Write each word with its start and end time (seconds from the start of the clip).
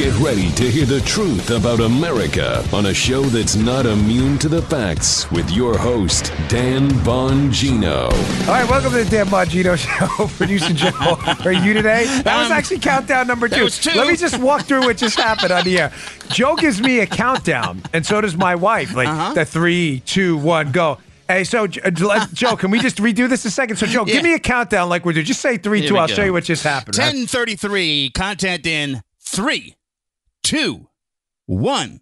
Get 0.00 0.18
ready 0.18 0.50
to 0.52 0.70
hear 0.70 0.86
the 0.86 1.02
truth 1.02 1.50
about 1.50 1.80
America 1.80 2.64
on 2.72 2.86
a 2.86 2.94
show 2.94 3.20
that's 3.20 3.54
not 3.54 3.84
immune 3.84 4.38
to 4.38 4.48
the 4.48 4.62
facts 4.62 5.30
with 5.30 5.50
your 5.50 5.76
host, 5.76 6.32
Dan 6.48 6.88
Bongino. 7.04 8.04
All 8.48 8.54
right, 8.54 8.66
welcome 8.70 8.92
to 8.92 9.04
the 9.04 9.10
Dan 9.10 9.26
Bongino 9.26 9.76
Show. 10.16 10.26
Producer 10.38 10.72
Joe, 10.72 11.18
are 11.44 11.52
you 11.52 11.74
today? 11.74 12.06
That 12.24 12.38
was 12.38 12.46
Um, 12.46 12.52
actually 12.52 12.78
countdown 12.78 13.26
number 13.26 13.46
two. 13.46 13.64
was 13.64 13.78
two. 13.78 13.90
Let 13.90 14.08
me 14.08 14.16
just 14.16 14.38
walk 14.38 14.62
through 14.62 14.80
what 14.86 14.96
just 14.96 15.18
happened 15.20 15.52
on 15.52 15.64
the 15.64 15.78
air. 15.78 15.92
Joe 16.30 16.56
gives 16.56 16.80
me 16.80 17.00
a 17.00 17.06
countdown, 17.06 17.82
and 17.92 18.04
so 18.06 18.22
does 18.22 18.36
my 18.38 18.54
wife. 18.54 18.94
Like 18.94 19.06
Uh-huh. 19.08 19.34
the 19.34 19.44
three, 19.44 20.00
two, 20.06 20.38
one, 20.38 20.72
go. 20.72 20.96
Hey, 21.28 21.44
so 21.44 21.64
uh, 21.64 22.26
Joe, 22.32 22.56
can 22.56 22.70
we 22.70 22.78
just 22.80 22.96
redo 22.96 23.28
this 23.28 23.44
a 23.44 23.50
second? 23.50 23.76
So, 23.76 23.84
Joe, 23.86 24.06
give 24.06 24.22
me 24.24 24.32
a 24.32 24.38
countdown 24.38 24.88
like 24.88 25.04
we're 25.04 25.12
doing. 25.12 25.26
Just 25.26 25.40
say 25.42 25.58
three, 25.58 25.80
Here 25.80 25.90
two. 25.90 25.98
I'll 25.98 26.08
go. 26.08 26.14
show 26.14 26.24
you 26.24 26.32
what 26.32 26.44
just 26.44 26.64
happened. 26.64 26.96
right? 26.96 27.04
1033, 27.04 28.10
content 28.14 28.64
in 28.66 29.02
three, 29.20 29.74
two, 30.42 30.88
one. 31.46 32.00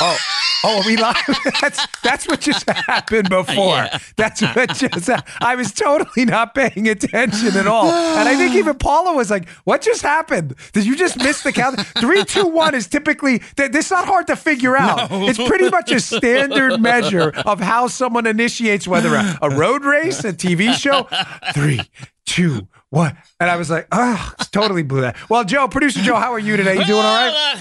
Oh, 0.00 0.18
oh, 0.64 0.80
are 0.80 0.86
we 0.86 0.96
live? 0.96 1.16
that's 1.60 1.86
that's 2.02 2.26
what 2.26 2.40
just 2.40 2.68
happened 2.68 3.28
before. 3.28 3.54
Yeah. 3.84 3.98
That's 4.16 4.40
what 4.42 4.74
just. 4.74 5.08
I 5.40 5.54
was 5.54 5.72
totally 5.72 6.24
not 6.24 6.54
paying 6.54 6.88
attention 6.88 7.56
at 7.56 7.66
all, 7.68 7.86
and 7.90 8.28
I 8.28 8.34
think 8.36 8.54
even 8.56 8.76
Paula 8.76 9.14
was 9.14 9.30
like, 9.30 9.48
"What 9.64 9.82
just 9.82 10.02
happened? 10.02 10.54
Did 10.72 10.84
you 10.84 10.96
just 10.96 11.16
miss 11.16 11.42
the 11.42 11.52
count?" 11.52 11.80
Three, 11.98 12.24
two, 12.24 12.46
one 12.46 12.74
is 12.74 12.88
typically. 12.88 13.38
th- 13.56 13.70
This 13.70 13.86
is 13.86 13.90
not 13.92 14.06
hard 14.06 14.26
to 14.26 14.36
figure 14.36 14.76
out. 14.76 15.10
No. 15.10 15.28
It's 15.28 15.38
pretty 15.42 15.68
much 15.70 15.90
a 15.92 16.00
standard 16.00 16.80
measure 16.80 17.32
of 17.46 17.60
how 17.60 17.86
someone 17.86 18.26
initiates 18.26 18.86
whether 18.88 19.14
a, 19.14 19.38
a 19.42 19.50
road 19.50 19.84
race, 19.84 20.24
a 20.24 20.32
TV 20.32 20.74
show. 20.74 21.08
Three, 21.54 21.80
two, 22.26 22.68
one, 22.90 23.16
and 23.40 23.50
I 23.50 23.56
was 23.56 23.70
like, 23.70 23.88
"Oh, 23.92 24.32
totally 24.52 24.82
blew 24.82 25.02
that." 25.02 25.16
Well, 25.28 25.44
Joe, 25.44 25.68
producer 25.68 26.00
Joe, 26.00 26.16
how 26.16 26.32
are 26.32 26.38
you 26.38 26.56
today? 26.56 26.74
You 26.76 26.84
doing 26.84 27.04
all 27.04 27.14
right? 27.14 27.54
Uh, 27.56 27.60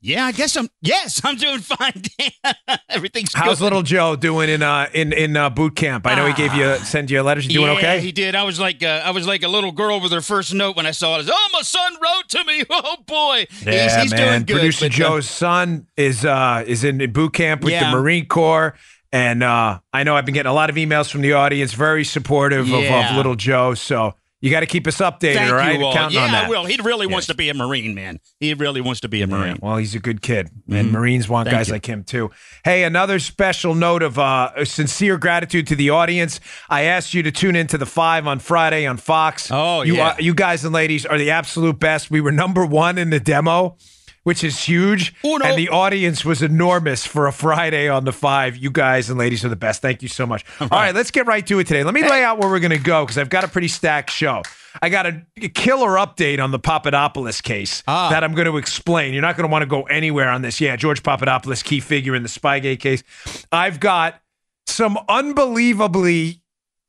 yeah, 0.00 0.26
I 0.26 0.32
guess 0.32 0.54
I'm. 0.56 0.68
Yes, 0.82 1.22
I'm 1.24 1.36
doing 1.36 1.60
fine. 1.60 2.02
Everything's 2.90 3.32
How's 3.32 3.58
good. 3.58 3.64
little 3.64 3.82
Joe 3.82 4.16
doing 4.16 4.50
in 4.50 4.62
uh 4.62 4.86
in 4.92 5.14
in 5.14 5.34
uh, 5.34 5.48
boot 5.48 5.76
camp? 5.76 6.06
I 6.06 6.14
know 6.14 6.26
he 6.26 6.34
gave 6.34 6.52
you 6.54 6.76
send 6.76 7.10
you 7.10 7.20
a 7.20 7.24
letter. 7.24 7.40
You 7.40 7.48
doing 7.48 7.72
yeah, 7.72 7.78
okay? 7.78 8.00
He 8.00 8.12
did. 8.12 8.34
I 8.34 8.42
was 8.42 8.60
like, 8.60 8.82
uh, 8.82 9.00
I 9.02 9.12
was 9.12 9.26
like 9.26 9.42
a 9.42 9.48
little 9.48 9.72
girl 9.72 10.00
with 10.02 10.12
her 10.12 10.20
first 10.20 10.52
note 10.52 10.76
when 10.76 10.84
I 10.84 10.90
saw 10.90 11.18
it. 11.20 11.26
Oh, 11.32 11.48
my 11.54 11.62
son 11.62 11.94
wrote 12.02 12.28
to 12.28 12.44
me. 12.44 12.64
Oh 12.70 12.96
boy, 13.06 13.46
he's, 13.50 13.94
he's 13.96 14.12
doing 14.12 14.44
good. 14.44 14.56
Producer 14.56 14.86
but, 14.86 14.92
uh, 14.94 14.96
Joe's 14.96 15.30
son 15.30 15.86
is 15.96 16.24
uh 16.26 16.62
is 16.66 16.84
in, 16.84 17.00
in 17.00 17.12
boot 17.12 17.32
camp 17.32 17.64
with 17.64 17.72
Yeah. 17.72 17.90
the 17.90 17.96
Marine 17.96 18.26
Corps. 18.26 18.74
And 19.14 19.44
uh, 19.44 19.78
I 19.92 20.02
know 20.02 20.16
I've 20.16 20.24
been 20.26 20.34
getting 20.34 20.50
a 20.50 20.54
lot 20.54 20.70
of 20.70 20.76
emails 20.76 21.08
from 21.08 21.20
the 21.20 21.34
audience, 21.34 21.72
very 21.72 22.02
supportive 22.02 22.66
of, 22.72 22.82
of 22.84 23.16
little 23.16 23.36
Joe. 23.36 23.74
So 23.74 24.14
you 24.40 24.50
got 24.50 24.60
to 24.60 24.66
keep 24.66 24.88
us 24.88 24.96
updated, 24.98 25.34
Thank 25.36 25.50
all 25.52 25.56
right? 25.56 25.78
you 25.78 25.84
all. 25.86 25.94
Counting 25.94 26.18
yeah, 26.18 26.24
on 26.24 26.32
that. 26.32 26.44
I 26.46 26.48
will. 26.50 26.64
He 26.64 26.76
really 26.82 27.06
Yes. 27.06 27.12
wants 27.12 27.26
to 27.28 27.34
be 27.34 27.48
a 27.48 27.54
Marine, 27.54 27.94
man. 27.94 28.18
He 28.40 28.52
really 28.54 28.80
wants 28.80 29.00
to 29.02 29.08
be 29.08 29.22
a 29.22 29.28
Marine. 29.28 29.58
Well, 29.62 29.76
he's 29.76 29.94
a 29.94 30.00
good 30.00 30.20
kid, 30.20 30.50
and 30.68 30.90
Marines 30.90 31.28
want 31.28 31.46
Thank 31.48 31.58
guys 31.58 31.68
you. 31.68 31.74
like 31.74 31.86
him 31.86 32.02
too. 32.02 32.32
Hey, 32.64 32.82
another 32.82 33.20
special 33.20 33.76
note 33.76 34.02
of 34.02 34.18
uh, 34.18 34.64
sincere 34.64 35.16
gratitude 35.16 35.68
to 35.68 35.76
the 35.76 35.90
audience. 35.90 36.40
I 36.68 36.82
asked 36.82 37.14
you 37.14 37.22
to 37.22 37.30
tune 37.30 37.54
into 37.54 37.78
the 37.78 37.86
five 37.86 38.26
on 38.26 38.40
Friday 38.40 38.84
on 38.84 38.96
Fox. 38.96 39.48
Oh, 39.52 39.82
you, 39.82 39.94
yeah. 39.94 40.14
are- 40.14 40.20
you 40.20 40.34
guys 40.34 40.64
and 40.64 40.74
ladies 40.74 41.06
are 41.06 41.18
the 41.18 41.30
absolute 41.30 41.78
best. 41.78 42.10
We 42.10 42.20
were 42.20 42.32
number 42.32 42.66
one 42.66 42.98
in 42.98 43.10
the 43.10 43.20
demo. 43.20 43.76
Which 44.24 44.42
is 44.42 44.58
huge, 44.64 45.14
Uno. 45.24 45.44
and 45.44 45.58
the 45.58 45.68
audience 45.68 46.24
was 46.24 46.40
enormous 46.42 47.06
for 47.06 47.26
a 47.26 47.32
Friday 47.32 47.88
on 47.88 48.04
the 48.04 48.12
five. 48.12 48.56
You 48.56 48.70
guys 48.70 49.10
and 49.10 49.18
ladies 49.18 49.44
are 49.44 49.50
the 49.50 49.54
best. 49.56 49.82
Thank 49.82 50.00
you 50.02 50.08
so 50.08 50.26
much. 50.26 50.44
All 50.60 50.68
right, 50.68 50.94
let's 50.94 51.10
get 51.10 51.26
right 51.26 51.46
to 51.46 51.58
it 51.58 51.66
today. 51.66 51.84
Let 51.84 51.92
me 51.92 52.02
lay 52.08 52.24
out 52.24 52.38
where 52.38 52.48
we're 52.48 52.58
going 52.60 52.70
to 52.70 52.78
go 52.78 53.04
because 53.04 53.18
I've 53.18 53.28
got 53.28 53.44
a 53.44 53.48
pretty 53.48 53.68
stacked 53.68 54.10
show. 54.10 54.40
I 54.80 54.88
got 54.88 55.06
a 55.06 55.22
killer 55.50 55.90
update 55.90 56.42
on 56.42 56.50
the 56.52 56.58
Papadopoulos 56.58 57.42
case 57.42 57.82
Ah. 57.86 58.08
that 58.10 58.24
I'm 58.24 58.32
going 58.34 58.46
to 58.46 58.56
explain. 58.56 59.12
You're 59.12 59.20
not 59.22 59.36
going 59.36 59.46
to 59.46 59.52
want 59.52 59.62
to 59.62 59.66
go 59.66 59.82
anywhere 59.82 60.30
on 60.30 60.40
this. 60.42 60.58
Yeah, 60.60 60.74
George 60.76 61.02
Papadopoulos, 61.02 61.62
key 61.62 61.80
figure 61.80 62.14
in 62.16 62.22
the 62.22 62.28
Spygate 62.30 62.80
case. 62.80 63.04
I've 63.52 63.78
got 63.78 64.20
some 64.66 64.98
unbelievably 65.08 66.40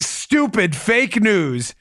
stupid 0.02 0.76
fake 0.76 1.22
news. 1.22 1.76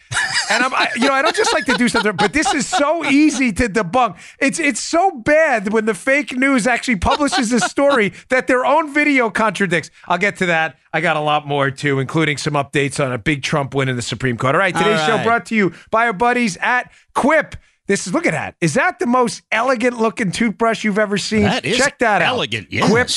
And 0.50 0.62
I'm, 0.64 0.74
I, 0.74 0.88
you 0.96 1.08
know, 1.08 1.12
I 1.14 1.22
don't 1.22 1.34
just 1.34 1.52
like 1.52 1.64
to 1.66 1.74
do 1.74 1.88
something, 1.88 2.16
but 2.16 2.32
this 2.32 2.52
is 2.54 2.66
so 2.66 3.04
easy 3.04 3.52
to 3.52 3.68
debunk. 3.68 4.16
It's 4.38 4.58
it's 4.58 4.80
so 4.80 5.10
bad 5.10 5.72
when 5.72 5.84
the 5.86 5.94
fake 5.94 6.32
news 6.36 6.66
actually 6.66 6.96
publishes 6.96 7.52
a 7.52 7.60
story 7.60 8.12
that 8.28 8.46
their 8.46 8.64
own 8.64 8.92
video 8.92 9.30
contradicts. 9.30 9.90
I'll 10.06 10.18
get 10.18 10.36
to 10.36 10.46
that. 10.46 10.76
I 10.92 11.00
got 11.00 11.16
a 11.16 11.20
lot 11.20 11.46
more 11.46 11.70
too, 11.70 11.98
including 11.98 12.36
some 12.36 12.54
updates 12.54 13.04
on 13.04 13.12
a 13.12 13.18
big 13.18 13.42
Trump 13.42 13.74
win 13.74 13.88
in 13.88 13.96
the 13.96 14.02
Supreme 14.02 14.36
Court. 14.36 14.54
All 14.54 14.60
right, 14.60 14.74
today's 14.74 15.00
All 15.00 15.18
show 15.18 15.22
brought 15.24 15.46
to 15.46 15.54
you 15.54 15.72
by 15.90 16.06
our 16.06 16.12
buddies 16.12 16.56
at 16.58 16.92
Quip. 17.14 17.56
This 17.86 18.06
is 18.06 18.14
look 18.14 18.26
at 18.26 18.32
that. 18.32 18.54
Is 18.60 18.74
that 18.74 18.98
the 18.98 19.06
most 19.06 19.42
elegant 19.52 19.98
looking 19.98 20.30
toothbrush 20.30 20.84
you've 20.84 20.98
ever 20.98 21.18
seen? 21.18 21.42
That 21.42 21.64
is 21.64 21.76
Check 21.76 21.98
that 21.98 22.22
out. 22.22 22.28
elegant. 22.28 22.68
Yes. 22.70 22.90
Quip 22.90 23.10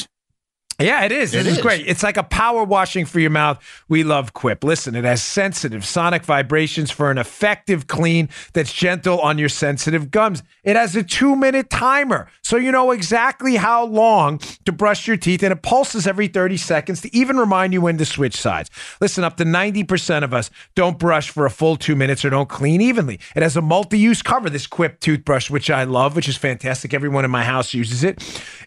yeah, 0.79 1.05
it 1.05 1.11
is. 1.11 1.33
It 1.33 1.47
is. 1.47 1.57
great. 1.57 1.87
It's 1.87 2.03
like 2.03 2.17
a 2.17 2.23
power 2.23 2.63
washing 2.63 3.05
for 3.05 3.19
your 3.19 3.31
mouth. 3.31 3.59
We 3.89 4.03
love 4.03 4.33
Quip. 4.33 4.63
Listen, 4.63 4.95
it 4.95 5.05
has 5.05 5.23
sensitive 5.23 5.83
sonic 5.83 6.23
vibrations 6.23 6.91
for 6.91 7.09
an 7.09 7.17
effective 7.17 7.87
clean 7.87 8.29
that's 8.53 8.71
gentle 8.71 9.19
on 9.19 9.39
your 9.39 9.49
sensitive 9.49 10.11
gums. 10.11 10.43
It 10.63 10.75
has 10.75 10.95
a 10.95 11.01
two 11.01 11.35
minute 11.35 11.71
timer, 11.71 12.27
so 12.43 12.57
you 12.57 12.71
know 12.71 12.91
exactly 12.91 13.55
how 13.55 13.85
long 13.85 14.37
to 14.65 14.71
brush 14.71 15.07
your 15.07 15.17
teeth, 15.17 15.41
and 15.41 15.51
it 15.51 15.63
pulses 15.63 16.05
every 16.05 16.27
30 16.27 16.57
seconds 16.57 17.01
to 17.01 17.15
even 17.15 17.37
remind 17.37 17.73
you 17.73 17.81
when 17.81 17.97
to 17.97 18.05
switch 18.05 18.35
sides. 18.35 18.69
Listen, 19.01 19.23
up 19.23 19.37
to 19.37 19.45
90% 19.45 20.23
of 20.23 20.31
us 20.31 20.51
don't 20.75 20.99
brush 20.99 21.31
for 21.31 21.47
a 21.47 21.49
full 21.49 21.75
two 21.77 21.95
minutes 21.95 22.23
or 22.23 22.29
don't 22.29 22.49
clean 22.49 22.81
evenly. 22.81 23.19
It 23.35 23.41
has 23.41 23.57
a 23.57 23.61
multi 23.61 23.97
use 23.97 24.21
cover, 24.21 24.47
this 24.47 24.67
Quip 24.67 24.99
toothbrush, 24.99 25.49
which 25.49 25.71
I 25.71 25.85
love, 25.85 26.15
which 26.15 26.29
is 26.29 26.37
fantastic. 26.37 26.93
Everyone 26.93 27.25
in 27.25 27.31
my 27.31 27.43
house 27.43 27.73
uses 27.73 28.03
it. 28.03 28.21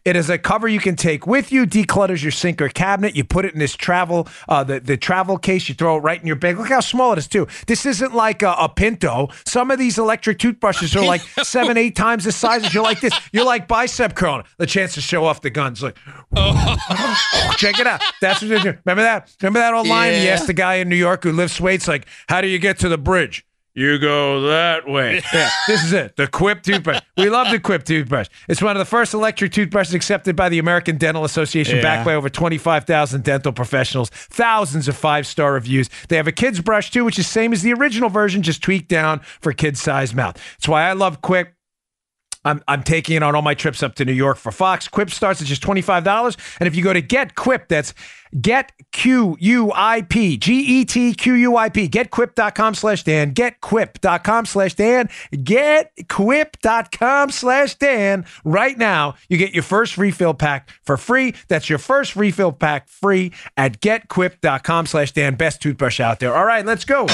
It 0.05 0.17
is 0.17 0.29
a 0.29 0.39
cover 0.39 0.67
you 0.67 0.81
can 0.81 0.97
take 0.97 1.27
with 1.27 1.53
you, 1.53 1.67
your 2.23 2.33
sink 2.33 2.63
or 2.63 2.69
cabinet. 2.69 3.15
You 3.15 3.25
put 3.25 3.45
it 3.45 3.53
in 3.53 3.59
this 3.59 3.77
travel, 3.77 4.29
uh, 4.49 4.65
the, 4.65 4.81
the 4.81 4.97
travel 4.97 5.37
case, 5.37 5.69
you 5.69 5.75
throw 5.75 5.97
it 5.97 6.01
right 6.01 6.21
in 6.21 6.27
your 6.27 6.37
bag. 6.37 6.59
Look 6.59 6.69
how 6.69 6.81
small 6.81 7.13
it 7.13 7.19
is, 7.19 7.29
too. 7.29 7.47
This 7.67 7.85
isn't 7.85 8.15
like 8.15 8.43
a, 8.43 8.53
a 8.53 8.69
Pinto. 8.69 9.29
Some 9.45 9.71
of 9.71 9.79
these 9.79 9.99
electric 9.99 10.39
toothbrushes 10.39 10.97
are 10.97 11.05
like 11.05 11.21
seven, 11.43 11.77
eight 11.77 11.97
times 11.97 12.25
the 12.25 12.33
size. 12.33 12.73
You're 12.73 12.83
like 12.83 13.01
this. 13.01 13.13
You're 13.33 13.45
like 13.45 13.69
bicep 13.69 14.15
curling. 14.15 14.45
The 14.57 14.67
chance 14.67 14.95
to 14.95 15.01
show 15.01 15.25
off 15.25 15.43
the 15.43 15.51
guns. 15.51 15.83
Like, 15.83 15.97
check 17.57 17.79
it 17.79 17.87
out. 17.87 18.01
That's 18.21 18.41
what 18.41 18.49
they're 18.49 18.59
doing. 18.61 18.79
Remember 18.85 19.03
that? 19.03 19.31
Remember 19.43 19.59
that 19.59 19.75
old 19.75 19.87
line? 19.87 20.13
Yeah. 20.13 20.31
asked 20.31 20.47
the 20.47 20.53
guy 20.55 20.77
in 20.77 20.89
New 20.89 20.97
York 20.97 21.25
who 21.25 21.33
lifts 21.33 21.61
weights, 21.61 21.89
like, 21.89 22.07
how 22.29 22.41
do 22.41 22.49
you 22.49 22.59
get 22.59 22.79
to 22.81 22.89
the 22.89 22.99
bridge? 22.99 23.45
You 23.75 23.99
go 24.01 24.43
that 24.49 24.89
way. 24.89 25.23
Yeah, 25.33 25.49
this 25.69 25.85
is 25.85 25.93
it. 25.93 26.17
The 26.17 26.27
Quip 26.27 26.63
toothbrush. 26.63 27.01
We 27.17 27.29
love 27.31 27.51
the 27.51 27.61
Quip 27.61 27.85
toothbrush. 27.85 28.27
It's 28.49 28.61
one 28.61 28.75
of 28.77 28.79
the 28.81 28.85
first 28.85 29.15
electric 29.15 29.53
toothbrushes 29.53 29.95
accepted 29.95 30.35
by 30.35 30.49
the 30.49 30.59
American 30.59 30.97
Dental 30.99 31.25
Association, 31.25 31.77
Yeah. 31.77 31.83
backed 31.83 32.05
by 32.05 32.15
over 32.15 32.29
25,000 32.29 33.23
dental 33.23 33.53
professionals, 33.53 34.11
thousands 34.11 34.89
of 34.89 34.97
five 34.97 35.27
star 35.27 35.53
reviews. 35.53 35.89
They 36.09 36.17
have 36.17 36.27
a 36.27 36.33
kid's 36.33 36.61
brush 36.61 36.91
too, 36.91 37.05
which 37.05 37.19
is 37.19 37.27
same 37.29 37.53
as 37.53 37.63
the 37.63 37.73
original 37.73 38.09
version, 38.11 38.43
just 38.43 38.63
tweaked 38.63 38.89
down 38.89 39.21
for 39.41 39.53
kid 39.53 39.79
sized 39.79 40.15
mouth. 40.17 40.35
That's 40.57 40.69
why 40.69 40.89
I 40.89 40.93
love 40.95 41.23
Quip. 41.23 41.55
I'm, 42.45 42.63
I'm 42.67 42.83
taking 42.83 43.17
it 43.17 43.23
on 43.23 43.35
all 43.35 43.43
my 43.43 43.55
trips 43.55 43.83
up 43.83 43.95
to 43.97 44.05
New 44.05 44.13
York 44.13 44.37
for 44.37 44.53
Fox. 44.53 44.89
Quip 44.89 45.11
starts 45.11 45.41
at 45.41 45.47
just 45.47 45.63
$25. 45.63 46.57
And 46.59 46.67
if 46.67 46.75
you 46.75 46.83
go 46.83 46.93
to 46.93 47.03
Get 47.03 47.35
Quip, 47.35 47.69
that's 47.69 47.95
Get 48.39 48.73
Q 48.93 49.37
U 49.41 49.73
I 49.75 50.03
P, 50.03 50.37
G 50.37 50.61
E 50.61 50.85
T 50.85 51.15
Q 51.15 51.35
U 51.35 51.57
I 51.57 51.69
P, 51.69 51.89
getquip.com 51.89 52.75
slash 52.75 53.03
Dan, 53.03 53.35
getquip.com 53.35 54.47
slash 54.47 54.75
Dan, 54.75 55.09
getquip.com 55.33 57.31
slash 57.31 57.75
Dan. 57.75 58.25
Right 58.45 58.79
now, 58.79 59.15
you 59.29 59.37
get 59.37 59.53
your 59.53 59.65
first 59.65 59.99
refill 59.99 60.35
pack 60.35 60.71
for 60.85 60.97
free. 60.97 61.35
That's 61.49 61.69
your 61.69 61.79
first 61.81 62.15
refill 62.15 62.53
pack 62.53 62.89
free 62.89 63.33
at 63.57 63.81
getquip.com 63.81 64.87
slash 64.87 65.11
Dan. 65.13 65.35
Best 65.35 65.61
toothbrush 65.61 65.99
out 65.99 66.21
there. 66.21 66.37
All 66.37 66.45
right, 66.45 66.65
let's 66.65 66.85
go. 66.85 67.07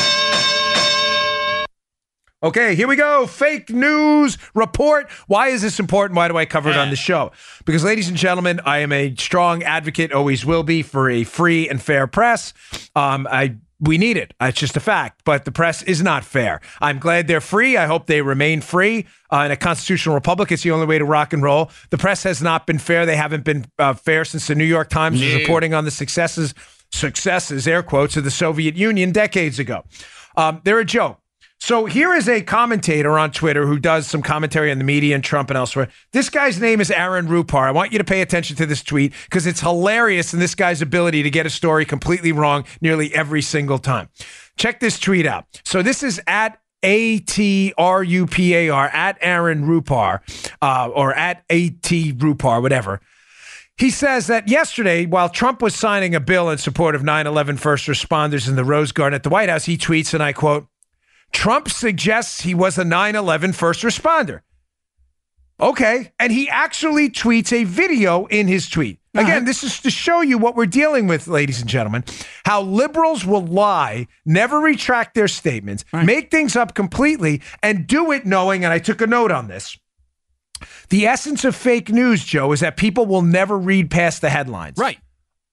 Okay, 2.43 2.75
here 2.75 2.87
we 2.87 2.97
go. 2.97 3.27
Fake 3.27 3.71
news 3.71 4.37
report. 4.55 5.11
Why 5.27 5.49
is 5.49 5.63
this 5.63 5.81
important? 5.81 6.17
Why 6.17 6.29
do 6.29 6.37
I 6.37 6.45
cover 6.45 6.69
it 6.69 6.77
on 6.77 6.91
the 6.91 6.97
show? 6.97 7.33
Because, 7.65 7.83
ladies 7.83 8.09
and 8.09 8.17
gentlemen, 8.17 8.61
I 8.65 8.79
am 8.79 8.93
a 8.93 9.15
strong 9.17 9.63
advocate, 9.63 10.13
always 10.13 10.45
will 10.45 10.63
be, 10.63 10.83
for 10.83 11.09
a 11.09 11.25
free 11.25 11.67
and 11.67 11.81
fair 11.81 12.07
press. 12.07 12.53
Um, 12.95 13.27
I 13.31 13.57
we 13.81 13.99
need 13.99 14.17
it. 14.17 14.33
It's 14.41 14.59
just 14.59 14.77
a 14.77 14.81
fact. 14.81 15.23
But 15.25 15.45
the 15.45 15.53
press 15.53 15.83
is 15.83 16.03
not 16.03 16.25
fair. 16.25 16.61
I'm 16.81 16.99
glad 16.99 17.27
they're 17.27 17.41
free. 17.41 17.77
I 17.77 17.87
hope 17.87 18.07
they 18.07 18.23
remain 18.23 18.61
free. 18.61 19.07
Uh, 19.33 19.45
in 19.47 19.51
a 19.51 19.57
constitutional 19.57 20.15
republic, 20.15 20.53
it's 20.53 20.63
the 20.63 20.71
only 20.71 20.87
way 20.87 20.99
to 20.99 21.05
rock 21.05 21.33
and 21.33 21.43
roll. 21.43 21.71
The 21.91 21.99
press 21.99 22.23
has 22.23 22.43
not 22.43 22.67
been 22.67 22.79
fair. 22.79 23.07
They 23.07 23.17
haven't 23.17 23.45
been 23.45 23.67
uh, 23.79 23.95
fair 23.95 24.25
since 24.25 24.47
the 24.47 24.55
New 24.55 24.65
York 24.65 24.89
Times 24.89 25.21
was 25.21 25.35
reporting 25.35 25.75
on 25.75 25.85
the 25.85 25.91
successes, 25.91 26.55
successes, 26.93 27.67
air 27.67 27.83
quotes, 27.83 28.17
of 28.17 28.25
the 28.25 28.31
Soviet 28.31 28.77
Union 28.77 29.13
decades 29.13 29.59
ago. 29.59 29.85
Um, 30.37 30.61
they're 30.65 30.79
a 30.81 30.85
joke. 30.85 31.19
So 31.59 31.87
here 31.87 32.13
is 32.15 32.29
a 32.29 32.43
commentator 32.43 33.19
on 33.19 33.31
Twitter 33.33 33.67
who 33.67 33.79
does 33.79 34.07
some 34.07 34.23
commentary 34.23 34.71
on 34.71 34.79
the 34.79 34.85
media 34.85 35.15
and 35.15 35.25
Trump 35.25 35.51
and 35.51 35.57
elsewhere. 35.57 35.89
This 36.13 36.29
guy's 36.31 36.61
name 36.61 36.81
is 36.81 36.91
Aaron 36.91 37.27
Rupar. 37.27 37.67
I 37.67 37.71
want 37.71 37.93
you 37.93 37.99
to 37.99 38.05
pay 38.05 38.21
attention 38.21 38.57
to 38.57 38.67
this 38.67 38.83
tweet 38.83 39.13
because 39.25 39.47
it's 39.47 39.61
hilarious 39.61 40.35
in 40.35 40.39
this 40.39 40.55
guy's 40.55 40.83
ability 40.83 41.23
to 41.23 41.31
get 41.31 41.47
a 41.47 41.51
story 41.51 41.85
completely 41.85 42.31
wrong 42.31 42.65
nearly 42.81 43.13
every 43.15 43.43
single 43.43 43.79
time. 43.79 44.09
Check 44.57 44.81
this 44.81 44.99
tweet 45.01 45.27
out. 45.27 45.45
So 45.65 45.83
this 45.83 46.03
is 46.03 46.21
at 46.27 46.61
A 46.83 47.21
T 47.21 47.73
R 47.77 48.03
U 48.03 48.27
P 48.27 48.55
A 48.55 48.69
R, 48.69 48.89
at 48.89 49.19
Aaron 49.21 49.65
Rupar, 49.65 50.21
uh, 50.63 50.89
or 50.89 51.15
at 51.15 51.43
A 51.51 51.71
T 51.71 52.13
Rupar, 52.13 52.61
whatever. 52.63 53.01
He 53.79 53.91
says 53.91 54.27
that 54.29 54.49
yesterday, 54.49 55.05
while 55.05 55.29
Trump 55.29 55.61
was 55.61 55.75
signing 55.75 56.15
a 56.15 56.21
bill 56.21 56.49
in 56.49 56.57
support 56.59 56.95
of 56.95 57.03
9 57.03 57.27
11 57.27 57.57
first 57.59 57.87
responders 57.87 58.49
in 58.49 58.57
the 58.57 58.65
Rose 58.65 58.93
Garden 58.93 59.15
at 59.15 59.23
the 59.23 59.29
White 59.29 59.51
House, 59.51 59.67
he 59.67 59.77
tweets, 59.77 60.15
and 60.15 60.23
I 60.23 60.33
quote, 60.33 60.67
Trump 61.33 61.69
suggests 61.69 62.43
he 62.43 62.55
was 62.55 62.79
a 62.79 62.85
9 62.85 63.15
11 63.15 63.53
first 63.53 63.83
responder. 63.83 64.41
Okay. 65.59 66.13
And 66.19 66.33
he 66.33 66.49
actually 66.49 67.11
tweets 67.11 67.53
a 67.53 67.65
video 67.65 68.27
in 68.27 68.47
his 68.47 68.69
tweet. 68.69 68.99
Uh-huh. 69.15 69.25
Again, 69.25 69.45
this 69.47 69.65
is 69.65 69.81
to 69.81 69.91
show 69.91 70.21
you 70.21 70.37
what 70.37 70.55
we're 70.55 70.67
dealing 70.67 71.07
with, 71.07 71.27
ladies 71.27 71.61
and 71.61 71.71
gentlemen. 71.71 72.05
How 72.45 72.61
liberals 72.61 73.25
will 73.25 73.45
lie, 73.45 74.09
never 74.27 74.59
retract 74.59 75.15
their 75.15 75.29
statements, 75.29 75.85
make 75.93 76.31
things 76.31 76.55
up 76.55 76.75
completely, 76.75 77.41
and 77.63 77.87
do 77.87 78.13
it 78.13 78.27
knowing, 78.27 78.65
and 78.65 78.73
I 78.73 78.79
took 78.79 79.01
a 79.01 79.07
note 79.07 79.31
on 79.31 79.49
this. 79.49 79.79
The 80.91 81.07
essence 81.07 81.45
of 81.45 81.57
fake 81.57 81.89
news, 81.89 82.25
Joe, 82.25 82.53
is 82.53 82.61
that 82.61 82.77
people 82.77 83.07
will 83.07 83.23
never 83.23 83.59
read 83.59 83.91
past 83.91 84.21
the 84.21 84.31
headlines. 84.31 84.79
Right. 84.79 84.99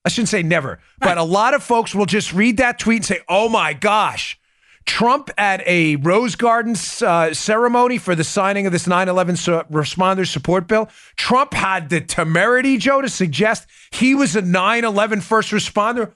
I 0.04 0.10
shouldn't 0.10 0.28
say 0.28 0.42
never, 0.42 0.80
but 0.98 1.16
a 1.16 1.22
lot 1.22 1.54
of 1.54 1.62
folks 1.62 1.94
will 1.94 2.04
just 2.04 2.34
read 2.34 2.58
that 2.58 2.78
tweet 2.78 2.98
and 2.98 3.06
say, 3.06 3.20
oh 3.26 3.48
my 3.48 3.72
gosh, 3.72 4.38
Trump 4.86 5.30
at 5.38 5.62
a 5.66 5.96
Rose 5.96 6.36
Garden 6.36 6.76
uh, 7.02 7.32
ceremony 7.32 7.98
for 7.98 8.14
the 8.14 8.24
signing 8.24 8.66
of 8.66 8.72
this 8.72 8.86
9 8.86 9.08
11 9.08 9.36
su- 9.36 9.52
responders 9.70 10.28
support 10.30 10.66
bill. 10.66 10.88
Trump 11.16 11.54
had 11.54 11.88
the 11.88 12.00
temerity, 12.00 12.76
Joe, 12.76 13.00
to 13.00 13.08
suggest 13.08 13.66
he 13.92 14.14
was 14.14 14.36
a 14.36 14.42
9 14.42 14.84
11 14.84 15.20
first 15.22 15.50
responder. 15.52 16.12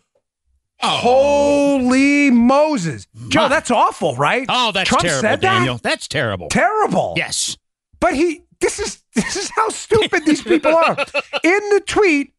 Oh. 0.83 0.89
Holy 0.89 2.31
Moses. 2.31 3.07
Joe, 3.29 3.43
My. 3.43 3.49
that's 3.49 3.71
awful, 3.71 4.15
right? 4.17 4.47
Oh, 4.49 4.71
that's 4.71 4.89
Trump 4.89 5.03
terrible, 5.03 5.21
said 5.23 5.41
that? 5.41 5.55
Daniel. 5.59 5.79
That's 5.83 6.07
terrible. 6.07 6.49
Terrible. 6.49 7.15
yes. 7.17 7.57
But 8.01 8.15
he, 8.15 8.43
this 8.61 8.79
is 8.79 9.03
this 9.15 9.35
is 9.35 9.51
how 9.51 9.71
stupid 9.71 10.25
these 10.25 10.43
people 10.43 10.73
are. 10.75 10.93
In 11.45 11.61
the 11.71 11.83
tweet, 11.85 12.33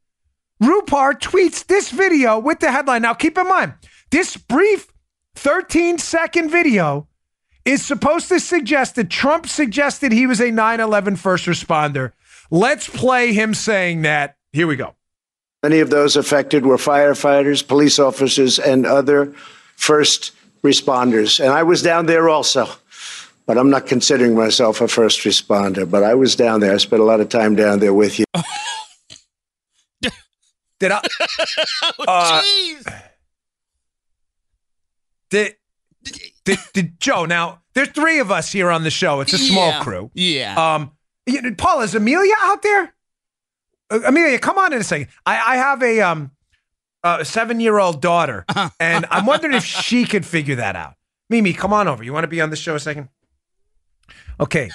Rupar 0.63 1.19
tweets 1.19 1.65
this 1.65 1.91
video 1.91 2.39
with 2.39 2.59
the 2.59 2.71
headline. 2.71 3.01
Now, 3.01 3.13
keep 3.13 3.37
in 3.37 3.47
mind, 3.47 3.73
this 4.11 4.37
brief 4.37 4.87
13 5.39 5.97
second 5.99 6.49
video 6.49 7.07
is 7.63 7.85
supposed 7.85 8.27
to 8.27 8.41
suggest 8.41 8.95
that 8.95 9.09
Trump 9.09 9.47
suggested 9.47 10.11
he 10.11 10.27
was 10.27 10.41
a 10.41 10.51
9 10.51 10.79
11 10.81 11.15
first 11.15 11.45
responder. 11.45 12.11
Let's 12.51 12.89
play 12.89 13.31
him 13.31 13.53
saying 13.53 14.01
that. 14.01 14.35
Here 14.51 14.67
we 14.67 14.75
go. 14.75 14.95
Many 15.63 15.79
of 15.79 15.89
those 15.89 16.17
affected 16.17 16.65
were 16.65 16.75
firefighters, 16.75 17.65
police 17.65 17.99
officers, 17.99 18.59
and 18.59 18.85
other 18.85 19.33
first 19.77 20.33
responders. 20.61 21.39
And 21.39 21.53
I 21.53 21.63
was 21.63 21.81
down 21.81 22.05
there 22.05 22.27
also. 22.27 22.67
But 23.45 23.57
I'm 23.57 23.69
not 23.69 23.87
considering 23.87 24.35
myself 24.35 24.81
a 24.81 24.89
first 24.89 25.21
responder. 25.21 25.89
But 25.89 26.03
I 26.03 26.15
was 26.15 26.35
down 26.35 26.59
there. 26.59 26.73
I 26.73 26.77
spent 26.77 27.01
a 27.01 27.05
lot 27.05 27.21
of 27.21 27.29
time 27.29 27.55
down 27.55 27.79
there 27.79 27.93
with 27.93 28.19
you. 28.19 28.25
Did 30.79 30.91
I? 30.91 31.01
Uh, 32.07 32.41
Jeez. 32.41 33.08
Did, 35.29 35.55
did, 36.45 36.59
did 36.73 36.99
Joe? 36.99 37.25
Now, 37.25 37.61
there's 37.73 37.89
three 37.89 38.19
of 38.19 38.31
us 38.31 38.51
here 38.51 38.69
on 38.71 38.83
the 38.83 38.89
show. 38.89 39.21
It's 39.21 39.33
a 39.33 39.37
small 39.37 39.69
Yeah. 39.69 39.83
crew. 39.83 40.11
Yeah. 40.13 40.73
Um, 40.75 40.91
you 41.25 41.41
know, 41.41 41.53
Paul, 41.57 41.81
is 41.81 41.93
Amelia 41.95 42.33
out 42.41 42.61
there? 42.61 42.93
Uh, 43.91 43.99
Amelia, 44.05 44.39
come 44.39 44.57
on 44.57 44.73
in 44.73 44.79
a 44.79 44.83
second. 44.83 45.07
I, 45.25 45.53
I 45.53 45.55
have 45.57 45.81
a 45.83 46.01
um 46.01 46.31
a 47.03 47.23
seven 47.23 47.59
year 47.59 47.79
old 47.79 48.01
daughter, 48.01 48.45
and 48.79 49.05
I'm 49.09 49.25
wondering 49.25 49.53
if 49.53 49.63
she 49.63 50.05
could 50.05 50.25
figure 50.25 50.55
that 50.55 50.75
out. 50.75 50.95
Mimi, 51.29 51.53
come 51.53 51.71
on 51.73 51.87
over. 51.87 52.03
You 52.03 52.11
want 52.13 52.23
to 52.23 52.27
be 52.27 52.41
on 52.41 52.49
the 52.49 52.55
show 52.55 52.75
a 52.75 52.79
second? 52.79 53.09
Okay. 54.39 54.69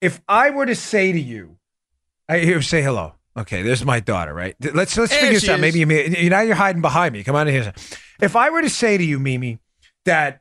if 0.00 0.20
I 0.28 0.50
were 0.50 0.66
to 0.66 0.74
say 0.74 1.12
to 1.12 1.20
you, 1.20 1.56
I 2.28 2.38
here 2.40 2.60
say 2.62 2.82
hello. 2.82 3.14
Okay, 3.36 3.62
there's 3.62 3.84
my 3.84 4.00
daughter, 4.00 4.34
right? 4.34 4.56
Let's 4.60 4.96
let's 4.96 5.10
There 5.12 5.20
figure 5.20 5.34
this 5.34 5.48
out. 5.48 5.56
is. 5.56 5.60
Maybe 5.60 5.82
Amelia, 5.82 6.18
you 6.18 6.30
now 6.30 6.40
you're 6.40 6.56
hiding 6.56 6.82
behind 6.82 7.12
me. 7.12 7.22
Come 7.22 7.36
on 7.36 7.46
in 7.46 7.54
here. 7.62 7.72
If 8.20 8.34
I 8.34 8.50
were 8.50 8.62
to 8.62 8.70
say 8.70 8.98
to 8.98 9.04
you, 9.04 9.20
Mimi, 9.20 9.58
that 10.08 10.40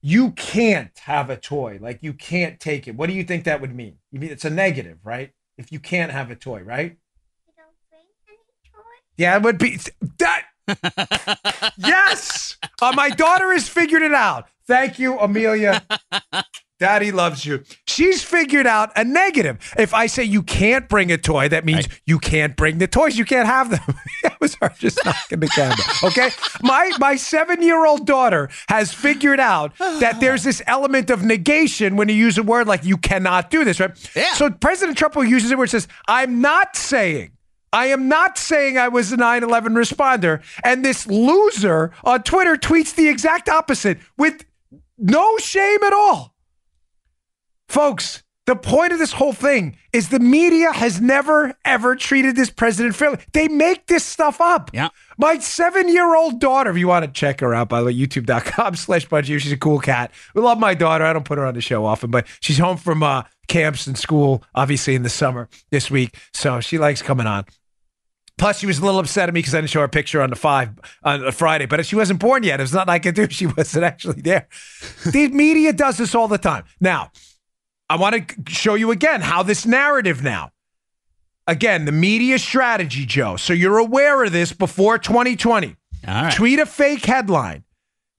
you 0.00 0.30
can't 0.30 0.98
have 1.00 1.28
a 1.28 1.36
toy, 1.36 1.78
like 1.80 1.98
you 2.00 2.14
can't 2.14 2.58
take 2.58 2.88
it, 2.88 2.96
what 2.96 3.08
do 3.08 3.12
you 3.14 3.22
think 3.22 3.44
that 3.44 3.60
would 3.60 3.74
mean? 3.74 3.98
You 4.10 4.20
mean 4.20 4.30
it's 4.30 4.46
a 4.46 4.50
negative, 4.50 4.98
right? 5.04 5.32
If 5.58 5.70
you 5.70 5.78
can't 5.78 6.10
have 6.10 6.30
a 6.30 6.34
toy, 6.34 6.62
right? 6.62 6.96
Yeah, 9.18 9.36
it 9.36 9.42
would 9.42 9.58
be 9.58 9.78
that. 10.18 10.44
yes, 11.76 12.56
uh, 12.80 12.92
my 12.96 13.10
daughter 13.10 13.52
has 13.52 13.68
figured 13.68 14.00
it 14.00 14.14
out. 14.14 14.48
Thank 14.66 14.98
you, 14.98 15.18
Amelia. 15.18 15.82
Daddy 16.78 17.12
loves 17.12 17.46
you. 17.46 17.62
She's 17.86 18.24
figured 18.24 18.66
out 18.66 18.90
a 18.96 19.04
negative. 19.04 19.72
If 19.78 19.94
I 19.94 20.06
say 20.06 20.24
you 20.24 20.42
can't 20.42 20.88
bring 20.88 21.12
a 21.12 21.16
toy, 21.16 21.48
that 21.48 21.64
means 21.64 21.88
you 22.06 22.18
can't 22.18 22.56
bring 22.56 22.78
the 22.78 22.88
toys. 22.88 23.16
You 23.16 23.24
can't 23.24 23.46
have 23.46 23.70
them. 23.70 23.80
that 24.24 24.40
was 24.40 24.56
her 24.56 24.72
just 24.78 24.98
knocking 25.04 25.38
the 25.38 25.46
camera. 25.46 25.76
Okay. 26.02 26.30
My 26.60 26.90
my 26.98 27.14
seven 27.14 27.62
year 27.62 27.86
old 27.86 28.04
daughter 28.04 28.50
has 28.68 28.92
figured 28.92 29.38
out 29.38 29.78
that 29.78 30.16
there's 30.20 30.42
this 30.42 30.60
element 30.66 31.08
of 31.08 31.22
negation 31.22 31.94
when 31.94 32.08
you 32.08 32.16
use 32.16 32.36
a 32.36 32.42
word 32.42 32.66
like 32.66 32.84
you 32.84 32.96
cannot 32.96 33.48
do 33.48 33.64
this, 33.64 33.78
right? 33.78 33.92
Yeah. 34.16 34.34
So 34.34 34.50
President 34.50 34.98
Trump 34.98 35.14
will 35.14 35.24
use 35.24 35.48
it 35.48 35.56
where 35.56 35.66
it 35.66 35.70
says, 35.70 35.86
I'm 36.08 36.40
not 36.40 36.74
saying. 36.74 37.32
I 37.72 37.86
am 37.86 38.08
not 38.08 38.36
saying 38.36 38.76
I 38.76 38.88
was 38.88 39.12
a 39.12 39.16
9 39.16 39.42
11 39.42 39.74
responder. 39.74 40.42
And 40.62 40.84
this 40.84 41.06
loser 41.06 41.92
on 42.04 42.22
Twitter 42.22 42.56
tweets 42.56 42.94
the 42.94 43.08
exact 43.08 43.48
opposite 43.48 43.98
with 44.18 44.44
no 44.98 45.38
shame 45.38 45.82
at 45.82 45.92
all. 45.92 46.31
Folks, 47.72 48.22
the 48.44 48.54
point 48.54 48.92
of 48.92 48.98
this 48.98 49.12
whole 49.12 49.32
thing 49.32 49.78
is 49.94 50.10
the 50.10 50.20
media 50.20 50.70
has 50.72 51.00
never, 51.00 51.54
ever 51.64 51.96
treated 51.96 52.36
this 52.36 52.50
president 52.50 52.94
fairly. 52.94 53.16
They 53.32 53.48
make 53.48 53.86
this 53.86 54.04
stuff 54.04 54.42
up. 54.42 54.70
Yeah. 54.74 54.90
My 55.16 55.38
seven 55.38 55.88
year 55.88 56.14
old 56.14 56.38
daughter, 56.38 56.70
if 56.70 56.76
you 56.76 56.86
want 56.86 57.06
to 57.06 57.10
check 57.10 57.40
her 57.40 57.54
out, 57.54 57.70
by 57.70 57.80
the 57.80 57.86
way, 57.86 57.94
youtube.com 57.94 58.74
slash 58.76 59.08
Bongino. 59.08 59.38
She's 59.40 59.52
a 59.52 59.56
cool 59.56 59.78
cat. 59.78 60.12
We 60.34 60.42
love 60.42 60.58
my 60.58 60.74
daughter. 60.74 61.02
I 61.02 61.14
don't 61.14 61.24
put 61.24 61.38
her 61.38 61.46
on 61.46 61.54
the 61.54 61.62
show 61.62 61.86
often, 61.86 62.10
but 62.10 62.26
she's 62.40 62.58
home 62.58 62.76
from 62.76 63.02
uh, 63.02 63.22
camps 63.48 63.86
and 63.86 63.96
school, 63.96 64.44
obviously 64.54 64.94
in 64.94 65.02
the 65.02 65.08
summer 65.08 65.48
this 65.70 65.90
week. 65.90 66.14
So 66.34 66.60
she 66.60 66.76
likes 66.76 67.00
coming 67.00 67.26
on. 67.26 67.46
Plus, 68.36 68.58
she 68.58 68.66
was 68.66 68.80
a 68.80 68.84
little 68.84 69.00
upset 69.00 69.30
at 69.30 69.34
me 69.34 69.38
because 69.38 69.54
I 69.54 69.62
didn't 69.62 69.70
show 69.70 69.80
her 69.80 69.86
a 69.86 69.88
picture 69.88 70.20
on 70.20 70.28
the 70.28 70.36
five 70.36 70.78
on 71.04 71.24
a 71.24 71.32
Friday, 71.32 71.64
but 71.64 71.80
if 71.80 71.86
she 71.86 71.96
wasn't 71.96 72.20
born 72.20 72.42
yet. 72.42 72.60
It's 72.60 72.74
not 72.74 72.86
like 72.86 73.00
I 73.00 73.04
could 73.04 73.14
do. 73.14 73.28
She 73.30 73.46
wasn't 73.56 73.84
actually 73.84 74.20
there. 74.20 74.46
the 75.10 75.28
media 75.28 75.72
does 75.72 75.96
this 75.96 76.14
all 76.14 76.28
the 76.28 76.36
time. 76.36 76.64
Now, 76.82 77.10
I 77.92 77.96
want 77.96 78.26
to 78.46 78.50
show 78.50 78.74
you 78.74 78.90
again 78.90 79.20
how 79.20 79.42
this 79.42 79.66
narrative 79.66 80.22
now. 80.22 80.50
Again, 81.46 81.84
the 81.84 81.92
media 81.92 82.38
strategy, 82.38 83.04
Joe. 83.04 83.36
So 83.36 83.52
you're 83.52 83.76
aware 83.76 84.24
of 84.24 84.32
this 84.32 84.54
before 84.54 84.96
2020. 84.96 85.76
All 86.08 86.14
right. 86.14 86.32
Tweet 86.32 86.58
a 86.58 86.64
fake 86.64 87.04
headline. 87.04 87.64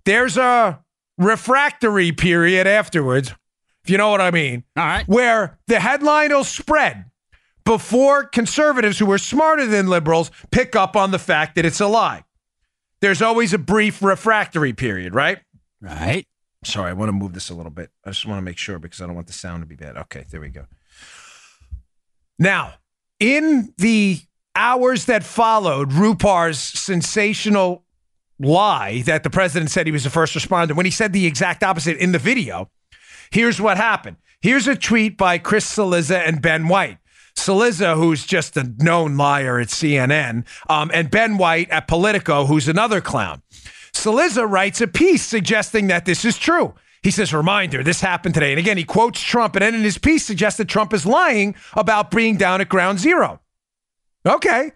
There's 0.05 0.37
a 0.37 0.79
refractory 1.17 2.11
period 2.11 2.67
afterwards, 2.67 3.33
if 3.83 3.89
you 3.89 3.97
know 3.97 4.11
what 4.11 4.21
I 4.21 4.29
mean 4.29 4.63
All 4.77 4.85
right. 4.85 5.07
where 5.07 5.57
the 5.65 5.79
headline 5.79 6.29
will 6.31 6.43
spread 6.43 7.05
before 7.65 8.25
conservatives 8.25 8.99
who 8.99 9.11
are 9.11 9.17
smarter 9.17 9.65
than 9.65 9.87
liberals 9.87 10.29
pick 10.51 10.75
up 10.75 10.95
on 10.95 11.09
the 11.09 11.19
fact 11.19 11.55
that 11.55 11.65
it's 11.65 11.81
a 11.81 11.87
lie. 11.87 12.23
There's 13.01 13.23
always 13.23 13.53
a 13.55 13.57
brief 13.57 14.03
refractory 14.03 14.73
period, 14.73 15.15
right? 15.15 15.39
Right. 15.81 16.27
Sorry, 16.63 16.89
I 16.89 16.93
want 16.93 17.09
to 17.09 17.13
move 17.13 17.33
this 17.33 17.49
a 17.49 17.53
little 17.53 17.71
bit. 17.71 17.89
I 18.05 18.09
just 18.09 18.25
want 18.25 18.37
to 18.37 18.43
make 18.43 18.57
sure 18.57 18.79
because 18.79 19.01
I 19.01 19.05
don't 19.05 19.15
want 19.15 19.27
the 19.27 19.33
sound 19.33 19.61
to 19.63 19.67
be 19.67 19.75
bad. 19.75 19.97
Okay, 19.97 20.25
there 20.29 20.41
we 20.41 20.49
go. 20.49 20.65
Now, 22.39 22.73
in 23.19 23.73
the 23.77 24.19
hours 24.55 25.05
that 25.05 25.23
followed 25.23 25.91
Rupar's 25.91 26.59
sensational 26.59 27.85
lie 28.39 29.01
that 29.03 29.23
the 29.23 29.29
president 29.29 29.71
said 29.71 29.85
he 29.85 29.91
was 29.91 30.05
a 30.05 30.09
first 30.09 30.35
responder, 30.35 30.75
when 30.75 30.85
he 30.85 30.91
said 30.91 31.13
the 31.13 31.25
exact 31.25 31.63
opposite 31.63 31.97
in 31.97 32.11
the 32.11 32.19
video, 32.19 32.69
here's 33.31 33.61
what 33.61 33.77
happened. 33.77 34.17
Here's 34.41 34.67
a 34.67 34.75
tweet 34.75 35.17
by 35.17 35.37
Chris 35.37 35.65
Cillizza 35.73 36.27
and 36.27 36.41
Ben 36.41 36.67
White. 36.67 36.97
Cillizza, 37.35 37.95
who's 37.95 38.25
just 38.25 38.57
a 38.57 38.71
known 38.79 39.17
liar 39.17 39.59
at 39.59 39.69
CNN, 39.69 40.45
um, 40.69 40.91
and 40.93 41.09
Ben 41.09 41.37
White 41.37 41.69
at 41.69 41.87
Politico, 41.87 42.45
who's 42.45 42.67
another 42.67 43.01
clown. 43.01 43.41
Cillizza 43.93 44.49
writes 44.49 44.81
a 44.81 44.87
piece 44.87 45.23
suggesting 45.23 45.87
that 45.87 46.05
this 46.05 46.25
is 46.25 46.37
true. 46.37 46.73
He 47.03 47.11
says, 47.11 47.33
reminder, 47.33 47.83
this 47.83 47.99
happened 48.01 48.33
today. 48.33 48.51
And 48.51 48.59
again, 48.59 48.77
he 48.77 48.85
quotes 48.85 49.19
Trump, 49.21 49.55
and 49.55 49.61
then 49.61 49.75
in 49.75 49.81
his 49.81 49.97
piece 49.97 50.25
suggests 50.25 50.57
that 50.57 50.69
Trump 50.69 50.93
is 50.93 51.05
lying 51.05 51.55
about 51.73 52.11
being 52.11 52.37
down 52.37 52.61
at 52.61 52.69
ground 52.69 52.99
zero. 52.99 53.41
Okay. 54.25 54.71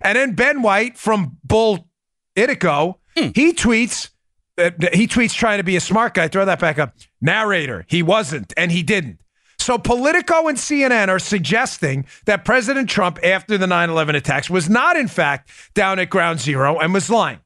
And 0.00 0.16
then 0.16 0.34
Ben 0.34 0.62
White 0.62 0.96
from 0.96 1.38
Bull 1.42 1.88
Itico, 2.36 2.96
he 3.34 3.52
tweets, 3.52 4.10
uh, 4.56 4.70
he 4.92 5.08
tweets 5.08 5.34
trying 5.34 5.58
to 5.58 5.64
be 5.64 5.74
a 5.76 5.80
smart 5.80 6.14
guy. 6.14 6.28
Throw 6.28 6.44
that 6.44 6.60
back 6.60 6.78
up. 6.78 6.94
Narrator, 7.20 7.84
he 7.88 8.02
wasn't, 8.02 8.52
and 8.56 8.70
he 8.70 8.82
didn't. 8.84 9.18
So 9.58 9.76
Politico 9.78 10.48
and 10.48 10.56
CNN 10.58 11.08
are 11.08 11.18
suggesting 11.18 12.06
that 12.26 12.44
President 12.44 12.88
Trump, 12.88 13.18
after 13.24 13.58
the 13.58 13.66
9 13.66 13.90
11 13.90 14.14
attacks, 14.14 14.48
was 14.48 14.68
not, 14.70 14.96
in 14.96 15.08
fact, 15.08 15.50
down 15.74 15.98
at 15.98 16.10
ground 16.10 16.40
zero 16.40 16.78
and 16.78 16.94
was 16.94 17.10
lying. 17.10 17.40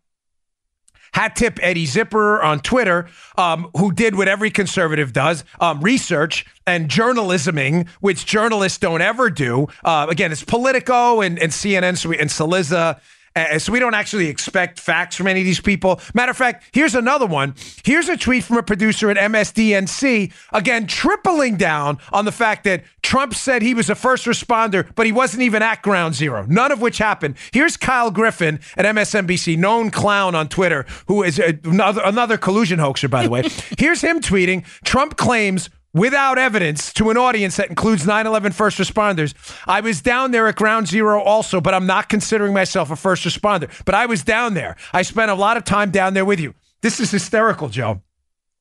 Hat 1.17 1.35
tip 1.35 1.59
Eddie 1.63 1.87
Zipper 1.87 2.43
on 2.43 2.61
Twitter, 2.61 3.09
um, 3.39 3.71
who 3.75 3.91
did 3.91 4.17
what 4.17 4.29
every 4.29 4.51
conservative 4.51 5.15
does 5.15 5.45
um, 5.61 5.81
research 5.81 6.45
and 6.67 6.91
journalisming, 6.91 7.89
which 8.01 8.27
journalists 8.27 8.77
don't 8.77 9.01
ever 9.01 9.31
do. 9.31 9.67
Uh, 9.83 10.07
again, 10.11 10.31
it's 10.31 10.45
Politico 10.45 11.23
and, 11.23 11.39
and 11.39 11.53
CNN 11.53 11.89
and 11.89 12.29
Cillizza 12.29 13.01
uh, 13.37 13.59
so 13.59 13.71
we 13.73 13.79
don't 13.79 13.95
actually 13.95 14.29
expect 14.29 14.81
facts 14.81 15.15
from 15.15 15.27
any 15.27 15.41
of 15.41 15.47
these 15.47 15.61
people. 15.61 16.01
Matter 16.15 16.31
of 16.31 16.37
fact, 16.37 16.65
here's 16.73 16.95
another 16.95 17.27
one. 17.27 17.55
Here's 17.85 18.09
a 18.09 18.17
tweet 18.17 18.45
from 18.45 18.57
a 18.57 18.63
producer 18.63 19.11
at 19.11 19.17
MSDNC, 19.17 20.33
again, 20.53 20.87
tripling 20.87 21.57
down 21.57 21.99
on 22.13 22.25
the 22.25 22.33
fact 22.33 22.65
that 22.65 22.85
Trump 23.03 23.35
said 23.35 23.63
he 23.63 23.75
was 23.75 23.91
a 23.91 23.95
first 23.95 24.25
responder, 24.27 24.91
but 24.95 25.07
he 25.07 25.13
wasn't 25.13 25.43
even 25.43 25.63
at 25.63 25.83
ground 25.83 26.15
zero, 26.15 26.45
none 26.49 26.73
of 26.73 26.81
which 26.81 26.99
happened. 26.99 27.37
Here's 27.53 27.77
Kyle 27.77 28.11
Griffin 28.11 28.59
at 28.77 28.85
MSNBC, 28.85 29.59
known 29.59 29.91
clown 29.91 30.35
on 30.35 30.49
Twitter, 30.49 30.87
who 31.07 31.23
is 31.23 31.39
another, 31.39 32.03
another 32.05 32.39
collusion 32.39 32.79
hoaxer, 32.79 33.09
by 33.09 33.25
the 33.25 33.31
way. 33.31 33.43
Here's 33.79 34.01
him 34.01 34.21
tweeting 34.21 34.65
Trump 34.85 35.17
claims 35.17 35.71
without 35.97 36.39
evidence 36.39 36.93
to 36.93 37.11
an 37.11 37.17
audience 37.17 37.57
that 37.57 37.71
includes 37.71 38.07
9 38.07 38.27
11 38.27 38.53
first 38.53 38.79
responders. 38.79 39.35
I 39.67 39.81
was 39.81 40.03
down 40.03 40.31
there 40.31 40.47
at 40.47 40.57
ground 40.57 40.87
zero 40.87 41.21
also, 41.21 41.61
but 41.61 41.75
I'm 41.75 41.87
not 41.87 42.09
considering 42.09 42.53
myself 42.53 42.91
a 42.91 42.97
first 42.97 43.25
responder. 43.25 43.71
But 43.85 43.95
I 43.95 44.07
was 44.07 44.23
down 44.23 44.55
there. 44.55 44.77
I 44.93 45.03
spent 45.03 45.31
a 45.31 45.35
lot 45.35 45.57
of 45.57 45.65
time 45.65 45.91
down 45.91 46.15
there 46.15 46.25
with 46.25 46.39
you. 46.39 46.55
This 46.83 47.01
is 47.01 47.11
hysterical, 47.11 47.69
Joe. 47.69 48.03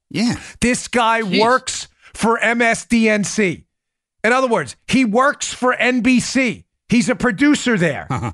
Yeah. 0.10 0.40
This 0.62 0.88
guy 0.88 1.22
Jeez. 1.22 1.42
works 1.42 1.88
for 2.14 2.40
MSDNC. 2.40 3.66
In 4.24 4.34
other 4.34 4.48
words, 4.48 4.76
he 4.88 5.06
works 5.06 5.54
for 5.54 5.76
NBC. 5.76 6.64
He's 6.90 7.10
a 7.10 7.16
producer 7.16 7.78
there. 7.78 8.08
Uh-huh. 8.10 8.32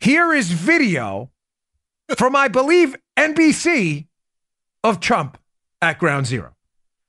Here 0.00 0.32
is 0.32 0.50
video 0.52 1.30
from, 2.16 2.36
I 2.36 2.48
believe, 2.48 2.94
NBC 3.18 4.06
of 4.82 5.00
Trump 5.00 5.38
at 5.82 5.98
ground 5.98 6.26
zero. 6.26 6.53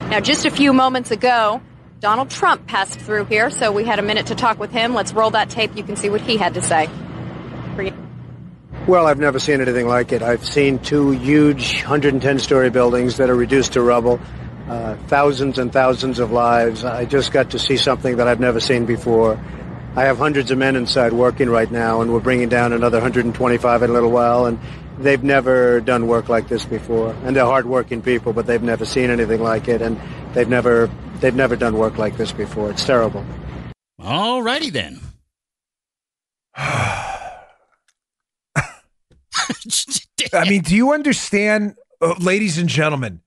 Now, 0.10 0.20
just 0.20 0.46
a 0.46 0.52
few 0.52 0.72
moments 0.72 1.10
ago, 1.10 1.62
Donald 2.00 2.30
Trump 2.30 2.68
passed 2.68 3.00
through 3.00 3.26
here, 3.26 3.50
so 3.50 3.72
we 3.72 3.84
had 3.84 3.98
a 3.98 4.04
minute 4.04 4.28
to 4.28 4.36
talk 4.36 4.60
with 4.60 4.72
him. 4.72 4.94
Let's 4.94 5.12
roll 5.14 5.32
that 5.32 5.50
tape. 5.50 5.76
You 5.76 5.84
can 5.84 5.96
see 5.96 6.10
what 6.10 6.22
he 6.22 6.38
had 6.38 6.54
to 6.54 6.62
say. 6.62 6.88
Well, 8.88 9.08
I've 9.08 9.18
never 9.18 9.40
seen 9.40 9.62
anything 9.62 9.88
like 9.88 10.12
it. 10.12 10.22
I've 10.22 10.46
seen 10.46 10.78
two 10.78 11.10
huge 11.10 11.82
110 11.82 12.38
story 12.38 12.70
buildings 12.70 13.18
that 13.18 13.32
are 13.32 13.36
reduced 13.36 13.74
to 13.74 13.82
rubble, 13.82 14.20
uh, 14.70 14.96
thousands 15.08 15.58
and 15.58 15.74
thousands 15.74 16.20
of 16.20 16.32
lives. 16.32 16.84
I 16.86 17.06
just 17.06 17.32
got 17.32 17.50
to 17.50 17.60
see 17.60 17.76
something 17.76 18.18
that 18.18 18.28
I've 18.28 18.40
never 18.40 18.60
seen 18.60 18.86
before. 18.86 19.40
I 19.96 20.04
have 20.04 20.20
hundreds 20.20 20.52
of 20.52 20.60
men 20.60 20.76
inside 20.76 21.14
working 21.14 21.50
right 21.50 21.72
now, 21.72 22.02
and 22.02 22.14
we're 22.14 22.20
bringing 22.20 22.48
down 22.48 22.74
another 22.74 22.98
125 22.98 23.82
in 23.82 23.90
a 23.90 23.94
little 23.94 24.12
while. 24.12 24.46
And 24.46 24.60
they've 25.00 25.24
never 25.24 25.82
done 25.82 26.08
work 26.08 26.30
like 26.30 26.48
this 26.48 26.66
before, 26.66 27.16
and 27.24 27.36
they're 27.36 27.46
hardworking 27.46 28.02
people, 28.02 28.34
but 28.34 28.48
they've 28.48 28.64
never 28.64 28.86
seen 28.86 29.10
anything 29.10 29.42
like 29.42 29.68
it, 29.68 29.82
and 29.82 30.00
they've 30.34 30.50
never 30.50 30.90
they've 31.20 31.36
never 31.36 31.56
done 31.56 31.78
work 31.78 31.98
like 31.98 32.18
this 32.18 32.32
before. 32.32 32.72
It's 32.72 32.86
terrible. 32.86 33.26
All 34.00 34.44
righty 34.44 34.70
then. 34.70 35.00
I 40.34 40.50
mean, 40.50 40.62
do 40.62 40.76
you 40.76 40.94
understand, 40.94 41.76
uh, 42.02 42.16
ladies 42.20 42.58
and 42.58 42.70
gentlemen? 42.70 43.22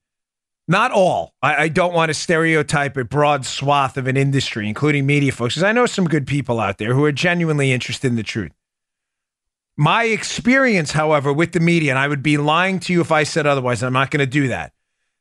Not 0.67 0.91
all. 0.91 1.33
I, 1.41 1.63
I, 1.63 1.67
don't 1.67 1.93
want 1.93 2.09
to 2.09 2.13
stereotype 2.13 2.95
a 2.97 3.03
broad 3.03 3.45
swath 3.45 3.97
of 3.97 4.05
an 4.05 4.15
industry, 4.15 4.67
including 4.67 5.07
media 5.07 5.31
folks, 5.31 5.55
because 5.55 5.63
I 5.63 5.71
know 5.71 5.87
some 5.87 6.05
good 6.05 6.27
people 6.27 6.59
out 6.59 6.77
there 6.77 6.93
who 6.93 7.03
are 7.05 7.11
genuinely 7.11 7.71
interested 7.71 8.07
in 8.07 8.15
the 8.15 8.23
truth. 8.23 8.51
My 9.79 10.03
experience, 10.03 10.91
however, 10.91 11.31
with 11.31 11.53
the 11.53 11.61
media, 11.61 11.91
and 11.93 11.97
I 11.97 12.09
would 12.09 12.21
be 12.21 12.35
lying 12.35 12.81
to 12.81 12.91
you 12.91 12.99
if 12.99 13.13
I 13.13 13.23
said 13.23 13.47
otherwise, 13.47 13.81
I'm 13.81 13.93
not 13.93 14.11
going 14.11 14.19
to 14.19 14.25
do 14.25 14.49
that. 14.49 14.73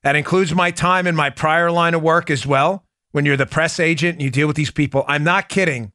That 0.02 0.16
includes 0.16 0.52
my 0.52 0.72
time 0.72 1.06
in 1.06 1.14
my 1.14 1.30
prior 1.30 1.70
line 1.70 1.94
of 1.94 2.02
work 2.02 2.28
as 2.28 2.44
well. 2.44 2.84
When 3.12 3.24
you're 3.24 3.36
the 3.36 3.46
press 3.46 3.78
agent 3.78 4.14
and 4.14 4.22
you 4.22 4.30
deal 4.30 4.48
with 4.48 4.56
these 4.56 4.72
people, 4.72 5.04
I'm 5.06 5.22
not 5.22 5.48
kidding, 5.48 5.92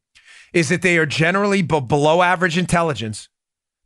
is 0.54 0.70
that 0.70 0.82
they 0.82 0.98
are 0.98 1.06
generally 1.06 1.62
below 1.62 2.22
average 2.22 2.58
intelligence. 2.58 3.28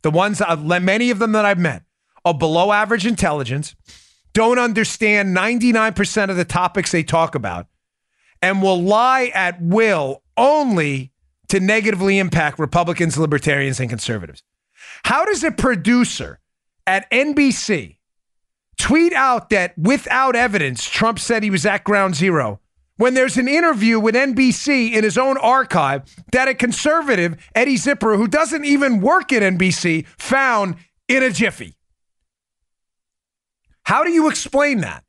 The 0.02 0.12
ones, 0.12 0.40
uh, 0.40 0.54
many 0.54 1.10
of 1.10 1.18
them 1.18 1.32
that 1.32 1.44
I've 1.44 1.58
met, 1.58 1.82
are 2.24 2.32
below 2.32 2.70
average 2.70 3.04
intelligence, 3.04 3.74
don't 4.32 4.60
understand 4.60 5.36
99% 5.36 6.30
of 6.30 6.36
the 6.36 6.44
topics 6.44 6.92
they 6.92 7.02
talk 7.02 7.34
about, 7.34 7.66
and 8.40 8.62
will 8.62 8.80
lie 8.80 9.32
at 9.34 9.60
will 9.60 10.22
only 10.36 11.10
to 11.48 11.58
negatively 11.58 12.20
impact 12.20 12.60
Republicans, 12.60 13.18
libertarians, 13.18 13.80
and 13.80 13.90
conservatives. 13.90 14.44
How 15.04 15.24
does 15.24 15.44
a 15.44 15.50
producer 15.50 16.40
at 16.86 17.10
NBC 17.10 17.96
tweet 18.78 19.12
out 19.12 19.50
that 19.50 19.76
without 19.76 20.36
evidence, 20.36 20.88
Trump 20.88 21.18
said 21.18 21.42
he 21.42 21.50
was 21.50 21.66
at 21.66 21.84
ground 21.84 22.14
zero 22.14 22.60
when 22.96 23.14
there's 23.14 23.36
an 23.36 23.48
interview 23.48 23.98
with 23.98 24.14
NBC 24.14 24.92
in 24.92 25.04
his 25.04 25.16
own 25.16 25.36
archive 25.38 26.02
that 26.32 26.48
a 26.48 26.54
conservative, 26.54 27.36
Eddie 27.54 27.76
Zipper, 27.76 28.16
who 28.16 28.26
doesn't 28.26 28.64
even 28.64 29.00
work 29.00 29.32
at 29.32 29.42
NBC, 29.42 30.06
found 30.18 30.76
in 31.08 31.22
a 31.22 31.30
jiffy? 31.30 31.76
How 33.84 34.04
do 34.04 34.10
you 34.10 34.28
explain 34.28 34.80
that? 34.80 35.04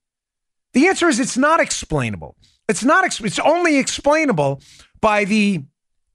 The 0.74 0.88
answer 0.88 1.08
is 1.08 1.20
it's 1.20 1.38
not 1.38 1.60
explainable. 1.60 2.38
It's 2.70 2.84
not. 2.84 3.04
It's 3.22 3.40
only 3.40 3.78
explainable 3.78 4.62
by 5.02 5.26
the 5.26 5.64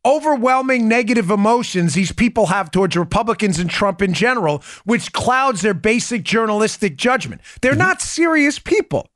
overwhelming 0.05 0.89
negative 0.89 1.31
emotions 1.31 1.95
these 1.95 2.13
people 2.13 2.47
have 2.47 2.71
towards 2.71 2.97
Republicans 2.97 3.59
and 3.59 3.71
Trump 3.71 4.03
in 4.03 4.13
general, 4.13 4.63
which 4.85 5.13
clouds 5.13 5.63
their 5.63 5.75
basic 5.75 6.23
journalistic 6.23 6.97
judgment. 6.97 7.41
They're 7.63 7.75
not 7.75 8.01
serious 8.01 8.59
people. 8.59 9.09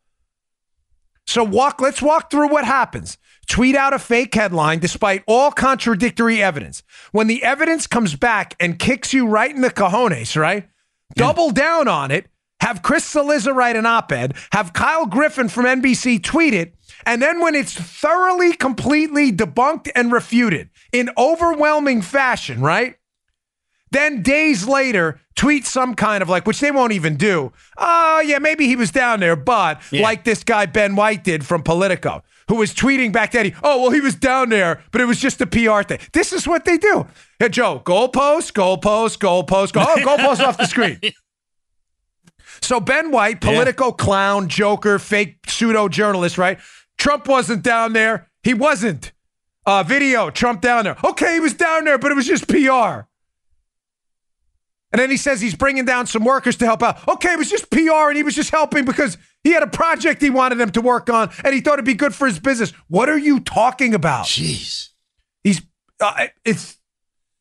So 1.26 1.44
walk 1.44 1.80
let's 1.80 2.00
walk 2.00 2.30
through 2.30 2.48
what 2.48 2.64
happens. 2.64 3.18
Tweet 3.48 3.74
out 3.74 3.94
a 3.94 3.98
fake 3.98 4.34
headline 4.34 4.78
despite 4.78 5.24
all 5.26 5.50
contradictory 5.50 6.42
evidence. 6.42 6.82
When 7.12 7.26
the 7.26 7.42
evidence 7.42 7.86
comes 7.86 8.14
back 8.14 8.54
and 8.60 8.78
kicks 8.78 9.12
you 9.12 9.26
right 9.26 9.54
in 9.54 9.62
the 9.62 9.70
cojones, 9.70 10.36
right? 10.36 10.68
Yeah. 11.16 11.26
Double 11.26 11.50
down 11.50 11.88
on 11.88 12.10
it. 12.10 12.28
Have 12.60 12.82
Chris 12.82 13.12
Cillizza 13.12 13.54
write 13.54 13.76
an 13.76 13.86
op-ed. 13.86 14.34
Have 14.52 14.72
Kyle 14.72 15.06
Griffin 15.06 15.48
from 15.48 15.64
NBC 15.64 16.22
tweet 16.22 16.54
it. 16.54 16.74
And 17.06 17.22
then 17.22 17.40
when 17.40 17.54
it's 17.54 17.72
thoroughly, 17.72 18.52
completely 18.52 19.32
debunked 19.32 19.90
and 19.94 20.10
refuted, 20.10 20.68
in 20.92 21.10
overwhelming 21.16 22.02
fashion, 22.02 22.60
right? 22.60 22.96
Then 23.90 24.22
days 24.22 24.66
later, 24.66 25.20
tweet 25.34 25.66
some 25.66 25.94
kind 25.94 26.22
of 26.22 26.28
like, 26.28 26.46
which 26.46 26.60
they 26.60 26.70
won't 26.70 26.92
even 26.92 27.16
do. 27.16 27.52
Oh, 27.76 28.20
yeah, 28.20 28.38
maybe 28.38 28.66
he 28.66 28.76
was 28.76 28.90
down 28.90 29.20
there, 29.20 29.36
but 29.36 29.80
yeah. 29.90 30.02
like 30.02 30.24
this 30.24 30.44
guy 30.44 30.66
Ben 30.66 30.94
White 30.94 31.24
did 31.24 31.46
from 31.46 31.62
Politico, 31.62 32.22
who 32.48 32.56
was 32.56 32.74
tweeting 32.74 33.12
back 33.12 33.30
to 33.30 33.40
Eddie, 33.40 33.54
oh, 33.62 33.82
well, 33.82 33.90
he 33.90 34.00
was 34.00 34.14
down 34.14 34.50
there, 34.50 34.82
but 34.90 35.00
it 35.00 35.06
was 35.06 35.18
just 35.18 35.40
a 35.40 35.46
PR 35.46 35.82
thing. 35.82 36.00
This 36.12 36.32
is 36.32 36.46
what 36.46 36.64
they 36.64 36.76
do. 36.76 37.06
Hey, 37.38 37.48
Joe, 37.48 37.80
goalpost, 37.84 38.52
goalpost, 38.52 39.18
goalpost, 39.18 39.72
go. 39.72 39.84
Oh, 39.86 39.96
goalpost 40.00 40.40
off 40.40 40.58
the 40.58 40.66
screen. 40.66 41.00
So 42.60 42.80
Ben 42.80 43.12
White, 43.12 43.40
Politico 43.40 43.86
yeah. 43.86 43.92
clown, 43.92 44.48
joker, 44.48 44.98
fake 44.98 45.38
pseudo 45.46 45.88
journalist, 45.88 46.38
right? 46.38 46.58
Trump 46.98 47.28
wasn't 47.28 47.62
down 47.62 47.92
there. 47.92 48.28
He 48.42 48.52
wasn't. 48.52 49.12
Uh, 49.68 49.82
video, 49.82 50.30
Trump 50.30 50.62
down 50.62 50.84
there. 50.84 50.96
Okay, 51.04 51.34
he 51.34 51.40
was 51.40 51.52
down 51.52 51.84
there, 51.84 51.98
but 51.98 52.10
it 52.10 52.14
was 52.14 52.26
just 52.26 52.48
PR. 52.48 53.04
And 54.90 54.98
then 54.98 55.10
he 55.10 55.18
says 55.18 55.42
he's 55.42 55.54
bringing 55.54 55.84
down 55.84 56.06
some 56.06 56.24
workers 56.24 56.56
to 56.56 56.64
help 56.64 56.82
out. 56.82 57.06
Okay, 57.06 57.34
it 57.34 57.38
was 57.38 57.50
just 57.50 57.70
PR 57.70 58.08
and 58.08 58.16
he 58.16 58.22
was 58.22 58.34
just 58.34 58.48
helping 58.48 58.86
because 58.86 59.18
he 59.44 59.50
had 59.50 59.62
a 59.62 59.66
project 59.66 60.22
he 60.22 60.30
wanted 60.30 60.54
them 60.54 60.70
to 60.70 60.80
work 60.80 61.10
on 61.10 61.30
and 61.44 61.52
he 61.54 61.60
thought 61.60 61.74
it'd 61.74 61.84
be 61.84 61.92
good 61.92 62.14
for 62.14 62.26
his 62.26 62.38
business. 62.38 62.70
What 62.88 63.10
are 63.10 63.18
you 63.18 63.40
talking 63.40 63.92
about? 63.92 64.24
Jeez. 64.24 64.88
He's, 65.44 65.60
uh, 66.00 66.28
it's, 66.46 66.78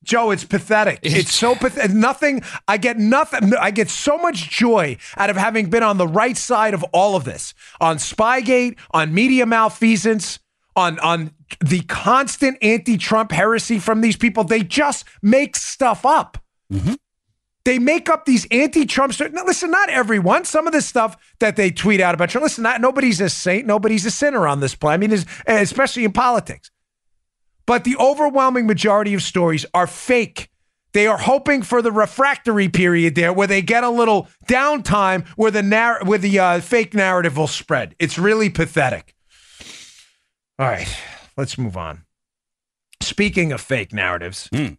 Joe, 0.03 0.31
it's 0.31 0.43
pathetic. 0.43 0.99
It's, 1.03 1.15
it's 1.15 1.33
so 1.33 1.55
pathetic. 1.55 1.95
Nothing, 1.95 2.41
I 2.67 2.75
get 2.75 2.97
nothing. 2.97 3.53
I 3.55 3.71
get 3.71 3.89
so 3.89 4.17
much 4.17 4.49
joy 4.49 4.97
out 5.15 5.29
of 5.29 5.37
having 5.37 5.69
been 5.69 5.83
on 5.83 5.97
the 5.97 6.07
right 6.07 6.35
side 6.35 6.73
of 6.73 6.83
all 6.91 7.15
of 7.15 7.23
this 7.23 7.53
on 7.79 7.95
Spygate, 7.95 8.77
on 8.91 9.13
media 9.13 9.45
malfeasance, 9.45 10.39
on 10.77 10.99
on 10.99 11.31
the 11.59 11.81
constant 11.81 12.57
anti-Trump 12.61 13.31
heresy 13.31 13.79
from 13.79 14.01
these 14.01 14.15
people. 14.15 14.43
They 14.45 14.61
just 14.61 15.03
make 15.21 15.55
stuff 15.57 16.05
up. 16.05 16.37
Mm-hmm. 16.71 16.93
They 17.65 17.79
make 17.79 18.07
up 18.07 18.25
these 18.25 18.47
anti-Trump. 18.49 19.19
Now, 19.33 19.43
listen, 19.43 19.71
not 19.71 19.89
everyone. 19.89 20.45
Some 20.45 20.67
of 20.67 20.73
the 20.73 20.81
stuff 20.81 21.17
that 21.39 21.57
they 21.57 21.69
tweet 21.69 21.99
out 21.99 22.15
about 22.15 22.29
Trump. 22.29 22.43
Listen, 22.43 22.63
not 22.63 22.79
nobody's 22.79 23.19
a 23.19 23.29
saint. 23.29 23.65
Nobody's 23.65 24.05
a 24.05 24.11
sinner 24.11 24.47
on 24.47 24.61
this 24.61 24.75
planet. 24.75 25.11
I 25.11 25.15
mean, 25.15 25.25
especially 25.47 26.05
in 26.05 26.13
politics. 26.13 26.71
But 27.65 27.83
the 27.83 27.97
overwhelming 27.97 28.67
majority 28.67 29.13
of 29.13 29.21
stories 29.21 29.65
are 29.73 29.87
fake. 29.87 30.49
They 30.93 31.07
are 31.07 31.17
hoping 31.17 31.63
for 31.63 31.81
the 31.81 31.91
refractory 31.91 32.69
period 32.69 33.15
there, 33.15 33.33
where 33.33 33.47
they 33.47 33.61
get 33.61 33.83
a 33.83 33.89
little 33.89 34.29
downtime, 34.47 35.27
where 35.35 35.51
the 35.51 35.61
narr- 35.61 36.05
where 36.05 36.17
the 36.17 36.39
uh, 36.39 36.61
fake 36.61 36.93
narrative 36.93 37.35
will 37.35 37.47
spread. 37.47 37.93
It's 37.99 38.17
really 38.17 38.49
pathetic. 38.49 39.13
All 40.59 40.67
right, 40.67 40.87
let's 41.35 41.57
move 41.57 41.77
on. 41.77 42.03
Speaking 43.01 43.51
of 43.51 43.61
fake 43.61 43.93
narratives, 43.93 44.49
mm. 44.51 44.77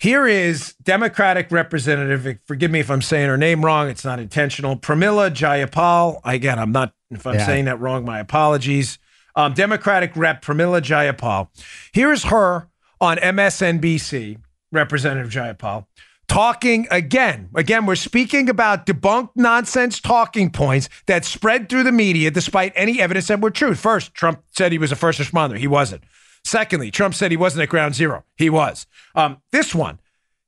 Here 0.00 0.28
is 0.28 0.74
Democratic 0.80 1.50
Representative, 1.50 2.38
forgive 2.46 2.70
me 2.70 2.78
if 2.78 2.88
I'm 2.88 3.02
saying 3.02 3.28
her 3.28 3.36
name 3.36 3.64
wrong, 3.64 3.88
it's 3.88 4.04
not 4.04 4.20
intentional. 4.20 4.76
Pramila 4.76 5.28
Jayapal. 5.28 6.20
Again, 6.24 6.56
I'm 6.60 6.70
not, 6.70 6.92
if 7.10 7.26
I'm 7.26 7.34
Yeah. 7.34 7.44
saying 7.46 7.64
that 7.64 7.80
wrong, 7.80 8.04
my 8.04 8.20
apologies. 8.20 8.98
Um, 9.34 9.54
Democratic 9.54 10.12
Rep 10.14 10.40
Pramila 10.40 10.80
Jayapal. 10.80 11.48
Here's 11.92 12.24
her 12.24 12.68
on 13.00 13.18
MSNBC, 13.18 14.38
Representative 14.70 15.32
Jayapal, 15.32 15.86
talking 16.28 16.86
again. 16.90 17.48
Again, 17.54 17.86
we're 17.86 17.96
speaking 17.96 18.48
about 18.48 18.86
debunked 18.86 19.30
nonsense 19.34 20.00
talking 20.00 20.50
points 20.50 20.88
that 21.06 21.24
spread 21.24 21.68
through 21.68 21.82
the 21.82 21.92
media 21.92 22.30
despite 22.30 22.72
any 22.76 23.00
evidence 23.00 23.28
that 23.28 23.40
were 23.40 23.50
true. 23.50 23.74
First, 23.74 24.14
Trump 24.14 24.42
said 24.50 24.70
he 24.70 24.78
was 24.78 24.92
a 24.92 24.96
first 24.96 25.18
responder. 25.18 25.58
He 25.58 25.66
wasn't. 25.66 26.04
Secondly, 26.44 26.90
Trump 26.90 27.14
said 27.14 27.30
he 27.30 27.36
wasn't 27.36 27.62
at 27.62 27.68
ground 27.68 27.94
zero. 27.94 28.24
He 28.36 28.48
was. 28.50 28.86
Um, 29.14 29.38
this 29.50 29.74
one, 29.74 29.98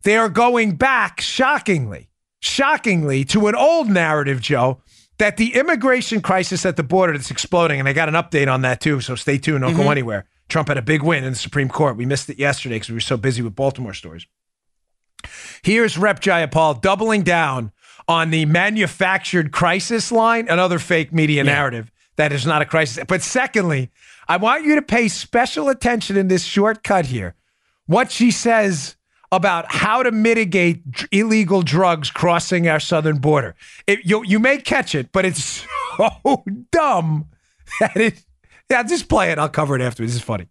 they 0.03 0.17
are 0.17 0.29
going 0.29 0.77
back 0.77 1.21
shockingly, 1.21 2.11
shockingly 2.41 3.25
to 3.25 3.49
an 3.49 3.55
old 3.55 3.89
narrative, 3.89 4.41
Joe, 4.41 4.81
that 5.19 5.37
the 5.37 5.55
immigration 5.55 6.23
crisis 6.23 6.65
at 6.65 6.77
the 6.77 6.83
border 6.83 7.13
that's 7.13 7.31
exploding, 7.31 7.81
and 7.81 7.89
I 7.89 7.93
got 7.93 8.09
an 8.09 8.15
update 8.15 8.51
on 8.51 8.63
that 8.63 8.81
too, 8.81 9.01
so 9.01 9.15
stay 9.15 9.37
tuned, 9.37 9.63
don't 9.63 9.77
go 9.77 9.91
anywhere. 9.91 10.27
Trump 10.49 10.69
had 10.69 10.79
a 10.79 10.83
big 10.83 11.03
win 11.03 11.25
in 11.25 11.33
the 11.33 11.39
Supreme 11.39 11.69
Court. 11.69 11.97
We 11.97 12.07
missed 12.07 12.31
it 12.31 12.39
yesterday 12.39 12.77
because 12.77 12.89
we 12.89 12.97
were 12.97 13.01
so 13.01 13.17
busy 13.17 13.43
with 13.43 13.55
Baltimore 13.55 13.95
stories. 13.95 14.27
Here's 15.63 15.97
Rep 15.99 16.21
Jayapal 16.21 16.81
doubling 16.81 17.23
down 17.23 17.73
on 18.09 18.31
the 18.31 18.45
manufactured 18.47 19.53
crisis 19.53 20.11
line, 20.11 20.49
another 20.49 20.79
fake 20.79 21.13
media 21.13 21.45
narrative 21.45 21.91
that 22.17 22.33
is 22.33 22.45
not 22.45 22.61
a 22.61 22.67
crisis. 22.67 23.03
But 23.09 23.23
secondly, 23.23 23.91
I 24.29 24.37
want 24.37 24.65
you 24.65 24.75
to 24.75 24.83
pay 24.83 25.09
special 25.09 25.69
attention 25.69 26.17
in 26.17 26.29
this 26.29 26.45
shortcut 26.45 27.07
here. 27.07 27.35
What 27.87 28.13
she 28.13 28.31
says 28.31 28.97
about 29.33 29.73
how 29.73 30.03
to 30.03 30.11
mitigate 30.11 30.91
dr- 30.91 31.09
illegal 31.13 31.63
drugs 31.63 32.11
crossing 32.11 32.69
our 32.69 32.81
southern 32.81 33.19
border. 33.19 33.55
It, 33.87 34.01
you, 34.05 34.25
you 34.25 34.39
may 34.39 34.59
catch 34.59 34.95
it, 34.95 35.13
but 35.13 35.25
it's 35.25 35.65
so 35.97 36.45
dumb 36.73 37.29
that 37.81 37.97
it. 37.97 38.25
Yeah, 38.69 38.83
just 38.83 39.09
play 39.09 39.31
it. 39.33 39.39
I'll 39.39 39.49
cover 39.49 39.75
it 39.75 39.83
after. 39.83 40.05
This 40.05 40.15
is 40.15 40.23
funny. 40.23 40.47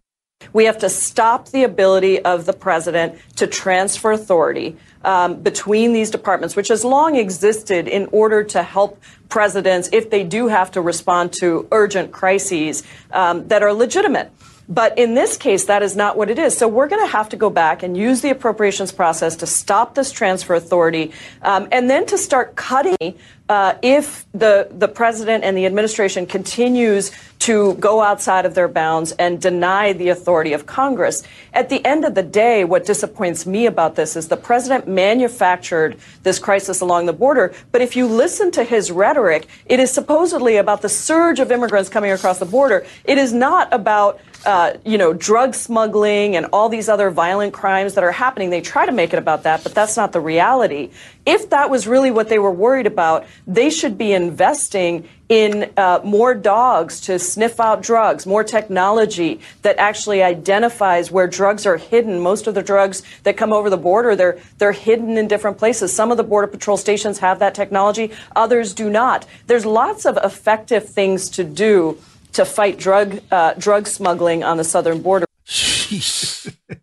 We 0.52 0.64
have 0.64 0.78
to 0.78 0.88
stop 0.88 1.50
the 1.50 1.64
ability 1.64 2.24
of 2.24 2.46
the 2.46 2.52
president 2.52 3.18
to 3.36 3.46
transfer 3.46 4.12
authority 4.12 4.76
um, 5.04 5.42
between 5.42 5.92
these 5.92 6.10
departments, 6.10 6.56
which 6.56 6.68
has 6.68 6.84
long 6.84 7.16
existed 7.16 7.88
in 7.88 8.08
order 8.12 8.42
to 8.44 8.62
help 8.62 9.00
presidents 9.28 9.88
if 9.92 10.10
they 10.10 10.24
do 10.24 10.48
have 10.48 10.70
to 10.72 10.80
respond 10.80 11.32
to 11.40 11.68
urgent 11.72 12.12
crises 12.12 12.82
um, 13.12 13.46
that 13.48 13.62
are 13.62 13.72
legitimate. 13.72 14.32
But 14.70 14.96
in 14.96 15.14
this 15.14 15.36
case, 15.36 15.64
that 15.64 15.82
is 15.82 15.96
not 15.96 16.16
what 16.16 16.30
it 16.30 16.38
is. 16.38 16.56
So 16.56 16.68
we're 16.68 16.86
going 16.86 17.04
to 17.04 17.10
have 17.10 17.28
to 17.30 17.36
go 17.36 17.50
back 17.50 17.82
and 17.82 17.96
use 17.96 18.20
the 18.20 18.30
appropriations 18.30 18.92
process 18.92 19.34
to 19.36 19.46
stop 19.46 19.96
this 19.96 20.12
transfer 20.12 20.54
authority, 20.54 21.10
um, 21.42 21.68
and 21.72 21.90
then 21.90 22.06
to 22.06 22.16
start 22.16 22.54
cutting 22.54 23.18
uh, 23.48 23.74
if 23.82 24.26
the 24.32 24.68
the 24.70 24.86
president 24.86 25.42
and 25.42 25.56
the 25.56 25.66
administration 25.66 26.24
continues 26.24 27.10
to 27.40 27.74
go 27.74 28.00
outside 28.00 28.46
of 28.46 28.54
their 28.54 28.68
bounds 28.68 29.10
and 29.12 29.40
deny 29.40 29.92
the 29.92 30.10
authority 30.10 30.52
of 30.52 30.66
Congress. 30.66 31.24
At 31.52 31.68
the 31.68 31.84
end 31.84 32.04
of 32.04 32.14
the 32.14 32.22
day, 32.22 32.64
what 32.64 32.86
disappoints 32.86 33.46
me 33.46 33.66
about 33.66 33.96
this 33.96 34.14
is 34.14 34.28
the 34.28 34.36
president 34.36 34.86
manufactured 34.86 35.98
this 36.22 36.38
crisis 36.38 36.80
along 36.80 37.06
the 37.06 37.12
border. 37.12 37.52
But 37.72 37.80
if 37.80 37.96
you 37.96 38.06
listen 38.06 38.52
to 38.52 38.62
his 38.62 38.92
rhetoric, 38.92 39.48
it 39.66 39.80
is 39.80 39.90
supposedly 39.90 40.56
about 40.58 40.82
the 40.82 40.88
surge 40.88 41.40
of 41.40 41.50
immigrants 41.50 41.88
coming 41.88 42.12
across 42.12 42.38
the 42.38 42.46
border. 42.46 42.86
It 43.04 43.18
is 43.18 43.32
not 43.32 43.72
about 43.72 44.20
uh, 44.46 44.74
you 44.84 44.96
know, 44.96 45.12
drug 45.12 45.54
smuggling 45.54 46.36
and 46.36 46.46
all 46.52 46.68
these 46.68 46.88
other 46.88 47.10
violent 47.10 47.52
crimes 47.52 47.94
that 47.94 48.04
are 48.04 48.12
happening. 48.12 48.50
They 48.50 48.60
try 48.60 48.86
to 48.86 48.92
make 48.92 49.12
it 49.12 49.18
about 49.18 49.42
that, 49.42 49.62
but 49.62 49.74
that's 49.74 49.96
not 49.96 50.12
the 50.12 50.20
reality. 50.20 50.90
If 51.26 51.50
that 51.50 51.68
was 51.68 51.86
really 51.86 52.10
what 52.10 52.28
they 52.28 52.38
were 52.38 52.50
worried 52.50 52.86
about, 52.86 53.26
they 53.46 53.68
should 53.68 53.98
be 53.98 54.12
investing 54.12 55.06
in 55.28 55.70
uh, 55.76 56.00
more 56.02 56.34
dogs 56.34 57.00
to 57.02 57.18
sniff 57.18 57.60
out 57.60 57.82
drugs, 57.82 58.26
more 58.26 58.42
technology 58.42 59.40
that 59.62 59.78
actually 59.78 60.22
identifies 60.22 61.10
where 61.10 61.28
drugs 61.28 61.66
are 61.66 61.76
hidden. 61.76 62.18
Most 62.18 62.48
of 62.48 62.54
the 62.54 62.62
drugs 62.62 63.02
that 63.22 63.36
come 63.36 63.52
over 63.52 63.70
the 63.70 63.76
border, 63.76 64.16
they're 64.16 64.40
they're 64.58 64.72
hidden 64.72 65.16
in 65.16 65.28
different 65.28 65.56
places. 65.56 65.92
Some 65.92 66.10
of 66.10 66.16
the 66.16 66.24
border 66.24 66.48
patrol 66.48 66.76
stations 66.76 67.18
have 67.18 67.38
that 67.38 67.54
technology, 67.54 68.10
others 68.34 68.74
do 68.74 68.90
not. 68.90 69.24
There's 69.46 69.64
lots 69.64 70.04
of 70.04 70.18
effective 70.24 70.88
things 70.88 71.28
to 71.30 71.44
do 71.44 71.98
to 72.32 72.44
fight 72.44 72.78
drug 72.78 73.20
uh, 73.30 73.54
drug 73.54 73.86
smuggling 73.86 74.42
on 74.44 74.56
the 74.56 74.64
southern 74.64 75.02
border. 75.02 75.26
Jeez. 75.46 76.54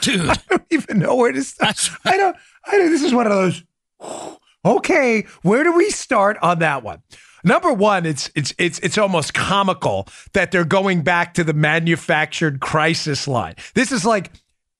Dude, 0.00 0.28
I 0.28 0.36
don't 0.48 0.66
even 0.70 0.98
know 0.98 1.14
where 1.16 1.32
to 1.32 1.42
start. 1.44 1.90
I 2.04 2.16
don't. 2.16 2.36
I 2.66 2.78
don't. 2.78 2.90
This 2.90 3.02
is 3.02 3.14
one 3.14 3.26
of 3.26 3.32
those. 3.32 3.62
Okay, 4.64 5.26
where 5.42 5.64
do 5.64 5.72
we 5.72 5.90
start 5.90 6.38
on 6.42 6.60
that 6.60 6.82
one? 6.82 7.02
Number 7.44 7.72
one, 7.72 8.06
it's 8.06 8.30
it's 8.34 8.54
it's 8.58 8.78
it's 8.80 8.98
almost 8.98 9.34
comical 9.34 10.06
that 10.32 10.52
they're 10.52 10.64
going 10.64 11.02
back 11.02 11.34
to 11.34 11.44
the 11.44 11.52
manufactured 11.52 12.60
crisis 12.60 13.26
line. 13.26 13.54
This 13.74 13.90
is 13.92 14.04
like 14.04 14.30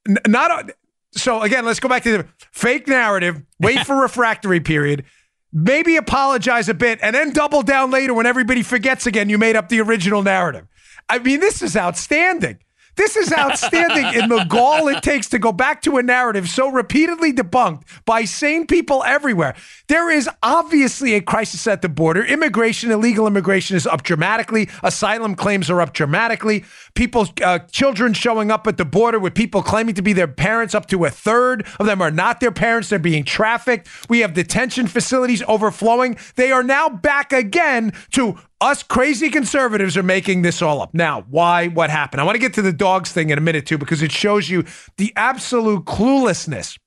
n- 0.08 0.18
not. 0.26 0.70
A, 0.70 0.74
so 1.14 1.42
again, 1.42 1.64
let's 1.64 1.80
go 1.80 1.88
back 1.88 2.04
to 2.04 2.18
the 2.18 2.26
fake 2.52 2.86
narrative. 2.88 3.42
Wait 3.60 3.84
for 3.86 3.96
refractory 4.02 4.60
period. 4.60 5.04
Maybe 5.52 5.96
apologize 5.96 6.68
a 6.68 6.74
bit 6.74 6.98
and 7.02 7.14
then 7.14 7.30
double 7.30 7.62
down 7.62 7.90
later 7.90 8.14
when 8.14 8.26
everybody 8.26 8.62
forgets 8.62 9.06
again 9.06 9.28
you 9.28 9.36
made 9.36 9.56
up 9.56 9.68
the 9.68 9.80
original 9.80 10.22
narrative. 10.22 10.66
I 11.08 11.18
mean, 11.18 11.40
this 11.40 11.60
is 11.60 11.76
outstanding. 11.76 12.58
This 12.96 13.16
is 13.16 13.32
outstanding 13.32 14.20
in 14.22 14.28
the 14.28 14.44
gall 14.44 14.88
it 14.88 15.02
takes 15.02 15.28
to 15.30 15.38
go 15.38 15.52
back 15.52 15.82
to 15.82 15.96
a 15.96 16.02
narrative 16.02 16.48
so 16.48 16.70
repeatedly 16.70 17.32
debunked 17.32 17.84
by 18.04 18.24
sane 18.24 18.66
people 18.66 19.02
everywhere. 19.04 19.54
There 19.88 20.10
is 20.10 20.28
obviously 20.42 21.14
a 21.14 21.22
crisis 21.22 21.66
at 21.66 21.82
the 21.82 21.88
border. 21.88 22.22
Immigration, 22.24 22.90
illegal 22.90 23.26
immigration 23.26 23.76
is 23.76 23.86
up 23.86 24.02
dramatically. 24.02 24.68
Asylum 24.82 25.34
claims 25.34 25.70
are 25.70 25.80
up 25.80 25.94
dramatically. 25.94 26.64
People, 26.94 27.28
uh, 27.42 27.60
children 27.70 28.12
showing 28.12 28.50
up 28.50 28.66
at 28.66 28.76
the 28.76 28.84
border 28.84 29.18
with 29.18 29.34
people 29.34 29.62
claiming 29.62 29.94
to 29.94 30.02
be 30.02 30.12
their 30.12 30.28
parents. 30.28 30.74
Up 30.74 30.86
to 30.86 31.04
a 31.04 31.10
third 31.10 31.66
of 31.80 31.86
them 31.86 32.02
are 32.02 32.10
not 32.10 32.40
their 32.40 32.52
parents. 32.52 32.90
They're 32.90 32.98
being 32.98 33.24
trafficked. 33.24 33.88
We 34.10 34.20
have 34.20 34.34
detention 34.34 34.86
facilities 34.86 35.42
overflowing. 35.48 36.18
They 36.36 36.52
are 36.52 36.62
now 36.62 36.88
back 36.90 37.32
again 37.32 37.92
to 38.12 38.38
us 38.62 38.82
crazy 38.82 39.28
conservatives 39.28 39.96
are 39.96 40.02
making 40.02 40.42
this 40.42 40.62
all 40.62 40.80
up. 40.80 40.94
Now, 40.94 41.24
why? 41.28 41.68
What 41.68 41.90
happened? 41.90 42.20
I 42.20 42.24
want 42.24 42.36
to 42.36 42.40
get 42.40 42.54
to 42.54 42.62
the 42.62 42.72
dogs 42.72 43.10
thing 43.10 43.30
in 43.30 43.38
a 43.38 43.40
minute 43.40 43.66
too, 43.66 43.76
because 43.76 44.02
it 44.02 44.12
shows 44.12 44.48
you 44.48 44.64
the 44.96 45.12
absolute 45.16 45.84
cluelessness 45.84 46.78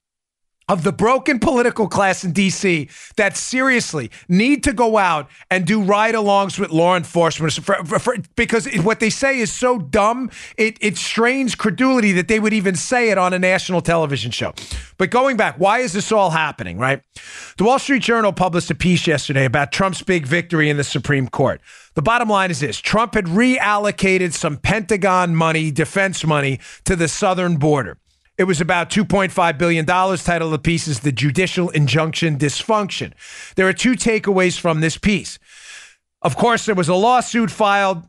of 0.67 0.84
the 0.84 0.91
broken 0.91 1.38
political 1.39 1.88
class 1.88 2.23
in 2.23 2.34
DC 2.34 2.89
that 3.17 3.38
seriously 3.38 4.10
need 4.28 4.63
to 4.63 4.73
go 4.73 4.97
out 4.97 5.30
and 5.51 5.65
do 5.65 5.82
ride 5.82 6.15
alongs 6.15 6.58
with 6.58 6.71
law 6.71 6.95
enforcement 6.97 7.54
for- 7.54 7.84
for- 7.86 7.99
for- 7.99 8.15
because 8.36 8.65
it- 8.65 8.80
what 8.84 8.99
they 8.99 9.10
say 9.12 9.38
is 9.39 9.51
so 9.51 9.78
dumb, 9.78 10.30
it, 10.58 10.78
it 10.82 10.97
strains 10.97 11.54
credulity 11.54 12.12
that 12.13 12.28
they 12.28 12.39
would 12.39 12.54
even 12.54 12.75
say 12.75 13.10
it 13.10 13.17
on 13.17 13.32
a 13.32 13.38
national 13.39 13.82
television 13.82 14.32
show. 14.32 14.54
But 14.97 15.12
going 15.12 15.38
back, 15.38 15.56
why 15.60 15.80
is 15.80 15.93
this 15.93 16.12
all 16.12 16.32
happening, 16.32 16.80
right? 16.80 17.01
The 17.58 17.63
Wall 17.63 17.78
Street 17.78 18.01
Journal 18.01 18.34
published 18.34 18.71
a 18.71 18.75
piece 18.75 19.06
yesterday 19.06 19.45
about 19.45 19.71
Trump's 19.71 20.01
big 20.01 20.25
victory 20.25 20.69
in 20.69 20.78
the 20.78 20.84
Supreme 20.84 21.28
Court. 21.28 21.62
The 21.93 22.01
bottom 22.01 22.28
line 22.30 22.49
is 22.49 22.60
this 22.60 22.80
Trump 22.80 23.13
had 23.13 23.25
reallocated 23.25 24.34
some 24.34 24.58
Pentagon 24.58 25.36
money, 25.36 25.69
defense 25.69 26.25
money, 26.25 26.60
to 26.86 26.95
the 26.95 27.08
southern 27.08 27.58
border. 27.58 27.97
It 28.38 28.43
was 28.43 28.60
about 28.60 28.89
$2.5 28.89 29.58
billion. 29.58 29.86
Title 29.86 30.48
of 30.48 30.52
the 30.52 30.60
piece 30.60 30.88
is 30.88 31.00
The 31.00 31.12
Judicial 31.12 31.69
Injunction 31.69 32.38
Dysfunction. 32.38 33.13
There 33.56 33.67
are 33.67 33.74
two 33.74 33.93
takeaways 33.93 34.60
from 34.60 34.82
this 34.82 34.98
piece. 34.98 35.39
Of 36.21 36.36
course, 36.36 36.65
there 36.65 36.76
was 36.76 36.89
a 36.89 36.95
lawsuit 36.95 37.50
filed 37.50 38.04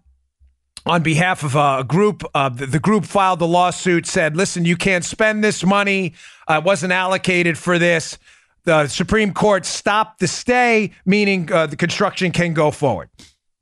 on 0.84 1.02
behalf 1.02 1.44
of 1.44 1.54
a 1.54 1.84
group. 1.84 2.24
Uh, 2.34 2.48
the, 2.48 2.80
group 2.80 3.04
filed 3.04 3.38
the 3.38 3.46
lawsuit, 3.46 4.06
said, 4.06 4.36
listen, 4.36 4.64
you 4.64 4.76
can't 4.76 5.04
spend 5.04 5.44
this 5.44 5.64
money. 5.64 6.14
Uh, 6.48 6.54
it 6.54 6.64
wasn't 6.64 6.92
allocated 6.92 7.56
for 7.56 7.78
this. 7.78 8.18
The 8.64 8.88
Supreme 8.88 9.32
Court 9.32 9.64
stopped 9.64 10.18
the 10.18 10.26
stay, 10.26 10.90
meaning 11.04 11.52
uh, 11.52 11.66
the 11.66 11.76
construction 11.76 12.32
can 12.32 12.52
go 12.52 12.72
forward. 12.72 13.10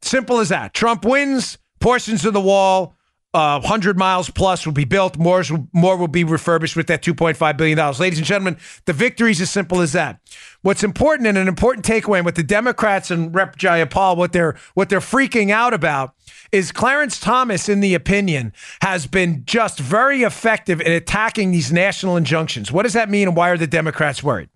Simple 0.01 0.39
as 0.39 0.49
that. 0.49 0.73
Trump 0.73 1.05
wins, 1.05 1.59
portions 1.81 2.25
of 2.25 2.33
the 2.33 2.41
wall, 2.41 2.94
uh, 3.35 3.59
100 3.59 3.99
miles 3.99 4.31
plus 4.31 4.65
will 4.65 4.73
be 4.73 4.85
built. 4.85 5.19
More, 5.19 5.43
more 5.73 5.97
will 5.97 6.09
be 6.09 6.23
refurbished 6.23 6.77
with 6.77 6.87
that 6.87 7.03
$2.5 7.03 7.57
billion. 7.57 7.77
Ladies 7.99 8.19
and 8.19 8.27
gentlemen, 8.27 8.57
the 8.85 8.93
victory 8.93 9.33
is 9.33 9.41
as 9.41 9.51
simple 9.51 9.81
as 9.81 9.93
that. 9.93 10.21
What's 10.63 10.85
important 10.85 11.27
and 11.27 11.37
an 11.37 11.49
important 11.49 11.85
takeaway, 11.85 12.19
and 12.19 12.25
what 12.25 12.37
the 12.37 12.45
Democrats 12.45 13.11
and 13.11 13.35
Rep. 13.35 13.57
Jayapal, 13.57 14.17
what 14.17 14.33
they're, 14.33 14.57
what 14.75 14.89
they're 14.89 15.01
freaking 15.01 15.51
out 15.51 15.75
about 15.75 16.15
is 16.53 16.71
Clarence 16.71 17.19
Thomas, 17.19 17.69
in 17.69 17.81
the 17.81 17.95
opinion, 17.95 18.53
has 18.81 19.07
been 19.07 19.43
just 19.45 19.81
very 19.81 20.23
effective 20.23 20.81
in 20.81 20.93
attacking 20.93 21.51
these 21.51 21.73
national 21.73 22.17
injunctions. 22.17 22.71
What 22.71 22.85
does 22.85 22.93
that 22.93 23.11
mean, 23.11 23.29
and 23.29 23.37
why 23.37 23.51
are 23.51 23.59
the 23.59 23.67
Democrats 23.67 24.23
worried? 24.23 24.49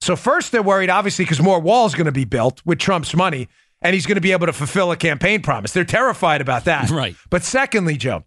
So, 0.00 0.16
first, 0.16 0.52
they're 0.52 0.62
worried, 0.62 0.90
obviously, 0.90 1.24
because 1.24 1.40
more 1.40 1.60
walls 1.60 1.94
are 1.94 1.96
going 1.96 2.06
to 2.06 2.12
be 2.12 2.24
built 2.24 2.62
with 2.64 2.78
Trump's 2.78 3.14
money 3.14 3.48
and 3.82 3.94
he's 3.94 4.06
going 4.06 4.16
to 4.16 4.20
be 4.20 4.32
able 4.32 4.46
to 4.46 4.52
fulfill 4.52 4.90
a 4.92 4.96
campaign 4.96 5.42
promise. 5.42 5.72
They're 5.72 5.84
terrified 5.84 6.40
about 6.40 6.64
that. 6.64 6.90
Right. 6.98 7.16
But 7.30 7.42
secondly, 7.44 7.96
Joe, 7.96 8.24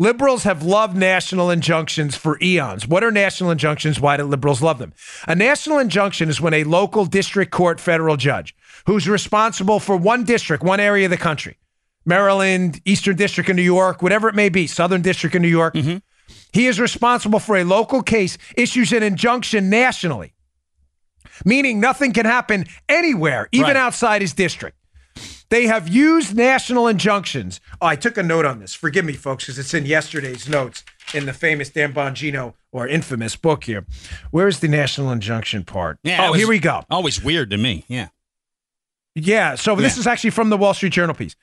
Liberals 0.00 0.44
have 0.44 0.62
loved 0.62 0.96
national 0.96 1.50
injunctions 1.50 2.14
for 2.14 2.38
eons. 2.40 2.86
What 2.86 3.02
are 3.02 3.10
national 3.10 3.50
injunctions? 3.50 3.98
Why 3.98 4.16
do 4.16 4.22
liberals 4.22 4.62
love 4.62 4.78
them? 4.78 4.92
A 5.26 5.34
national 5.34 5.80
injunction 5.80 6.28
is 6.28 6.40
when 6.40 6.54
a 6.54 6.62
local 6.62 7.04
district 7.04 7.50
court 7.50 7.80
federal 7.80 8.16
judge 8.16 8.54
who's 8.86 9.08
responsible 9.08 9.80
for 9.80 9.96
one 9.96 10.22
district, 10.22 10.62
one 10.62 10.78
area 10.78 11.06
of 11.06 11.10
the 11.10 11.16
country, 11.16 11.58
Maryland, 12.06 12.80
Eastern 12.84 13.16
District 13.16 13.50
of 13.50 13.56
New 13.56 13.62
York, 13.62 14.00
whatever 14.00 14.28
it 14.28 14.36
may 14.36 14.48
be, 14.48 14.68
Southern 14.68 15.02
District 15.02 15.34
of 15.34 15.42
New 15.42 15.48
York, 15.48 15.74
Mm-hmm. 15.74 15.96
he 16.52 16.66
is 16.68 16.78
responsible 16.78 17.40
for 17.40 17.56
a 17.56 17.64
local 17.64 18.00
case, 18.00 18.38
issues 18.56 18.92
an 18.92 19.02
injunction 19.02 19.68
nationally, 19.68 20.32
meaning 21.44 21.80
nothing 21.80 22.12
can 22.12 22.24
happen 22.24 22.66
anywhere, 22.88 23.48
even 23.50 23.66
Right. 23.68 23.76
outside 23.76 24.22
his 24.22 24.32
district. 24.32 24.76
They 25.50 25.66
have 25.66 25.88
used 25.88 26.36
national 26.36 26.86
injunctions. 26.88 27.60
Oh, 27.80 27.86
I 27.86 27.96
took 27.96 28.18
a 28.18 28.22
note 28.22 28.44
on 28.44 28.58
this. 28.60 28.74
Forgive 28.74 29.04
me, 29.04 29.14
folks, 29.14 29.44
because 29.44 29.58
it's 29.58 29.72
in 29.72 29.86
yesterday's 29.86 30.48
notes 30.48 30.84
in 31.14 31.26
the 31.26 31.32
famous 31.32 31.70
Dan 31.70 31.92
Bongino 31.94 32.54
or 32.70 32.86
infamous 32.86 33.34
book 33.34 33.64
here. 33.64 33.86
Where's 34.30 34.60
the 34.60 34.68
national 34.68 35.10
injunction 35.10 35.64
part? 35.64 35.98
Yeah, 36.02 36.26
oh, 36.26 36.32
was 36.32 36.40
here 36.40 36.48
we 36.48 36.58
go. 36.58 36.82
Always 36.90 37.22
weird 37.22 37.50
to 37.50 37.56
me. 37.56 37.84
Yeah. 37.88 38.08
Yeah. 39.14 39.54
So 39.54 39.74
this 39.74 39.96
is 39.96 40.06
actually 40.06 40.30
from 40.30 40.50
the 40.50 40.56
Wall 40.56 40.74
Street 40.74 40.92
Journal 40.92 41.14
piece. 41.14 41.34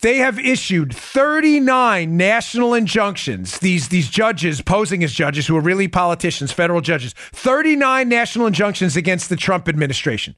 They 0.00 0.16
have 0.16 0.38
issued 0.40 0.92
39 0.92 2.16
national 2.16 2.74
injunctions. 2.74 3.58
These 3.60 3.88
these 3.88 4.08
judges 4.08 4.60
posing 4.60 5.04
as 5.04 5.12
judges 5.12 5.46
who 5.46 5.56
are 5.56 5.60
really 5.60 5.86
politicians, 5.86 6.50
federal 6.50 6.80
judges. 6.80 7.12
39 7.12 8.08
national 8.08 8.46
injunctions 8.46 8.96
against 8.96 9.28
the 9.28 9.36
Trump 9.36 9.68
administration. 9.68 10.34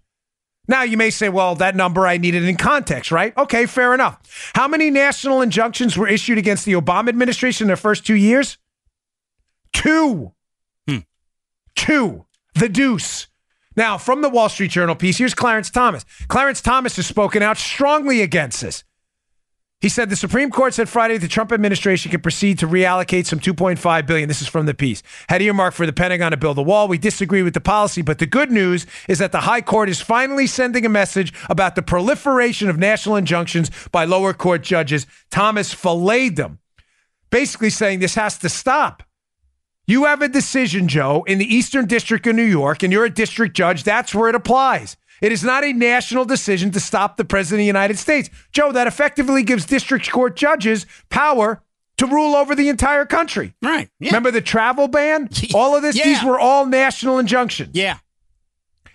Now 0.66 0.82
you 0.82 0.96
may 0.96 1.10
say, 1.10 1.28
well, 1.28 1.54
that 1.56 1.76
number 1.76 2.06
I 2.06 2.16
needed 2.16 2.44
in 2.44 2.56
context, 2.56 3.12
right? 3.12 3.36
Okay, 3.36 3.66
fair 3.66 3.92
enough. 3.92 4.52
How 4.54 4.66
many 4.66 4.90
national 4.90 5.42
injunctions 5.42 5.96
were 5.98 6.08
issued 6.08 6.38
against 6.38 6.64
the 6.64 6.72
Obama 6.72 7.08
administration 7.08 7.64
in 7.64 7.68
their 7.68 7.76
first 7.76 8.06
2 8.06 8.14
years? 8.14 8.58
2. 9.74 10.32
Hmm. 10.88 10.98
Two. 11.74 12.24
The 12.54 12.68
deuce. 12.68 13.26
Now, 13.76 13.98
from 13.98 14.22
the 14.22 14.28
Wall 14.28 14.48
Street 14.48 14.70
Journal 14.70 14.94
piece, 14.94 15.18
here's 15.18 15.34
Clarence 15.34 15.68
Thomas. 15.68 16.04
Clarence 16.28 16.60
Thomas 16.60 16.96
has 16.96 17.06
spoken 17.06 17.42
out 17.42 17.58
strongly 17.58 18.22
against 18.22 18.60
this. 18.60 18.84
He 19.84 19.90
said 19.90 20.08
the 20.08 20.16
Supreme 20.16 20.50
Court 20.50 20.72
said 20.72 20.88
Friday 20.88 21.18
the 21.18 21.28
Trump 21.28 21.52
administration 21.52 22.10
could 22.10 22.22
proceed 22.22 22.58
to 22.60 22.66
reallocate 22.66 23.26
some 23.26 23.38
2.5 23.38 24.06
billion. 24.06 24.28
This 24.28 24.40
is 24.40 24.48
from 24.48 24.64
the 24.64 24.72
piece. 24.72 25.02
Had 25.28 25.42
earmarked 25.42 25.76
for 25.76 25.84
the 25.84 25.92
Pentagon 25.92 26.30
to 26.30 26.38
build 26.38 26.56
a 26.56 26.62
wall. 26.62 26.88
We 26.88 26.96
disagree 26.96 27.42
with 27.42 27.52
the 27.52 27.60
policy, 27.60 28.00
but 28.00 28.18
the 28.18 28.24
good 28.24 28.50
news 28.50 28.86
is 29.08 29.18
that 29.18 29.30
the 29.30 29.42
High 29.42 29.60
Court 29.60 29.90
is 29.90 30.00
finally 30.00 30.46
sending 30.46 30.86
a 30.86 30.88
message 30.88 31.34
about 31.50 31.74
the 31.74 31.82
proliferation 31.82 32.70
of 32.70 32.78
national 32.78 33.16
injunctions 33.16 33.70
by 33.92 34.06
lower 34.06 34.32
court 34.32 34.62
judges. 34.62 35.06
Thomas 35.30 35.74
filleted 35.74 36.36
them, 36.36 36.60
basically 37.28 37.68
saying 37.68 37.98
this 37.98 38.14
has 38.14 38.38
to 38.38 38.48
stop. 38.48 39.02
You 39.86 40.06
have 40.06 40.22
a 40.22 40.28
decision, 40.28 40.88
Joe, 40.88 41.24
in 41.26 41.36
the 41.36 41.54
Eastern 41.54 41.84
District 41.84 42.26
of 42.26 42.34
New 42.34 42.42
York, 42.42 42.82
and 42.82 42.90
you're 42.90 43.04
a 43.04 43.10
district 43.10 43.54
judge. 43.54 43.84
That's 43.84 44.14
where 44.14 44.30
it 44.30 44.34
applies. 44.34 44.96
It 45.20 45.32
is 45.32 45.44
not 45.44 45.64
a 45.64 45.72
national 45.72 46.24
decision 46.24 46.70
to 46.72 46.80
stop 46.80 47.16
the 47.16 47.24
president 47.24 47.60
of 47.60 47.62
the 47.62 47.66
United 47.66 47.98
States. 47.98 48.30
Joe, 48.52 48.72
that 48.72 48.86
effectively 48.86 49.42
gives 49.42 49.64
district 49.64 50.10
court 50.10 50.36
judges 50.36 50.86
power 51.08 51.62
to 51.96 52.06
rule 52.06 52.34
over 52.34 52.54
the 52.54 52.68
entire 52.68 53.06
country. 53.06 53.54
Right. 53.62 53.88
Yeah. 54.00 54.10
Remember 54.10 54.30
the 54.30 54.40
travel 54.40 54.88
ban? 54.88 55.28
All 55.54 55.76
of 55.76 55.82
this, 55.82 55.94
these 56.02 56.22
were 56.24 56.38
all 56.38 56.66
national 56.66 57.18
injunctions. 57.18 57.70
Yeah. 57.74 57.98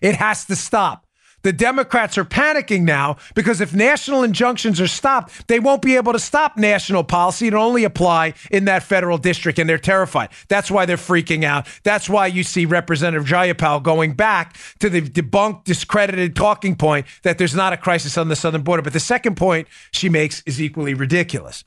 It 0.02 0.16
has 0.16 0.46
to 0.46 0.56
stop. 0.56 1.06
The 1.42 1.54
Democrats 1.54 2.18
are 2.18 2.26
panicking 2.26 2.82
now 2.82 3.18
because 3.36 3.62
if 3.62 3.74
national 3.74 4.24
injunctions 4.24 4.82
are 4.82 4.88
stopped, 4.88 5.48
they 5.48 5.60
won't 5.60 5.82
be 5.82 5.96
able 5.96 6.14
to 6.14 6.20
stop 6.20 6.58
national 6.58 7.04
policy. 7.04 7.48
It'll 7.48 7.64
only 7.64 7.84
apply 7.84 8.34
in 8.52 8.66
that 8.66 8.84
federal 8.84 9.18
district, 9.18 9.60
and 9.60 9.70
they're 9.70 9.78
terrified. 9.78 10.30
That's 10.48 10.70
why 10.70 10.86
they're 10.86 10.98
freaking 10.98 11.44
out. 11.44 11.68
That's 11.84 12.10
why 12.10 12.28
you 12.28 12.44
see 12.44 12.66
Representative 12.66 13.28
Jayapal 13.28 13.84
going 13.84 14.14
back 14.14 14.58
to 14.80 14.90
the 14.90 15.02
debunked, 15.02 15.64
discredited 15.64 16.36
talking 16.36 16.76
point 16.76 17.06
that 17.24 17.38
there's 17.38 17.56
not 17.56 17.74
a 17.74 17.78
crisis 17.78 18.18
on 18.18 18.28
the 18.28 18.36
southern 18.36 18.62
border. 18.62 18.82
But 18.82 18.94
the 18.94 19.00
second 19.00 19.38
point 19.38 19.68
she 19.92 20.10
makes 20.10 20.44
is 20.46 20.62
equally 20.62 20.94
ridiculous. 20.94 21.64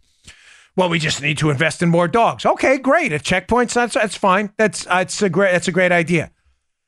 Well, 0.74 0.88
we 0.88 0.98
just 0.98 1.20
need 1.20 1.38
to 1.38 1.50
invest 1.50 1.82
in 1.82 1.90
more 1.90 2.08
dogs. 2.08 2.46
Okay, 2.46 2.78
great. 2.78 3.12
At 3.12 3.22
checkpoints, 3.22 3.74
that's 3.74 3.94
that's 3.94 4.16
fine. 4.16 4.52
That's 4.56 4.84
that's 4.84 5.20
a 5.20 5.28
great 5.28 5.52
that's 5.52 5.68
a 5.68 5.72
great 5.72 5.92
idea. 5.92 6.30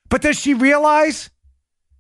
But 0.08 0.22
does 0.22 0.38
she 0.38 0.54
realize 0.54 1.30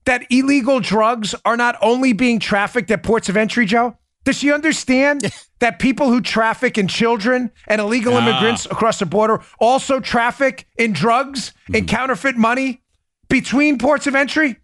that 0.06 0.26
illegal 0.30 0.80
drugs 0.80 1.34
are 1.44 1.56
not 1.56 1.76
only 1.80 2.12
being 2.12 2.38
trafficked 2.38 2.90
at 2.90 3.02
ports 3.02 3.28
of 3.28 3.36
entry, 3.36 3.66
Joe? 3.66 3.96
Does 4.24 4.38
she 4.38 4.52
understand 4.52 5.30
that 5.58 5.78
people 5.78 6.08
who 6.08 6.20
traffic 6.20 6.78
in 6.78 6.88
children 6.88 7.50
and 7.66 7.80
illegal 7.80 8.14
ah. 8.14 8.18
immigrants 8.18 8.66
across 8.66 8.98
the 8.98 9.06
border 9.06 9.40
also 9.58 10.00
traffic 10.00 10.66
in 10.76 10.92
drugs 10.92 11.52
and 11.66 11.76
mm-hmm. 11.76 11.86
counterfeit 11.86 12.36
money 12.36 12.82
between 13.28 13.78
ports 13.78 14.06
of 14.06 14.14
entry? 14.14 14.56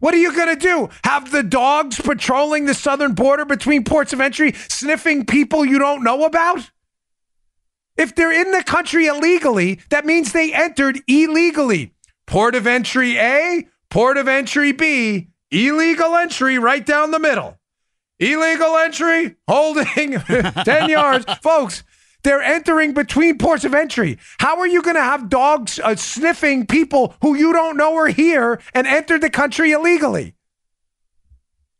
What 0.00 0.12
are 0.12 0.18
you 0.18 0.34
going 0.34 0.54
to 0.54 0.60
do? 0.60 0.88
Have 1.04 1.30
the 1.30 1.42
dogs 1.42 2.00
patrolling 2.00 2.66
the 2.66 2.74
southern 2.74 3.14
border 3.14 3.44
between 3.44 3.84
ports 3.84 4.12
of 4.12 4.20
entry 4.20 4.52
sniffing 4.68 5.24
people 5.24 5.64
you 5.64 5.78
don't 5.78 6.04
know 6.04 6.24
about? 6.24 6.70
If 7.96 8.14
they're 8.14 8.32
in 8.32 8.50
the 8.50 8.62
country 8.62 9.06
illegally, 9.06 9.80
that 9.88 10.04
means 10.04 10.32
they 10.32 10.52
entered 10.52 11.00
illegally. 11.06 11.94
Port 12.26 12.54
of 12.54 12.66
entry 12.66 13.16
A, 13.16 13.66
port 13.90 14.16
of 14.16 14.28
entry 14.28 14.72
B, 14.72 15.28
illegal 15.50 16.14
entry 16.16 16.58
right 16.58 16.84
down 16.84 17.10
the 17.10 17.18
middle. 17.18 17.58
Illegal 18.18 18.76
entry, 18.78 19.36
holding 19.46 19.84
10 20.64 20.88
yards. 20.88 21.26
Folks, 21.42 21.84
they're 22.22 22.42
entering 22.42 22.92
between 22.92 23.38
ports 23.38 23.64
of 23.64 23.74
entry. 23.74 24.18
How 24.38 24.58
are 24.58 24.66
you 24.66 24.82
going 24.82 24.96
to 24.96 25.02
have 25.02 25.28
dogs 25.28 25.78
uh, 25.78 25.94
sniffing 25.96 26.66
people 26.66 27.14
who 27.22 27.34
you 27.34 27.52
don't 27.52 27.76
know 27.76 27.94
are 27.96 28.08
here 28.08 28.60
and 28.74 28.86
entered 28.86 29.20
the 29.20 29.30
country 29.30 29.72
illegally? 29.72 30.34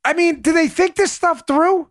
I 0.04 0.12
mean, 0.12 0.42
do 0.42 0.52
they 0.52 0.68
think 0.68 0.94
this 0.94 1.10
stuff 1.10 1.42
through? 1.46 1.90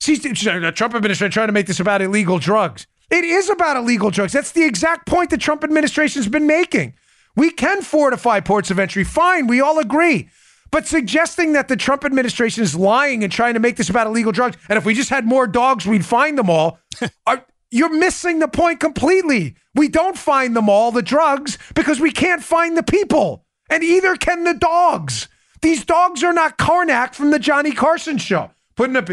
See, 0.00 0.16
the 0.16 0.72
Trump 0.74 0.94
administration 0.94 1.32
trying 1.32 1.48
to 1.48 1.52
make 1.52 1.66
this 1.66 1.80
about 1.80 2.02
illegal 2.02 2.38
drugs. 2.38 2.86
It 3.10 3.24
is 3.24 3.50
about 3.50 3.76
illegal 3.76 4.10
drugs. 4.10 4.32
That's 4.32 4.52
the 4.52 4.64
exact 4.64 5.06
point 5.06 5.30
the 5.30 5.38
Trump 5.38 5.64
administration 5.64 6.22
has 6.22 6.30
been 6.30 6.46
making. 6.46 6.94
We 7.36 7.50
can 7.50 7.82
fortify 7.82 8.40
ports 8.40 8.70
of 8.70 8.78
entry. 8.78 9.04
Fine, 9.04 9.46
we 9.46 9.60
all 9.60 9.78
agree. 9.78 10.28
But 10.70 10.86
suggesting 10.86 11.52
that 11.52 11.68
the 11.68 11.76
Trump 11.76 12.04
administration 12.04 12.62
is 12.62 12.74
lying 12.74 13.22
and 13.22 13.32
trying 13.32 13.54
to 13.54 13.60
make 13.60 13.76
this 13.76 13.90
about 13.90 14.08
illegal 14.08 14.32
drugs, 14.32 14.56
and 14.68 14.76
if 14.76 14.84
we 14.84 14.94
just 14.94 15.10
had 15.10 15.24
more 15.24 15.46
dogs, 15.46 15.86
we'd 15.86 16.04
find 16.04 16.36
them 16.36 16.50
all, 16.50 16.80
are, 17.26 17.46
you're 17.70 17.94
missing 17.94 18.40
the 18.40 18.48
point 18.48 18.80
completely. 18.80 19.56
We 19.74 19.88
don't 19.88 20.18
find 20.18 20.54
them 20.56 20.68
all, 20.68 20.90
the 20.92 21.02
drugs, 21.02 21.58
because 21.74 22.00
we 22.00 22.10
can't 22.10 22.42
find 22.42 22.76
the 22.76 22.82
people. 22.82 23.44
And 23.70 23.82
either 23.82 24.16
can 24.16 24.44
the 24.44 24.54
dogs. 24.54 25.28
These 25.62 25.84
dogs 25.84 26.22
are 26.22 26.32
not 26.32 26.58
Karnak 26.58 27.14
from 27.14 27.30
the 27.30 27.38
Johnny 27.38 27.72
Carson 27.72 28.18
show. 28.18 28.50
Putting 28.76 28.96
a 28.96 29.04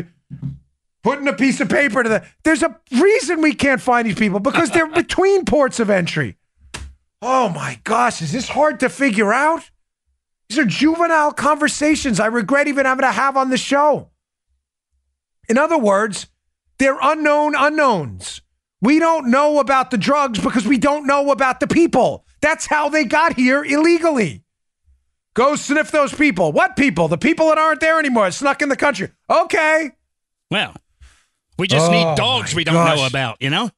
putting 1.03 1.27
a 1.27 1.33
piece 1.33 1.61
of 1.61 1.69
paper 1.69 2.03
to 2.03 2.09
the 2.09 2.25
there's 2.43 2.61
a 2.61 2.77
reason 2.91 3.41
we 3.41 3.53
can't 3.53 3.81
find 3.81 4.05
these 4.05 4.15
people 4.15 4.39
because 4.39 4.71
they're 4.71 4.87
between 5.03 5.45
ports 5.45 5.79
of 5.79 5.89
entry. 5.89 6.37
Oh 7.21 7.49
my 7.49 7.79
gosh, 7.83 8.21
is 8.21 8.31
this 8.31 8.49
hard 8.49 8.79
to 8.79 8.89
figure 8.89 9.31
out? 9.33 9.69
These 10.49 10.59
are 10.59 10.65
juvenile 10.65 11.31
conversations 11.31 12.19
I 12.19 12.25
regret 12.27 12.67
even 12.67 12.85
having 12.85 13.03
to 13.03 13.11
have 13.11 13.37
on 13.37 13.49
the 13.49 13.57
show. 13.57 14.09
In 15.47 15.57
other 15.57 15.77
words, 15.77 16.27
they're 16.79 16.97
unknown 17.01 17.55
unknowns. 17.55 18.41
We 18.81 18.99
don't 18.99 19.29
know 19.29 19.59
about 19.59 19.91
the 19.91 19.97
drugs 19.97 20.39
because 20.39 20.65
we 20.65 20.77
don't 20.79 21.05
know 21.05 21.29
about 21.31 21.59
the 21.59 21.67
people. 21.67 22.25
That's 22.41 22.65
how 22.65 22.89
they 22.89 23.05
got 23.05 23.35
here 23.35 23.63
illegally. 23.63 24.43
Go 25.35 25.55
sniff 25.55 25.91
those 25.91 26.13
people. 26.13 26.51
What 26.51 26.75
people? 26.75 27.07
The 27.07 27.17
people 27.17 27.47
that 27.49 27.57
aren't 27.59 27.79
there 27.79 27.99
anymore, 27.99 28.31
snuck 28.31 28.61
in 28.61 28.69
the 28.69 28.75
country. 28.75 29.11
Okay. 29.29 29.91
Well, 30.49 30.75
we 31.57 31.67
just 31.67 31.89
Oh, 31.89 31.91
need 31.91 32.17
dogs 32.17 32.55
we 32.55 32.63
don't 32.63 32.73
know 32.73 33.05
about, 33.05 33.37
you 33.39 33.49
know? 33.51 33.69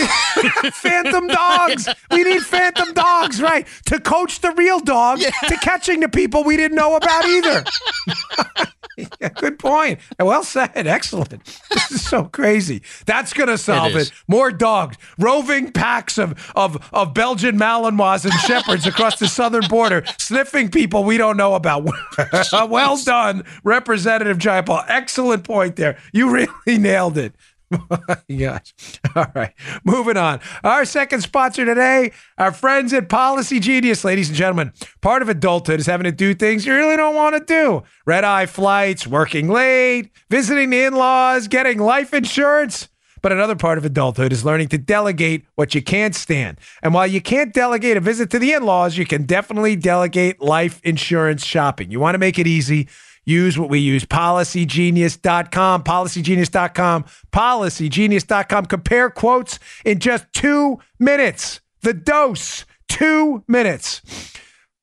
phantom 0.72 1.26
dogs. 1.28 1.88
We 2.10 2.24
need 2.24 2.42
phantom 2.42 2.92
dogs, 2.94 3.40
right? 3.40 3.66
To 3.86 4.00
coach 4.00 4.40
the 4.40 4.52
real 4.52 4.80
dog 4.80 5.20
to 5.20 5.56
catching 5.58 6.00
the 6.00 6.08
people 6.08 6.44
we 6.44 6.56
didn't 6.56 6.76
know 6.76 6.96
about 6.96 7.24
either. 7.24 7.64
Yeah, 8.96 9.28
good 9.30 9.58
point. 9.58 9.98
Well 10.20 10.44
said. 10.44 10.86
Excellent. 10.86 11.44
This 11.70 11.90
is 11.90 12.06
so 12.06 12.24
crazy. 12.24 12.82
That's 13.06 13.32
going 13.32 13.48
to 13.48 13.58
solve 13.58 13.96
It 13.96 14.08
it. 14.08 14.12
More 14.28 14.50
dogs, 14.52 14.96
roving 15.18 15.72
packs 15.72 16.18
of, 16.18 16.52
of, 16.54 16.88
of 16.92 17.12
Belgian 17.14 17.58
Malinois 17.58 18.24
and 18.24 18.34
shepherds 18.40 18.86
across 18.86 19.18
the 19.18 19.26
southern 19.26 19.66
border, 19.68 20.04
sniffing 20.18 20.70
people 20.70 21.04
we 21.04 21.16
don't 21.16 21.36
know 21.36 21.54
about. 21.54 21.88
well 22.68 22.96
done, 23.02 23.44
Representative 23.64 24.38
Jayapal. 24.38 24.84
Excellent 24.88 25.44
point 25.44 25.76
there. 25.76 25.98
You 26.12 26.30
really 26.30 26.78
nailed 26.78 27.18
it. 27.18 27.34
Gosh. 28.38 28.74
All 29.14 29.26
right. 29.34 29.52
Moving 29.84 30.16
on. 30.16 30.40
Our 30.62 30.84
second 30.84 31.20
sponsor 31.22 31.64
today, 31.64 32.12
our 32.38 32.52
friends 32.52 32.92
at 32.92 33.08
Policy 33.08 33.60
Genius, 33.60 34.04
ladies 34.04 34.28
and 34.28 34.36
gentlemen. 34.36 34.72
Part 35.00 35.22
of 35.22 35.28
adulthood 35.28 35.80
is 35.80 35.86
having 35.86 36.04
to 36.04 36.12
do 36.12 36.34
things 36.34 36.66
you 36.66 36.74
really 36.74 36.96
don't 36.96 37.14
want 37.14 37.36
to 37.36 37.44
do. 37.44 37.82
Red 38.06 38.24
eye 38.24 38.46
flights, 38.46 39.06
working 39.06 39.48
late, 39.48 40.10
visiting 40.30 40.70
the 40.70 40.84
in 40.84 40.94
laws, 40.94 41.48
getting 41.48 41.78
life 41.78 42.12
insurance. 42.14 42.88
but 43.22 43.32
another 43.32 43.56
part 43.56 43.78
of 43.78 43.84
adulthood 43.86 44.32
is 44.32 44.44
learning 44.44 44.68
to 44.68 44.76
delegate 44.76 45.46
what 45.54 45.74
you 45.74 45.80
can't 45.80 46.14
stand. 46.14 46.58
And 46.82 46.92
while 46.92 47.06
you 47.06 47.22
can't 47.22 47.54
delegate 47.54 47.96
a 47.96 48.00
visit 48.00 48.30
to 48.32 48.38
the 48.38 48.52
in 48.52 48.64
laws, 48.64 48.98
you 48.98 49.06
can 49.06 49.24
definitely 49.24 49.76
delegate 49.76 50.42
life 50.42 50.78
insurance 50.84 51.42
shopping. 51.42 51.90
You 51.90 52.00
want 52.00 52.14
to 52.16 52.18
make 52.18 52.38
it 52.38 52.46
easy. 52.46 52.86
Use 53.24 53.58
what 53.58 53.70
we 53.70 53.78
use 53.78 54.04
policygenius.com, 54.04 55.84
policygenius.com, 55.84 57.04
policygenius.com. 57.32 58.66
Compare 58.66 59.10
quotes 59.10 59.58
in 59.84 59.98
just 59.98 60.26
two 60.32 60.78
minutes. 60.98 61.60
The 61.82 61.94
dose, 61.94 62.64
two 62.88 63.42
minutes. 63.48 64.02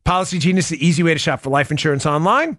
Policy 0.04 0.40
Genius, 0.40 0.70
the 0.70 0.86
easy 0.86 1.04
way 1.04 1.14
to 1.14 1.20
shop 1.20 1.42
for 1.42 1.50
life 1.50 1.72
insurance 1.72 2.06
online. 2.06 2.58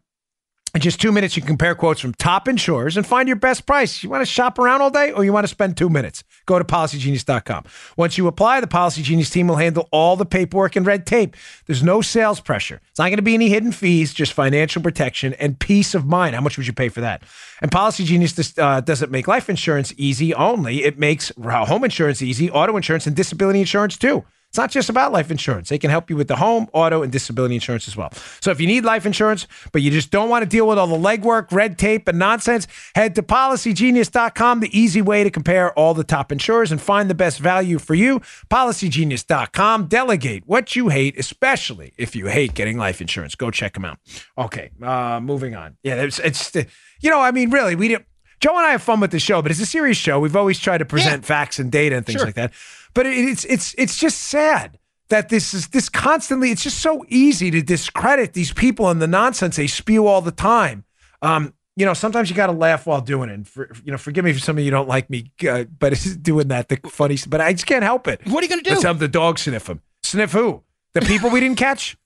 In 0.74 0.80
just 0.80 1.02
two 1.02 1.12
minutes, 1.12 1.36
you 1.36 1.42
can 1.42 1.48
compare 1.48 1.74
quotes 1.74 2.00
from 2.00 2.14
top 2.14 2.48
insurers 2.48 2.96
and 2.96 3.06
find 3.06 3.28
your 3.28 3.36
best 3.36 3.66
price. 3.66 4.02
You 4.02 4.08
want 4.08 4.22
to 4.22 4.26
shop 4.26 4.58
around 4.58 4.80
all 4.80 4.88
day 4.88 5.12
or 5.12 5.22
you 5.22 5.30
want 5.30 5.44
to 5.44 5.48
spend 5.48 5.76
two 5.76 5.90
minutes? 5.90 6.24
Go 6.46 6.58
to 6.58 6.64
policygenius.com. 6.64 7.64
Once 7.98 8.16
you 8.16 8.26
apply, 8.26 8.62
the 8.62 8.66
Policy 8.66 9.02
Genius 9.02 9.28
team 9.28 9.48
will 9.48 9.56
handle 9.56 9.86
all 9.92 10.16
the 10.16 10.24
paperwork 10.24 10.74
and 10.74 10.86
red 10.86 11.04
tape. 11.04 11.36
There's 11.66 11.82
no 11.82 12.00
sales 12.00 12.40
pressure. 12.40 12.80
It's 12.88 12.98
not 12.98 13.08
going 13.08 13.16
to 13.16 13.22
be 13.22 13.34
any 13.34 13.50
hidden 13.50 13.70
fees, 13.70 14.14
just 14.14 14.32
financial 14.32 14.80
protection 14.80 15.34
and 15.34 15.58
peace 15.58 15.94
of 15.94 16.06
mind. 16.06 16.34
How 16.34 16.40
much 16.40 16.56
would 16.56 16.66
you 16.66 16.72
pay 16.72 16.88
for 16.88 17.02
that? 17.02 17.22
And 17.60 17.70
Policy 17.70 18.04
Genius 18.04 18.58
uh, 18.58 18.80
doesn't 18.80 19.10
make 19.10 19.28
life 19.28 19.50
insurance 19.50 19.92
easy 19.98 20.32
only, 20.32 20.84
it 20.84 20.98
makes 20.98 21.30
home 21.36 21.84
insurance 21.84 22.22
easy, 22.22 22.50
auto 22.50 22.78
insurance, 22.78 23.06
and 23.06 23.14
disability 23.14 23.60
insurance 23.60 23.98
too. 23.98 24.24
It's 24.52 24.58
not 24.58 24.70
just 24.70 24.90
about 24.90 25.12
life 25.12 25.30
insurance. 25.30 25.70
They 25.70 25.78
can 25.78 25.88
help 25.88 26.10
you 26.10 26.16
with 26.16 26.28
the 26.28 26.36
home, 26.36 26.68
auto, 26.74 27.02
and 27.02 27.10
disability 27.10 27.54
insurance 27.54 27.88
as 27.88 27.96
well. 27.96 28.12
So 28.42 28.50
if 28.50 28.60
you 28.60 28.66
need 28.66 28.84
life 28.84 29.06
insurance, 29.06 29.46
but 29.72 29.80
you 29.80 29.90
just 29.90 30.10
don't 30.10 30.28
want 30.28 30.42
to 30.42 30.46
deal 30.46 30.68
with 30.68 30.78
all 30.78 30.86
the 30.86 30.94
legwork, 30.94 31.50
red 31.52 31.78
tape, 31.78 32.06
and 32.06 32.18
nonsense, 32.18 32.68
head 32.94 33.14
to 33.14 33.22
policygenius.com, 33.22 34.60
the 34.60 34.78
easy 34.78 35.00
way 35.00 35.24
to 35.24 35.30
compare 35.30 35.72
all 35.72 35.94
the 35.94 36.04
top 36.04 36.30
insurers 36.30 36.70
and 36.70 36.82
find 36.82 37.08
the 37.08 37.14
best 37.14 37.38
value 37.38 37.78
for 37.78 37.94
you. 37.94 38.20
Policygenius.com. 38.50 39.86
Delegate 39.86 40.42
what 40.44 40.76
you 40.76 40.90
hate, 40.90 41.18
especially 41.18 41.94
if 41.96 42.14
you 42.14 42.26
hate 42.26 42.52
getting 42.52 42.76
life 42.76 43.00
insurance. 43.00 43.34
Go 43.34 43.50
check 43.50 43.72
them 43.72 43.86
out. 43.86 44.00
Okay, 44.36 44.68
uh, 44.82 45.18
moving 45.22 45.54
on. 45.54 45.78
Yeah, 45.82 45.94
it's, 45.94 46.18
it's 46.18 46.54
you 47.00 47.08
know, 47.08 47.22
I 47.22 47.30
mean, 47.30 47.48
really, 47.48 47.74
we 47.74 47.88
didn't. 47.88 48.04
Joe 48.42 48.56
and 48.56 48.66
I 48.66 48.72
have 48.72 48.82
fun 48.82 48.98
with 48.98 49.12
the 49.12 49.20
show, 49.20 49.40
but 49.40 49.52
it's 49.52 49.60
a 49.60 49.66
serious 49.66 49.96
show. 49.96 50.18
We've 50.18 50.34
always 50.34 50.58
tried 50.58 50.78
to 50.78 50.84
present 50.84 51.22
yeah. 51.22 51.26
facts 51.26 51.60
and 51.60 51.70
data 51.70 51.96
and 51.96 52.04
things 52.04 52.18
sure. 52.18 52.26
like 52.26 52.34
that. 52.34 52.52
But 52.94 53.06
it, 53.06 53.16
it's 53.16 53.44
it's 53.44 53.74
it's 53.78 53.96
just 53.96 54.18
sad 54.18 54.78
that 55.08 55.28
this 55.28 55.54
is 55.54 55.68
this 55.68 55.88
constantly. 55.88 56.50
It's 56.50 56.62
just 56.62 56.78
so 56.78 57.04
easy 57.08 57.50
to 57.50 57.62
discredit 57.62 58.32
these 58.32 58.52
people 58.52 58.88
and 58.88 59.00
the 59.00 59.06
nonsense 59.06 59.56
they 59.56 59.66
spew 59.66 60.06
all 60.06 60.22
the 60.22 60.32
time. 60.32 60.84
Um, 61.20 61.54
you 61.76 61.86
know, 61.86 61.94
sometimes 61.94 62.28
you 62.28 62.36
got 62.36 62.46
to 62.48 62.52
laugh 62.52 62.86
while 62.86 63.00
doing 63.00 63.30
it. 63.30 63.34
And 63.34 63.48
for, 63.48 63.70
you 63.84 63.92
know, 63.92 63.98
forgive 63.98 64.24
me 64.24 64.32
for 64.32 64.40
some 64.40 64.58
of 64.58 64.64
you 64.64 64.70
don't 64.70 64.88
like 64.88 65.08
me, 65.08 65.32
uh, 65.48 65.64
but 65.64 65.92
it's 65.92 66.16
doing 66.16 66.48
that 66.48 66.68
the 66.68 66.78
funny. 66.88 67.18
But 67.26 67.40
I 67.40 67.52
just 67.52 67.66
can't 67.66 67.82
help 67.82 68.08
it. 68.08 68.20
What 68.26 68.40
are 68.40 68.44
you 68.44 68.48
going 68.48 68.62
to 68.62 68.64
do? 68.64 68.70
Let's 68.70 68.84
have 68.84 68.98
the 68.98 69.08
dog 69.08 69.38
sniff 69.38 69.64
them. 69.64 69.80
Sniff 70.02 70.32
who? 70.32 70.62
The 70.94 71.00
people 71.00 71.30
we 71.30 71.40
didn't 71.40 71.56
catch? 71.56 71.96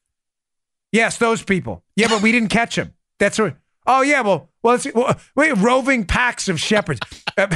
Yes, 0.92 1.18
those 1.18 1.42
people. 1.42 1.82
Yeah, 1.96 2.08
but 2.08 2.22
we 2.22 2.30
didn't 2.30 2.50
catch 2.50 2.76
them. 2.76 2.94
That's 3.18 3.38
right. 3.38 3.56
Oh 3.86 4.02
yeah, 4.02 4.20
well, 4.20 4.50
well, 4.62 4.78
well 4.94 5.16
wait, 5.34 5.56
roving 5.56 6.06
packs 6.06 6.48
of 6.48 6.60
shepherds. 6.60 7.00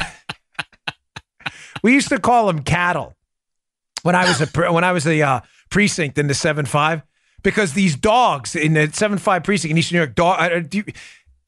we 1.83 1.93
used 1.93 2.09
to 2.09 2.19
call 2.19 2.47
them 2.47 2.63
cattle 2.63 3.15
when 4.03 4.15
I 4.15 4.27
was 4.27 4.41
a 4.41 4.71
when 4.71 4.83
I 4.83 4.91
was 4.91 5.05
a 5.07 5.21
uh, 5.21 5.41
precinct 5.69 6.17
in 6.17 6.27
the 6.27 6.33
seven 6.33 6.65
five 6.65 7.03
because 7.43 7.73
these 7.73 7.95
dogs 7.95 8.55
in 8.55 8.73
the 8.73 8.89
seven 8.93 9.17
five 9.17 9.43
precinct 9.43 9.71
in 9.71 9.77
Eastern 9.77 9.95
New 9.95 10.01
York 10.01 10.15
dog. 10.15 10.39
Uh, 10.39 10.59
do 10.59 10.79
you, 10.79 10.83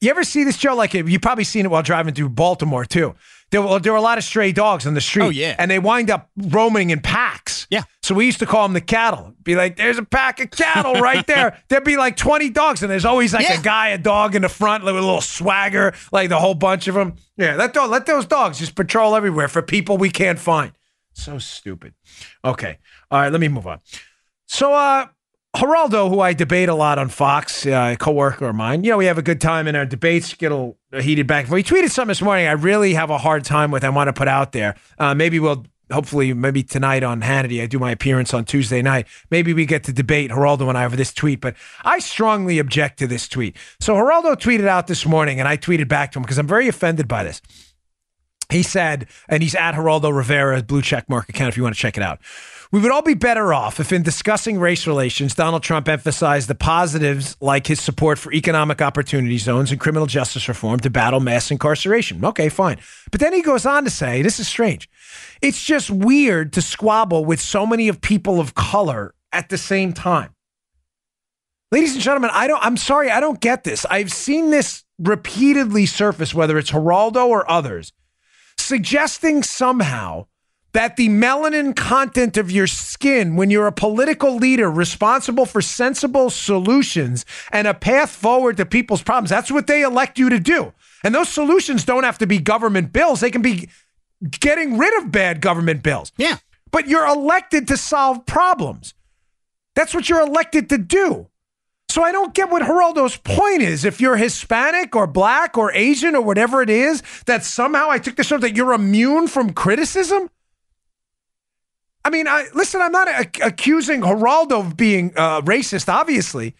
you 0.00 0.10
ever 0.10 0.24
see 0.24 0.44
this 0.44 0.56
show? 0.56 0.74
Like 0.74 0.94
you 0.94 1.18
probably 1.18 1.44
seen 1.44 1.64
it 1.64 1.70
while 1.70 1.82
driving 1.82 2.14
through 2.14 2.30
Baltimore 2.30 2.84
too. 2.84 3.14
There 3.50 3.62
were, 3.62 3.78
there 3.78 3.92
were 3.92 3.98
a 3.98 4.02
lot 4.02 4.18
of 4.18 4.24
stray 4.24 4.52
dogs 4.52 4.86
on 4.86 4.94
the 4.94 5.00
street. 5.00 5.24
Oh 5.24 5.30
yeah, 5.30 5.54
and 5.58 5.70
they 5.70 5.78
wind 5.78 6.10
up 6.10 6.30
roaming 6.36 6.90
in 6.90 7.00
packs. 7.00 7.66
Yeah. 7.70 7.84
So 8.02 8.14
we 8.14 8.26
used 8.26 8.40
to 8.40 8.46
call 8.46 8.64
them 8.64 8.74
the 8.74 8.80
cattle. 8.80 9.34
Be 9.42 9.56
like, 9.56 9.76
there's 9.76 9.98
a 9.98 10.02
pack 10.02 10.40
of 10.40 10.50
cattle 10.50 10.94
right 10.94 11.26
there. 11.26 11.58
There'd 11.68 11.84
be 11.84 11.96
like 11.96 12.16
20 12.16 12.50
dogs, 12.50 12.82
and 12.82 12.90
there's 12.90 13.04
always 13.04 13.32
like 13.32 13.48
yeah. 13.48 13.58
a 13.58 13.62
guy, 13.62 13.88
a 13.88 13.98
dog 13.98 14.34
in 14.34 14.42
the 14.42 14.48
front 14.48 14.84
with 14.84 14.94
a 14.94 15.00
little 15.00 15.20
swagger, 15.20 15.94
like 16.12 16.28
the 16.28 16.38
whole 16.38 16.54
bunch 16.54 16.88
of 16.88 16.94
them. 16.94 17.14
Yeah, 17.36 17.56
let 17.56 17.72
dog, 17.72 17.90
let 17.90 18.06
those 18.06 18.26
dogs 18.26 18.58
just 18.58 18.74
patrol 18.74 19.16
everywhere 19.16 19.48
for 19.48 19.62
people 19.62 19.96
we 19.96 20.10
can't 20.10 20.38
find. 20.38 20.72
So 21.14 21.38
stupid. 21.38 21.94
Okay. 22.44 22.78
All 23.10 23.20
right, 23.20 23.32
let 23.32 23.40
me 23.40 23.48
move 23.48 23.66
on. 23.66 23.80
So, 24.46 24.74
uh, 24.74 25.06
Geraldo, 25.56 26.08
who 26.08 26.18
I 26.18 26.32
debate 26.32 26.68
a 26.68 26.74
lot 26.74 26.98
on 26.98 27.08
Fox, 27.08 27.64
uh, 27.64 27.92
a 27.94 27.96
coworker 27.96 28.48
of 28.48 28.56
mine, 28.56 28.82
you 28.82 28.90
know, 28.90 28.96
we 28.96 29.06
have 29.06 29.18
a 29.18 29.22
good 29.22 29.40
time 29.40 29.68
in 29.68 29.76
our 29.76 29.86
debates, 29.86 30.34
get 30.34 30.50
a 30.50 30.74
heated 31.00 31.28
back. 31.28 31.46
He 31.46 31.62
tweeted 31.62 31.90
something 31.90 32.08
this 32.08 32.20
morning 32.22 32.48
I 32.48 32.52
really 32.52 32.94
have 32.94 33.08
a 33.10 33.18
hard 33.18 33.44
time 33.44 33.70
with. 33.70 33.84
I 33.84 33.88
want 33.90 34.08
to 34.08 34.12
put 34.12 34.26
out 34.26 34.50
there. 34.50 34.74
Uh, 34.98 35.14
maybe 35.14 35.38
we'll, 35.38 35.64
hopefully, 35.92 36.34
maybe 36.34 36.64
tonight 36.64 37.04
on 37.04 37.20
Hannity, 37.20 37.62
I 37.62 37.66
do 37.66 37.78
my 37.78 37.92
appearance 37.92 38.34
on 38.34 38.44
Tuesday 38.44 38.82
night. 38.82 39.06
Maybe 39.30 39.54
we 39.54 39.64
get 39.64 39.84
to 39.84 39.92
debate 39.92 40.32
Geraldo 40.32 40.68
and 40.68 40.76
I 40.76 40.84
over 40.84 40.96
this 40.96 41.14
tweet, 41.14 41.40
but 41.40 41.54
I 41.84 42.00
strongly 42.00 42.58
object 42.58 42.98
to 42.98 43.06
this 43.06 43.28
tweet. 43.28 43.56
So 43.78 43.94
Geraldo 43.94 44.34
tweeted 44.34 44.66
out 44.66 44.88
this 44.88 45.06
morning, 45.06 45.38
and 45.38 45.48
I 45.48 45.56
tweeted 45.56 45.86
back 45.86 46.10
to 46.12 46.18
him 46.18 46.24
because 46.24 46.38
I'm 46.38 46.48
very 46.48 46.66
offended 46.66 47.06
by 47.06 47.22
this. 47.22 47.40
He 48.50 48.62
said, 48.62 49.06
and 49.28 49.42
he's 49.42 49.54
at 49.54 49.74
Geraldo 49.74 50.14
Rivera, 50.14 50.62
blue 50.62 50.82
check 50.82 51.08
mark 51.08 51.28
account 51.28 51.48
if 51.48 51.56
you 51.56 51.62
want 51.62 51.74
to 51.74 51.80
check 51.80 51.96
it 51.96 52.02
out. 52.02 52.20
We 52.72 52.80
would 52.80 52.90
all 52.90 53.02
be 53.02 53.14
better 53.14 53.54
off 53.54 53.78
if, 53.78 53.92
in 53.92 54.02
discussing 54.02 54.58
race 54.58 54.86
relations, 54.86 55.34
Donald 55.34 55.62
Trump 55.62 55.88
emphasized 55.88 56.48
the 56.48 56.54
positives 56.54 57.36
like 57.40 57.68
his 57.68 57.80
support 57.80 58.18
for 58.18 58.32
economic 58.32 58.82
opportunity 58.82 59.38
zones 59.38 59.70
and 59.70 59.78
criminal 59.78 60.06
justice 60.06 60.48
reform 60.48 60.80
to 60.80 60.90
battle 60.90 61.20
mass 61.20 61.50
incarceration. 61.50 62.24
Okay, 62.24 62.48
fine. 62.48 62.78
But 63.12 63.20
then 63.20 63.32
he 63.32 63.42
goes 63.42 63.64
on 63.64 63.84
to 63.84 63.90
say, 63.90 64.22
this 64.22 64.40
is 64.40 64.48
strange. 64.48 64.88
It's 65.40 65.64
just 65.64 65.88
weird 65.88 66.52
to 66.54 66.62
squabble 66.62 67.24
with 67.24 67.40
so 67.40 67.64
many 67.64 67.88
of 67.88 68.00
people 68.00 68.40
of 68.40 68.54
color 68.54 69.14
at 69.32 69.50
the 69.50 69.58
same 69.58 69.92
time. 69.92 70.34
Ladies 71.70 71.94
and 71.94 72.02
gentlemen, 72.02 72.30
I 72.32 72.46
don't 72.46 72.64
I'm 72.64 72.76
sorry, 72.76 73.10
I 73.10 73.20
don't 73.20 73.40
get 73.40 73.64
this. 73.64 73.84
I've 73.86 74.12
seen 74.12 74.50
this 74.50 74.84
repeatedly 74.98 75.86
surface 75.86 76.34
whether 76.34 76.58
it's 76.58 76.70
Geraldo 76.70 77.26
or 77.26 77.50
others 77.50 77.92
suggesting 78.64 79.42
somehow 79.42 80.26
that 80.72 80.96
the 80.96 81.08
melanin 81.08 81.74
content 81.74 82.36
of 82.36 82.50
your 82.50 82.66
skin, 82.66 83.36
when 83.36 83.48
you're 83.48 83.68
a 83.68 83.72
political 83.72 84.34
leader 84.34 84.68
responsible 84.70 85.46
for 85.46 85.62
sensible 85.62 86.30
solutions 86.30 87.24
and 87.52 87.68
a 87.68 87.74
path 87.74 88.10
forward 88.10 88.56
to 88.56 88.66
people's 88.66 89.02
problems, 89.02 89.30
that's 89.30 89.52
what 89.52 89.68
they 89.68 89.82
elect 89.82 90.18
you 90.18 90.28
to 90.28 90.40
do. 90.40 90.72
And 91.04 91.14
those 91.14 91.28
solutions 91.28 91.84
don't 91.84 92.02
have 92.02 92.18
to 92.18 92.26
be 92.26 92.38
government 92.38 92.92
bills, 92.92 93.20
they 93.20 93.30
can 93.30 93.42
be 93.42 93.68
getting 94.40 94.76
rid 94.76 95.02
of 95.02 95.12
bad 95.12 95.40
government 95.40 95.82
bills. 95.82 96.12
Yeah. 96.16 96.38
But 96.72 96.88
you're 96.88 97.06
elected 97.06 97.68
to 97.68 97.76
solve 97.76 98.26
problems. 98.26 98.94
That's 99.76 99.94
what 99.94 100.08
you're 100.08 100.20
elected 100.20 100.68
to 100.70 100.78
do. 100.78 101.28
So 101.94 102.02
I 102.02 102.10
don't 102.10 102.34
get 102.34 102.50
what 102.50 102.60
Geraldo's 102.60 103.16
point 103.18 103.62
is. 103.62 103.84
If 103.84 104.00
you're 104.00 104.16
Hispanic 104.16 104.96
or 104.96 105.06
black 105.06 105.56
or 105.56 105.70
Asian 105.70 106.16
or 106.16 106.22
whatever 106.22 106.60
it 106.60 106.68
is, 106.68 107.04
that 107.26 107.44
somehow 107.44 107.88
I 107.88 107.98
took 107.98 108.16
this 108.16 108.26
show 108.26 108.38
that 108.38 108.56
you're 108.56 108.72
immune 108.72 109.28
from 109.28 109.52
criticism. 109.52 110.28
I 112.04 112.10
mean, 112.10 112.26
I, 112.26 112.46
listen, 112.52 112.80
I'm 112.80 112.90
not 112.90 113.06
a- 113.06 113.46
accusing 113.46 114.00
Geraldo 114.00 114.58
of 114.58 114.76
being 114.76 115.12
uh, 115.14 115.42
racist, 115.42 115.88
obviously, 115.88 116.56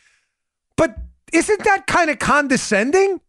but 0.77 0.97
isn't 1.33 1.65
that 1.65 1.89
kind 1.89 2.11
of 2.11 2.21
condescending? 2.21 3.21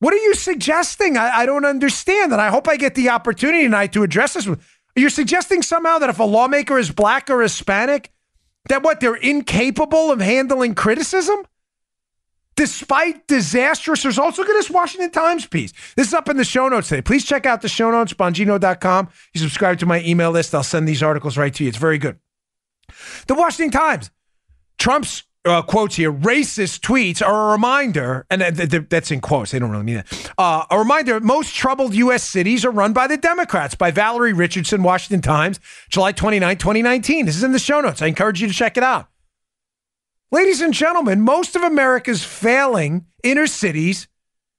What 0.00 0.12
are 0.12 0.18
you 0.18 0.34
suggesting? 0.34 1.16
I, 1.16 1.38
I 1.38 1.46
don't 1.46 1.64
understand, 1.64 2.32
and 2.32 2.40
I 2.42 2.50
hope 2.50 2.68
I 2.68 2.76
get 2.76 2.96
the 2.96 3.08
opportunity 3.08 3.64
tonight 3.64 3.94
to 3.94 4.02
address 4.02 4.34
this. 4.34 4.46
You're 4.94 5.08
suggesting 5.08 5.62
somehow 5.62 5.96
that 6.00 6.10
if 6.10 6.18
a 6.18 6.24
lawmaker 6.24 6.78
is 6.78 6.90
black 6.90 7.30
or 7.30 7.40
Hispanic, 7.40 8.10
that 8.68 8.82
what 8.82 9.00
they're 9.00 9.14
incapable 9.14 10.10
of 10.10 10.20
handling 10.20 10.74
criticism? 10.74 11.44
Despite 12.56 13.26
disastrous 13.26 14.04
results. 14.04 14.38
Look 14.38 14.48
at 14.48 14.52
this 14.52 14.70
Washington 14.70 15.10
Times 15.10 15.44
piece. 15.46 15.72
This 15.96 16.08
is 16.08 16.14
up 16.14 16.28
in 16.28 16.36
the 16.36 16.44
show 16.44 16.68
notes 16.68 16.88
today. 16.88 17.02
Please 17.02 17.24
check 17.24 17.46
out 17.46 17.62
the 17.62 17.68
show 17.68 17.90
notes, 17.90 18.14
bongino.com. 18.14 19.08
You 19.32 19.40
subscribe 19.40 19.78
to 19.80 19.86
my 19.86 20.02
email 20.02 20.30
list. 20.30 20.54
I'll 20.54 20.62
send 20.62 20.86
these 20.86 21.02
articles 21.02 21.36
right 21.36 21.52
to 21.52 21.64
you. 21.64 21.68
It's 21.68 21.78
very 21.78 21.98
good. 21.98 22.18
The 23.26 23.34
Washington 23.34 23.72
Times. 23.72 24.10
Trump's 24.78 25.24
uh, 25.44 25.62
quotes 25.62 25.96
here, 25.96 26.12
racist 26.12 26.80
tweets 26.80 27.26
are 27.26 27.48
a 27.48 27.52
reminder, 27.52 28.26
and 28.30 28.40
th- 28.40 28.70
th- 28.70 28.88
that's 28.88 29.10
in 29.10 29.20
quotes, 29.20 29.50
they 29.50 29.58
don't 29.58 29.70
really 29.70 29.84
mean 29.84 29.96
that. 29.96 30.32
Uh, 30.38 30.64
a 30.70 30.78
reminder 30.78 31.20
most 31.20 31.54
troubled 31.54 31.94
U.S. 31.94 32.22
cities 32.22 32.64
are 32.64 32.70
run 32.70 32.92
by 32.92 33.06
the 33.06 33.16
Democrats, 33.16 33.74
by 33.74 33.90
Valerie 33.90 34.32
Richardson, 34.32 34.82
Washington 34.82 35.20
Times, 35.20 35.60
July 35.90 36.12
29, 36.12 36.56
2019. 36.56 37.26
This 37.26 37.36
is 37.36 37.42
in 37.42 37.52
the 37.52 37.58
show 37.58 37.80
notes. 37.80 38.00
I 38.00 38.06
encourage 38.06 38.40
you 38.40 38.48
to 38.48 38.54
check 38.54 38.76
it 38.76 38.82
out. 38.82 39.08
Ladies 40.32 40.60
and 40.60 40.74
gentlemen, 40.74 41.20
most 41.20 41.54
of 41.54 41.62
America's 41.62 42.24
failing 42.24 43.06
inner 43.22 43.46
cities 43.46 44.08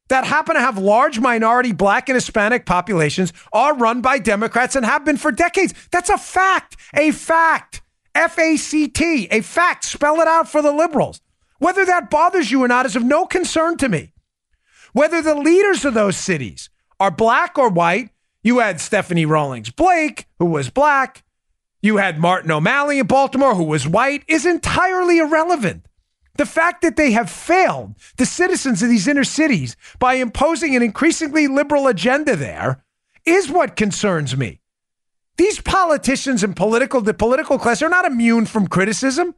that 0.10 0.26
happen 0.26 0.56
to 0.56 0.62
have 0.62 0.78
large 0.78 1.20
minority 1.20 1.72
black 1.72 2.10
and 2.10 2.16
Hispanic 2.16 2.66
populations 2.66 3.34
are 3.52 3.76
run 3.76 4.02
by 4.02 4.20
Democrats 4.20 4.76
and 4.76 4.86
have 4.86 5.04
been 5.04 5.18
for 5.18 5.32
decades. 5.32 5.74
That's 5.92 6.10
a 6.10 6.18
fact, 6.18 6.78
a 6.94 7.12
fact. 7.12 7.82
F 8.16 8.40
A 8.40 8.58
C 8.58 8.88
T, 8.88 9.28
a 9.30 9.42
fact. 9.42 9.84
Spell 9.84 10.22
it 10.22 10.28
out 10.28 10.50
for 10.50 10.62
the 10.62 10.72
liberals. 10.72 11.22
Whether 11.60 11.86
that 11.86 12.10
bothers 12.10 12.50
you 12.50 12.64
or 12.64 12.68
not 12.68 12.86
is 12.86 12.96
of 12.96 13.04
no 13.04 13.26
concern 13.26 13.78
to 13.78 13.90
me. 13.90 14.14
Whether 14.94 15.22
the 15.22 15.36
leaders 15.36 15.86
of 15.86 15.94
those 15.94 16.18
cities 16.18 16.70
are 17.00 17.12
black 17.12 17.58
or 17.58 17.70
white, 17.70 18.10
You 18.46 18.60
had 18.60 18.80
Stephanie 18.80 19.26
Rawlings 19.26 19.72
Blake, 19.72 20.28
who 20.38 20.46
was 20.46 20.70
black. 20.70 21.24
You 21.82 21.98
had 21.98 22.20
Martin 22.20 22.52
O'Malley 22.52 23.00
in 23.00 23.08
Baltimore, 23.08 23.56
who 23.56 23.64
was 23.64 23.88
white, 23.88 24.24
is 24.28 24.46
entirely 24.46 25.18
irrelevant. 25.18 25.88
The 26.36 26.46
fact 26.46 26.84
that 26.84 26.96
they 26.96 27.10
have 27.14 27.28
failed 27.28 27.96
the 28.18 28.26
citizens 28.28 28.84
of 28.84 28.90
these 28.90 29.08
inner 29.08 29.24
cities 29.24 29.76
by 29.98 30.14
imposing 30.16 30.76
an 30.76 30.84
increasingly 30.84 31.48
liberal 31.48 31.88
agenda 31.88 32.36
there 32.36 32.84
is 33.26 33.50
what 33.50 33.76
concerns 33.76 34.38
me. 34.38 34.60
These 35.38 35.62
politicians 35.62 36.44
and 36.44 36.56
political 36.56 37.02
the 37.02 37.14
political 37.14 37.60
class 37.60 37.82
are 37.82 37.90
not 37.90 38.06
immune 38.06 38.46
from 38.46 38.68
criticism. 38.68 39.36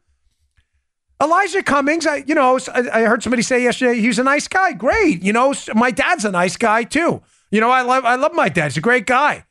Elijah 1.21 1.63
Cummings, 1.63 2.05
I 2.05 2.17
you 2.27 2.35
know, 2.35 2.59
I, 2.73 2.89
I 2.89 3.01
heard 3.03 3.23
somebody 3.23 3.41
say 3.41 3.63
yesterday 3.63 3.99
he's 3.99 4.19
a 4.19 4.23
nice 4.23 4.47
guy. 4.47 4.73
Great, 4.73 5.23
you 5.23 5.33
know, 5.33 5.53
my 5.73 5.89
dad's 5.89 6.25
a 6.25 6.31
nice 6.31 6.57
guy 6.57 6.83
too. 6.83 7.23
You 7.49 7.61
know, 7.61 7.71
I 7.71 7.81
love 7.81 8.05
I 8.05 8.15
love 8.15 8.33
my 8.33 8.49
dad. 8.49 8.65
He's 8.65 8.77
a 8.77 8.81
great 8.81 9.07
guy. 9.07 9.45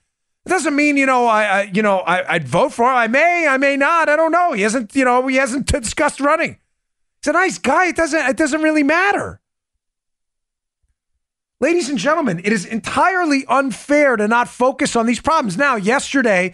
It 0.44 0.48
doesn't 0.48 0.76
mean 0.76 0.96
you 0.96 1.06
know 1.06 1.26
I, 1.26 1.44
I 1.44 1.62
you 1.62 1.82
know 1.82 1.98
I, 1.98 2.34
would 2.34 2.46
vote 2.46 2.72
for 2.72 2.84
him. 2.84 2.96
I 2.96 3.08
may, 3.08 3.46
I 3.48 3.56
may 3.56 3.76
not. 3.76 4.08
I 4.08 4.14
don't 4.14 4.30
know. 4.30 4.52
He 4.52 4.62
hasn't 4.62 4.94
you 4.94 5.04
know 5.04 5.26
he 5.26 5.36
hasn't 5.36 5.66
discussed 5.82 6.20
running. 6.20 6.58
He's 7.22 7.30
a 7.30 7.32
nice 7.32 7.58
guy. 7.58 7.86
It 7.86 7.96
doesn't 7.96 8.20
it 8.20 8.36
doesn't 8.36 8.62
really 8.62 8.84
matter. 8.84 9.40
Ladies 11.58 11.88
and 11.88 11.96
gentlemen, 11.96 12.38
it 12.44 12.52
is 12.52 12.66
entirely 12.66 13.46
unfair 13.48 14.14
to 14.16 14.28
not 14.28 14.46
focus 14.46 14.94
on 14.94 15.06
these 15.06 15.20
problems. 15.20 15.56
Now, 15.56 15.76
yesterday, 15.76 16.52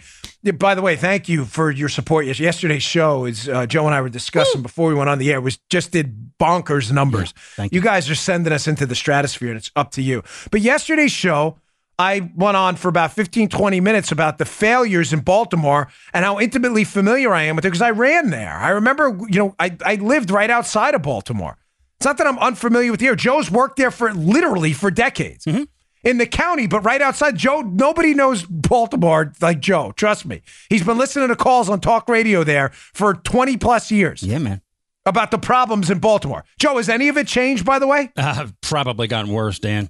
by 0.57 0.75
the 0.75 0.81
way, 0.81 0.95
thank 0.95 1.27
you 1.27 1.43
for 1.43 1.69
your 1.69 1.89
support. 1.89 2.25
Yesterday's 2.25 2.83
show 2.83 3.25
is 3.25 3.49
uh, 3.49 3.65
Joe 3.65 3.85
and 3.85 3.93
I 3.93 3.99
were 3.99 4.07
discussing 4.07 4.61
before 4.61 4.87
we 4.87 4.95
went 4.95 5.09
on 5.09 5.19
the 5.19 5.33
air 5.33 5.41
was 5.41 5.59
just 5.69 5.91
did 5.91 6.31
bonkers 6.39 6.89
numbers. 6.89 7.33
Yeah, 7.57 7.65
you. 7.65 7.69
you 7.73 7.81
guys 7.81 8.09
are 8.09 8.15
sending 8.15 8.53
us 8.53 8.65
into 8.65 8.85
the 8.85 8.95
stratosphere, 8.95 9.49
and 9.49 9.57
it's 9.57 9.71
up 9.75 9.91
to 9.91 10.01
you. 10.01 10.23
But 10.51 10.61
yesterday's 10.61 11.11
show, 11.11 11.57
I 11.99 12.31
went 12.37 12.55
on 12.55 12.77
for 12.77 12.87
about 12.87 13.11
15, 13.11 13.49
20 13.49 13.81
minutes 13.81 14.13
about 14.13 14.37
the 14.37 14.45
failures 14.45 15.11
in 15.11 15.19
Baltimore 15.19 15.89
and 16.13 16.23
how 16.23 16.39
intimately 16.39 16.85
familiar 16.85 17.33
I 17.33 17.43
am 17.43 17.57
with 17.57 17.65
it 17.65 17.67
because 17.67 17.81
I 17.81 17.91
ran 17.91 18.29
there. 18.29 18.53
I 18.53 18.69
remember, 18.69 19.17
you 19.27 19.39
know, 19.39 19.55
I, 19.59 19.75
I 19.85 19.95
lived 19.95 20.31
right 20.31 20.49
outside 20.49 20.95
of 20.95 21.01
Baltimore. 21.01 21.57
It's 22.03 22.05
not 22.05 22.17
that 22.17 22.27
I'm 22.27 22.39
unfamiliar 22.39 22.91
with 22.91 22.99
here. 22.99 23.15
Joe's 23.15 23.49
worked 23.49 23.77
there 23.77 23.89
for 23.89 24.13
literally 24.13 24.73
for 24.73 24.91
decades. 24.91 25.45
Mm-hmm. 25.45 25.63
In 26.03 26.17
the 26.17 26.25
county, 26.25 26.67
but 26.67 26.81
right 26.81 27.01
outside. 27.01 27.37
Joe, 27.37 27.61
nobody 27.61 28.13
knows 28.13 28.43
Baltimore 28.43 29.31
like 29.39 29.61
Joe. 29.61 29.93
Trust 29.93 30.25
me. 30.25 30.41
He's 30.69 30.83
been 30.83 30.97
listening 30.97 31.29
to 31.29 31.37
calls 31.37 31.69
on 31.69 31.79
talk 31.79 32.09
radio 32.09 32.43
there 32.43 32.71
for 32.73 33.13
20 33.13 33.55
plus 33.55 33.89
years. 33.89 34.21
Yeah, 34.21 34.39
man. 34.39 34.59
About 35.05 35.31
the 35.31 35.37
problems 35.37 35.89
in 35.89 35.99
Baltimore. 35.99 36.43
Joe, 36.59 36.75
has 36.75 36.89
any 36.89 37.07
of 37.07 37.17
it 37.17 37.25
changed, 37.25 37.63
by 37.63 37.79
the 37.79 37.87
way? 37.87 38.11
Uh, 38.17 38.47
probably 38.59 39.07
gotten 39.07 39.31
worse, 39.31 39.59
Dan. 39.59 39.89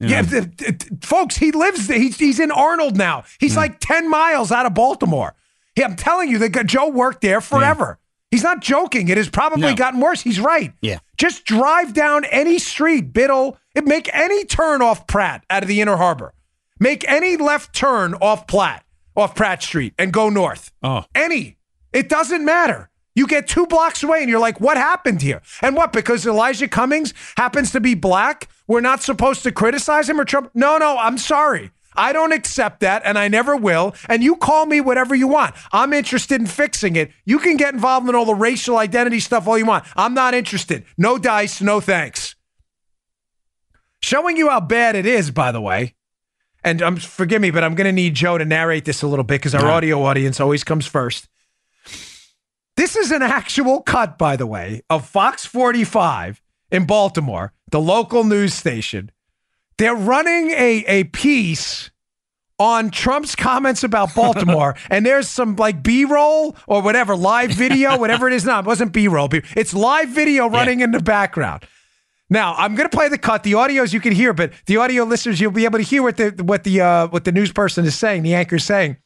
You 0.00 0.08
know. 0.08 0.22
Yeah, 0.32 0.70
folks, 1.02 1.36
he 1.36 1.52
lives, 1.52 1.88
he's, 1.88 2.18
he's 2.18 2.40
in 2.40 2.50
Arnold 2.50 2.96
now. 2.96 3.24
He's 3.38 3.52
mm. 3.52 3.58
like 3.58 3.80
10 3.80 4.08
miles 4.08 4.50
out 4.50 4.64
of 4.64 4.72
Baltimore. 4.72 5.34
Yeah, 5.76 5.84
I'm 5.84 5.96
telling 5.96 6.30
you, 6.30 6.38
that 6.38 6.64
Joe 6.64 6.88
worked 6.88 7.20
there 7.20 7.42
forever. 7.42 7.98
He's 8.30 8.42
not 8.42 8.60
joking. 8.60 9.08
It 9.08 9.16
has 9.16 9.28
probably 9.28 9.62
no. 9.70 9.74
gotten 9.74 10.00
worse. 10.00 10.20
He's 10.20 10.38
right. 10.38 10.72
Yeah. 10.82 10.98
Just 11.16 11.44
drive 11.44 11.94
down 11.94 12.24
any 12.26 12.58
street, 12.58 13.12
Biddle, 13.12 13.58
make 13.74 14.10
any 14.12 14.44
turn 14.44 14.82
off 14.82 15.06
Pratt 15.06 15.44
out 15.48 15.62
of 15.62 15.68
the 15.68 15.80
Inner 15.80 15.96
Harbor. 15.96 16.34
Make 16.78 17.08
any 17.08 17.36
left 17.36 17.74
turn 17.74 18.14
off 18.14 18.46
Platt, 18.46 18.84
off 19.16 19.34
Pratt 19.34 19.62
Street, 19.62 19.94
and 19.98 20.12
go 20.12 20.28
north. 20.28 20.72
Oh. 20.82 21.04
Any. 21.14 21.56
It 21.92 22.08
doesn't 22.08 22.44
matter. 22.44 22.90
You 23.14 23.26
get 23.26 23.48
two 23.48 23.66
blocks 23.66 24.04
away 24.04 24.20
and 24.20 24.30
you're 24.30 24.38
like, 24.38 24.60
what 24.60 24.76
happened 24.76 25.22
here? 25.22 25.42
And 25.60 25.74
what? 25.74 25.92
Because 25.92 26.24
Elijah 26.24 26.68
Cummings 26.68 27.14
happens 27.36 27.72
to 27.72 27.80
be 27.80 27.94
black? 27.94 28.48
We're 28.68 28.80
not 28.80 29.02
supposed 29.02 29.42
to 29.42 29.50
criticize 29.50 30.08
him 30.08 30.20
or 30.20 30.24
Trump? 30.24 30.50
No, 30.54 30.78
no, 30.78 30.96
I'm 30.98 31.18
sorry. 31.18 31.72
I 31.98 32.12
don't 32.12 32.32
accept 32.32 32.80
that, 32.80 33.02
and 33.04 33.18
I 33.18 33.26
never 33.26 33.56
will. 33.56 33.94
And 34.08 34.22
you 34.22 34.36
call 34.36 34.66
me 34.66 34.80
whatever 34.80 35.16
you 35.16 35.26
want. 35.26 35.54
I'm 35.72 35.92
interested 35.92 36.40
in 36.40 36.46
fixing 36.46 36.94
it. 36.94 37.10
You 37.24 37.40
can 37.40 37.56
get 37.56 37.74
involved 37.74 38.08
in 38.08 38.14
all 38.14 38.24
the 38.24 38.34
racial 38.34 38.78
identity 38.78 39.18
stuff 39.18 39.48
all 39.48 39.58
you 39.58 39.66
want. 39.66 39.84
I'm 39.96 40.14
not 40.14 40.32
interested. 40.32 40.84
No 40.96 41.18
dice, 41.18 41.60
no 41.60 41.80
thanks. 41.80 42.36
Showing 44.00 44.36
you 44.36 44.48
how 44.48 44.60
bad 44.60 44.94
it 44.94 45.06
is, 45.06 45.32
by 45.32 45.50
the 45.50 45.60
way. 45.60 45.96
And 46.62 46.80
um, 46.82 46.96
forgive 46.96 47.42
me, 47.42 47.50
but 47.50 47.64
I'm 47.64 47.74
going 47.74 47.86
to 47.86 47.92
need 47.92 48.14
Joe 48.14 48.38
to 48.38 48.44
narrate 48.44 48.84
this 48.84 49.02
a 49.02 49.08
little 49.08 49.24
bit 49.24 49.40
because 49.40 49.54
our 49.54 49.62
yeah. 49.62 49.72
audio 49.72 50.02
audience 50.04 50.38
always 50.38 50.62
comes 50.62 50.86
first. 50.86 51.28
This 52.76 52.94
is 52.94 53.10
an 53.10 53.22
actual 53.22 53.82
cut, 53.82 54.18
by 54.18 54.36
the 54.36 54.46
way, 54.46 54.82
of 54.88 55.08
Fox 55.08 55.44
45 55.44 56.40
in 56.70 56.86
Baltimore, 56.86 57.52
the 57.72 57.80
local 57.80 58.22
news 58.22 58.54
station 58.54 59.10
they're 59.78 59.94
running 59.94 60.50
a, 60.50 60.84
a 60.86 61.04
piece 61.04 61.90
on 62.58 62.90
Trump's 62.90 63.36
comments 63.36 63.84
about 63.84 64.14
Baltimore, 64.14 64.76
and 64.90 65.06
there's 65.06 65.28
some 65.28 65.56
like 65.56 65.82
B 65.82 66.04
roll 66.04 66.56
or 66.66 66.82
whatever, 66.82 67.16
live 67.16 67.50
video, 67.52 67.96
whatever 67.96 68.26
it 68.26 68.34
is 68.34 68.44
now. 68.44 68.60
It 68.60 68.66
wasn't 68.66 68.92
B 68.92 69.08
roll, 69.08 69.28
it's 69.56 69.72
live 69.72 70.08
video 70.08 70.48
running 70.48 70.80
yeah. 70.80 70.86
in 70.86 70.90
the 70.90 71.00
background. 71.00 71.64
Now 72.30 72.54
I'm 72.54 72.74
going 72.74 72.88
to 72.88 72.94
play 72.94 73.08
the 73.08 73.18
cut. 73.18 73.42
The 73.42 73.52
audios 73.52 73.92
you 73.92 74.00
can 74.00 74.12
hear, 74.12 74.32
but 74.34 74.52
the 74.66 74.76
audio 74.76 75.04
listeners 75.04 75.40
you'll 75.40 75.50
be 75.50 75.64
able 75.64 75.78
to 75.78 75.84
hear 75.84 76.02
what 76.02 76.16
the 76.16 76.30
what 76.44 76.64
the 76.64 76.80
uh, 76.80 77.06
what 77.08 77.24
the 77.24 77.32
news 77.32 77.52
person 77.52 77.86
is 77.86 77.94
saying, 77.94 78.22
the 78.22 78.34
anchor 78.34 78.56
is 78.56 78.64
saying 78.64 78.96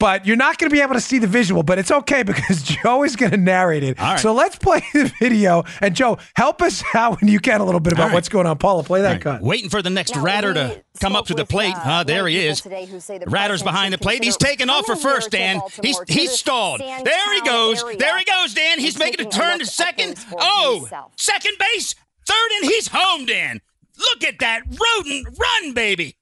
but 0.00 0.26
you're 0.26 0.36
not 0.36 0.56
going 0.58 0.70
to 0.70 0.74
be 0.74 0.80
able 0.80 0.94
to 0.94 1.00
see 1.00 1.18
the 1.18 1.26
visual, 1.26 1.62
but 1.62 1.78
it's 1.78 1.90
okay 1.90 2.22
because 2.22 2.62
Joe 2.82 3.04
is 3.04 3.14
going 3.14 3.32
to 3.32 3.36
narrate 3.36 3.84
it. 3.84 3.98
So 4.18 4.32
let's 4.32 4.56
play 4.56 4.82
the 4.94 5.12
video. 5.20 5.64
And 5.80 5.94
Joe, 5.94 6.18
help 6.34 6.62
us 6.62 6.82
out 6.94 7.20
when 7.20 7.30
you 7.30 7.38
can 7.38 7.60
a 7.60 7.64
little 7.64 7.80
bit 7.80 7.92
about 7.92 8.06
right. 8.06 8.14
what's 8.14 8.30
going 8.30 8.46
on. 8.46 8.56
Paula, 8.58 8.82
play 8.82 9.02
that 9.02 9.12
right. 9.12 9.20
cut. 9.20 9.42
Waiting 9.42 9.68
for 9.68 9.82
the 9.82 9.90
next 9.90 10.16
now, 10.16 10.22
ratter 10.22 10.54
to 10.54 10.82
come 11.00 11.14
up 11.14 11.26
to 11.26 11.34
the 11.34 11.44
plate. 11.44 11.74
Uh, 11.74 11.80
huh, 11.80 12.04
there 12.04 12.26
he 12.26 12.38
is. 12.38 12.62
The 12.62 13.24
ratter's 13.28 13.62
behind 13.62 13.92
the 13.92 13.98
plate. 13.98 14.24
He's 14.24 14.38
taking 14.38 14.70
off 14.70 14.86
for 14.86 14.96
first, 14.96 15.30
Dan. 15.30 15.60
He's 15.82 16.00
he's 16.08 16.32
stalled. 16.32 16.80
There 16.80 17.34
he 17.34 17.42
goes. 17.42 17.84
There 17.98 18.18
he 18.18 18.24
goes, 18.24 18.54
Dan. 18.54 18.80
He's 18.80 18.98
making 18.98 19.26
a 19.26 19.30
turn 19.30 19.58
to 19.58 19.66
second. 19.66 20.16
Oh, 20.32 20.88
second 21.16 21.56
base, 21.58 21.94
third, 22.26 22.50
and 22.56 22.64
he's 22.64 22.88
home, 22.88 23.26
Dan. 23.26 23.60
Look 23.98 24.24
at 24.24 24.38
that 24.38 24.62
rodent 24.66 25.38
run, 25.38 25.74
baby. 25.74 26.16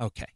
Okay. 0.00 0.26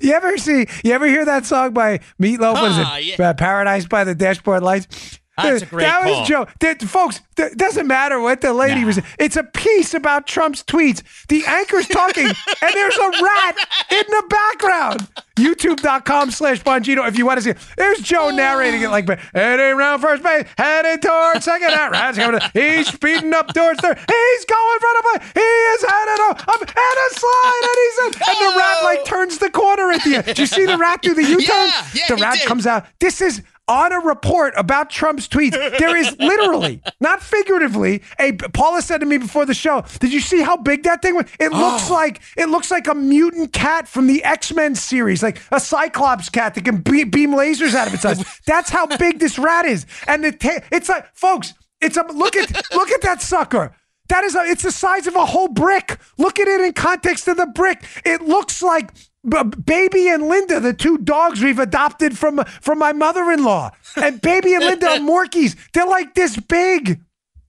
You 0.00 0.12
ever 0.12 0.36
see? 0.38 0.66
You 0.84 0.92
ever 0.92 1.06
hear 1.06 1.24
that 1.24 1.46
song 1.46 1.72
by 1.72 2.00
Meatloaf? 2.20 2.60
Was 2.60 2.78
it 2.78 3.18
yeah. 3.18 3.30
Uh, 3.30 3.34
Paradise 3.34 3.86
by 3.86 4.04
the 4.04 4.14
Dashboard 4.14 4.62
Lights? 4.62 5.20
That's 5.36 5.62
a 5.62 5.66
great 5.66 5.84
that 5.84 6.02
call. 6.02 6.20
was 6.20 6.28
Joe. 6.28 6.46
That, 6.60 6.82
folks, 6.82 7.20
it 7.38 7.56
doesn't 7.56 7.86
matter 7.86 8.20
what 8.20 8.42
the 8.42 8.52
lady 8.52 8.80
nah. 8.82 8.88
was. 8.88 9.00
It's 9.18 9.36
a 9.36 9.44
piece 9.44 9.94
about 9.94 10.26
Trump's 10.26 10.62
tweets. 10.62 11.02
The 11.28 11.44
anchor's 11.46 11.88
talking, 11.88 12.26
and 12.62 12.74
there's 12.74 12.96
a 12.96 13.10
rat 13.22 13.56
in 13.90 14.04
the 14.08 14.24
background. 14.28 15.08
YouTube.com 15.36 16.30
slash 16.30 16.62
Bongino 16.62 17.08
if 17.08 17.16
you 17.16 17.24
want 17.24 17.38
to 17.38 17.42
see 17.42 17.50
it. 17.50 17.58
There's 17.78 18.00
Joe 18.00 18.28
oh. 18.30 18.36
narrating 18.36 18.82
it 18.82 18.88
like, 18.88 19.08
heading 19.32 19.74
around 19.74 20.00
first 20.00 20.22
base, 20.22 20.46
headed 20.58 21.00
towards 21.00 21.46
second 21.46 21.70
out. 21.70 21.90
Rat's 21.90 22.18
coming 22.18 22.40
he's 22.52 22.88
speeding 22.88 23.32
up 23.32 23.52
towards 23.54 23.80
third. 23.80 23.98
He's 23.98 24.44
going 24.44 24.78
front 24.80 24.98
of 24.98 25.04
play. 25.04 25.40
He 25.42 25.48
is 25.48 25.82
headed 25.82 26.20
up, 26.28 26.48
up 26.48 26.60
and 26.60 26.68
a 26.68 27.14
slide, 27.14 27.62
and 27.62 27.76
he's 27.80 27.98
in. 27.98 28.22
And 28.28 28.52
the 28.52 28.58
rat 28.58 28.84
like 28.84 29.00
oh. 29.00 29.04
turns 29.06 29.38
the 29.38 29.50
corner 29.50 29.90
at 29.90 30.04
the 30.04 30.16
end. 30.16 30.26
Did 30.26 30.38
you 30.38 30.46
see 30.46 30.66
the 30.66 30.76
rat 30.76 31.00
do 31.00 31.14
the 31.14 31.24
U-turn? 31.24 31.46
Yeah, 31.72 31.86
yeah, 31.94 32.02
the 32.08 32.16
rat 32.16 32.40
comes 32.44 32.66
out. 32.66 32.86
This 32.98 33.20
is 33.20 33.42
on 33.72 33.90
a 33.90 34.00
report 34.00 34.52
about 34.58 34.90
Trump's 34.90 35.26
tweets. 35.26 35.52
There 35.78 35.96
is 35.96 36.14
literally, 36.18 36.82
not 37.00 37.22
figuratively, 37.22 38.02
a 38.18 38.32
Paula 38.32 38.82
said 38.82 38.98
to 38.98 39.06
me 39.06 39.16
before 39.16 39.46
the 39.46 39.54
show, 39.54 39.82
did 39.98 40.12
you 40.12 40.20
see 40.20 40.42
how 40.42 40.58
big 40.58 40.82
that 40.82 41.00
thing 41.00 41.16
was? 41.16 41.24
It 41.40 41.52
looks 41.52 41.90
oh. 41.90 41.94
like 41.94 42.20
it 42.36 42.50
looks 42.50 42.70
like 42.70 42.86
a 42.86 42.94
mutant 42.94 43.54
cat 43.54 43.88
from 43.88 44.06
the 44.06 44.22
X-Men 44.24 44.74
series, 44.74 45.22
like 45.22 45.40
a 45.50 45.58
Cyclops 45.58 46.28
cat 46.28 46.54
that 46.54 46.64
can 46.66 46.82
be- 46.82 47.04
beam 47.04 47.32
lasers 47.32 47.74
out 47.74 47.88
of 47.88 47.94
its 47.94 48.04
eyes. 48.04 48.22
That's 48.46 48.68
how 48.68 48.86
big 48.86 49.18
this 49.18 49.38
rat 49.38 49.64
is. 49.64 49.86
And 50.06 50.22
it 50.26 50.40
ta- 50.40 50.60
it's 50.70 50.90
like, 50.90 51.06
folks, 51.14 51.54
it's 51.80 51.96
a 51.96 52.04
look 52.12 52.36
at 52.36 52.50
look 52.74 52.90
at 52.90 53.00
that 53.00 53.22
sucker. 53.22 53.74
That 54.10 54.24
is 54.24 54.34
a, 54.34 54.42
it's 54.42 54.64
the 54.64 54.72
size 54.72 55.06
of 55.06 55.16
a 55.16 55.24
whole 55.24 55.48
brick. 55.48 55.98
Look 56.18 56.38
at 56.38 56.46
it 56.46 56.60
in 56.60 56.74
context 56.74 57.26
of 57.28 57.38
the 57.38 57.46
brick. 57.46 57.82
It 58.04 58.20
looks 58.20 58.62
like 58.62 58.90
Baby 59.24 60.08
and 60.08 60.26
Linda, 60.26 60.58
the 60.58 60.74
two 60.74 60.98
dogs 60.98 61.40
we've 61.40 61.60
adopted 61.60 62.18
from 62.18 62.42
from 62.60 62.78
my 62.78 62.92
mother-in-law, 62.92 63.70
and 63.96 64.20
Baby 64.20 64.54
and 64.54 64.64
Linda 64.64 64.86
are 64.88 64.96
Morkies. 64.98 65.56
They're 65.72 65.86
like 65.86 66.14
this 66.14 66.36
big. 66.36 67.00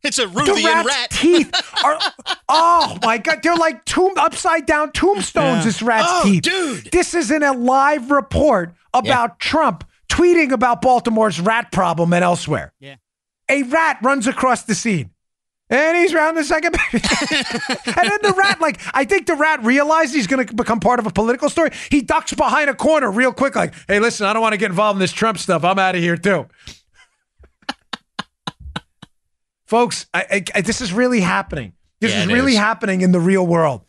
It's 0.04 0.20
a 0.20 0.28
Ruvian 0.28 0.84
rat. 0.84 1.10
teeth 1.10 1.52
are 1.84 1.98
oh 2.48 2.98
my 3.02 3.18
god, 3.18 3.40
they're 3.42 3.56
like 3.56 3.86
tomb 3.86 4.14
upside 4.18 4.68
down 4.68 4.92
tombstones. 4.92 5.60
Yeah. 5.60 5.64
This 5.64 5.82
rat's 5.82 6.08
oh, 6.08 6.24
teeth, 6.24 6.44
dude. 6.44 6.92
This 6.92 7.16
is 7.16 7.32
in 7.32 7.42
a 7.42 7.54
live 7.54 8.12
report 8.12 8.76
about 8.94 9.30
yeah. 9.30 9.36
Trump 9.40 9.84
tweeting 10.10 10.52
about 10.52 10.82
Baltimore's 10.82 11.40
rat 11.40 11.72
problem 11.72 12.14
and 12.14 12.24
elsewhere. 12.24 12.72
Yeah, 12.80 12.98
a 13.50 13.64
rat 13.64 13.98
runs 14.04 14.28
across 14.28 14.64
the 14.64 14.76
scene. 14.76 15.10
And 15.74 15.98
he's 15.98 16.14
round 16.14 16.38
the 16.38 16.44
second. 16.44 16.76
and 16.92 17.02
then 17.02 18.20
the 18.22 18.36
rat, 18.38 18.62
like, 18.62 18.80
I 18.94 19.06
think 19.06 19.26
the 19.26 19.34
rat 19.34 19.64
realized 19.64 20.14
he's 20.14 20.28
going 20.28 20.46
to 20.46 20.54
become 20.54 20.80
part 20.80 21.00
of 21.00 21.08
a 21.08 21.10
political 21.10 21.50
story. 21.50 21.72
He 21.90 22.02
ducks 22.02 22.32
behind 22.32 22.70
a 22.70 22.76
corner 22.76 23.10
real 23.10 23.34
quick, 23.34 23.56
like, 23.56 23.74
hey, 23.88 24.00
listen, 24.00 24.28
I 24.28 24.34
don't 24.34 24.44
want 24.44 24.54
to 24.54 24.58
get 24.58 24.70
involved 24.70 24.98
in 24.98 25.00
this 25.00 25.12
Trump 25.12 25.40
stuff. 25.40 25.64
I'm 25.64 25.80
out 25.80 25.96
of 25.96 26.02
here, 26.02 26.16
too. 26.16 26.48
Folks, 29.66 30.06
I, 30.14 30.46
I, 30.54 30.62
this 30.62 30.80
is 30.80 30.94
really 30.94 31.22
happening. 31.22 31.74
This 32.00 32.12
yeah, 32.12 32.22
is 32.22 32.28
really 32.28 32.52
is. 32.52 32.60
happening 32.60 33.02
in 33.02 33.12
the 33.12 33.20
real 33.20 33.48
world. 33.48 33.82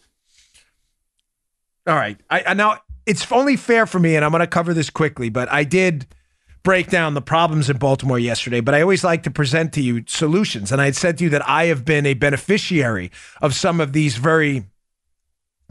All 1.87 1.97
right. 1.97 2.19
I, 2.31 2.45
I 2.47 2.55
now 2.55 2.79
it's 3.05 3.31
only 3.31 3.57
fair 3.57 3.85
for 3.85 3.99
me, 3.99 4.17
and 4.17 4.25
I'm 4.25 4.31
going 4.31 4.41
to 4.41 4.47
cover 4.47 4.73
this 4.73 4.89
quickly, 4.89 5.29
but 5.29 5.53
I 5.53 5.65
did 5.65 6.07
break 6.65 6.89
down 6.89 7.15
the 7.15 7.23
problems 7.23 7.71
in 7.71 7.77
Baltimore 7.77 8.19
yesterday, 8.19 8.61
but 8.61 8.75
I 8.75 8.81
always 8.81 9.05
like 9.05 9.23
to 9.25 9.31
present 9.31 9.73
to 9.75 9.83
you 9.83 10.03
solutions. 10.09 10.73
And 10.73 10.81
I 10.81 10.87
had 10.87 10.97
said 10.97 11.19
to 11.19 11.25
you 11.25 11.31
that 11.31 11.49
I 11.49 11.67
have 11.67 11.85
been 11.85 12.07
a 12.07 12.15
beneficiary 12.15 13.13
of 13.41 13.55
some 13.55 13.81
of 13.81 13.93
these 13.93 14.17
very 14.17 14.65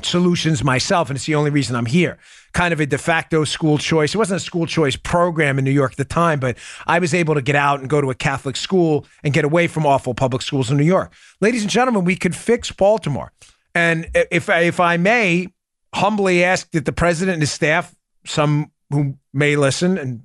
solutions 0.03 0.63
myself, 0.63 1.09
and 1.09 1.17
it's 1.17 1.25
the 1.25 1.35
only 1.35 1.49
reason 1.49 1.75
I'm 1.75 1.87
here. 1.87 2.19
Kind 2.53 2.73
of 2.73 2.79
a 2.79 2.85
de 2.85 2.97
facto 2.97 3.43
school 3.43 3.79
choice. 3.79 4.13
It 4.13 4.17
wasn't 4.17 4.41
a 4.41 4.43
school 4.43 4.67
choice 4.67 4.95
program 4.95 5.57
in 5.57 5.65
New 5.65 5.71
York 5.71 5.93
at 5.93 5.97
the 5.97 6.05
time, 6.05 6.39
but 6.39 6.57
I 6.85 6.99
was 6.99 7.13
able 7.13 7.33
to 7.33 7.41
get 7.41 7.55
out 7.55 7.79
and 7.79 7.89
go 7.89 7.99
to 7.99 8.11
a 8.11 8.15
Catholic 8.15 8.55
school 8.55 9.07
and 9.23 9.33
get 9.33 9.45
away 9.45 9.67
from 9.67 9.85
awful 9.87 10.13
public 10.13 10.43
schools 10.43 10.69
in 10.69 10.77
New 10.77 10.83
York. 10.83 11.11
Ladies 11.41 11.63
and 11.63 11.71
gentlemen, 11.71 12.05
we 12.05 12.15
could 12.15 12.35
fix 12.35 12.71
Baltimore. 12.71 13.31
And 13.73 14.09
if 14.13 14.47
if 14.49 14.79
I 14.79 14.97
may 14.97 15.47
humbly 15.95 16.43
ask 16.43 16.69
that 16.71 16.85
the 16.85 16.93
president 16.93 17.33
and 17.35 17.41
his 17.41 17.51
staff, 17.51 17.95
some 18.25 18.71
who 18.91 19.17
may 19.33 19.55
listen 19.55 19.97
and 19.97 20.21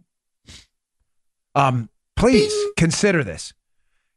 um, 1.54 1.88
please 2.16 2.52
consider 2.76 3.24
this. 3.24 3.52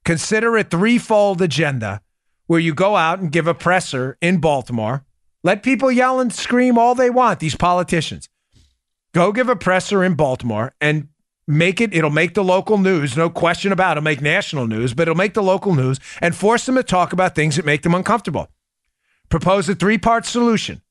Consider 0.03 0.57
a 0.57 0.63
threefold 0.63 1.41
agenda 1.41 2.01
where 2.47 2.59
you 2.59 2.73
go 2.73 2.95
out 2.95 3.19
and 3.19 3.31
give 3.31 3.47
a 3.47 3.53
presser 3.53 4.17
in 4.21 4.39
Baltimore. 4.39 5.05
Let 5.43 5.63
people 5.63 5.91
yell 5.91 6.19
and 6.19 6.33
scream 6.33 6.77
all 6.77 6.95
they 6.95 7.09
want, 7.09 7.39
these 7.39 7.55
politicians. 7.55 8.29
Go 9.13 9.31
give 9.31 9.49
a 9.49 9.55
presser 9.55 10.03
in 10.03 10.15
Baltimore 10.15 10.73
and 10.81 11.07
make 11.47 11.81
it, 11.81 11.93
it'll 11.93 12.09
make 12.09 12.33
the 12.33 12.43
local 12.43 12.77
news, 12.77 13.17
no 13.17 13.29
question 13.29 13.71
about 13.71 13.91
it. 13.91 13.99
It'll 13.99 14.03
make 14.03 14.21
national 14.21 14.67
news, 14.67 14.93
but 14.93 15.03
it'll 15.03 15.15
make 15.15 15.33
the 15.33 15.43
local 15.43 15.75
news 15.75 15.99
and 16.19 16.35
force 16.35 16.65
them 16.65 16.75
to 16.75 16.83
talk 16.83 17.13
about 17.13 17.35
things 17.35 17.55
that 17.55 17.65
make 17.65 17.83
them 17.83 17.95
uncomfortable. 17.95 18.49
Propose 19.29 19.69
a 19.69 19.75
three 19.75 19.97
part 19.97 20.25
solution. 20.25 20.81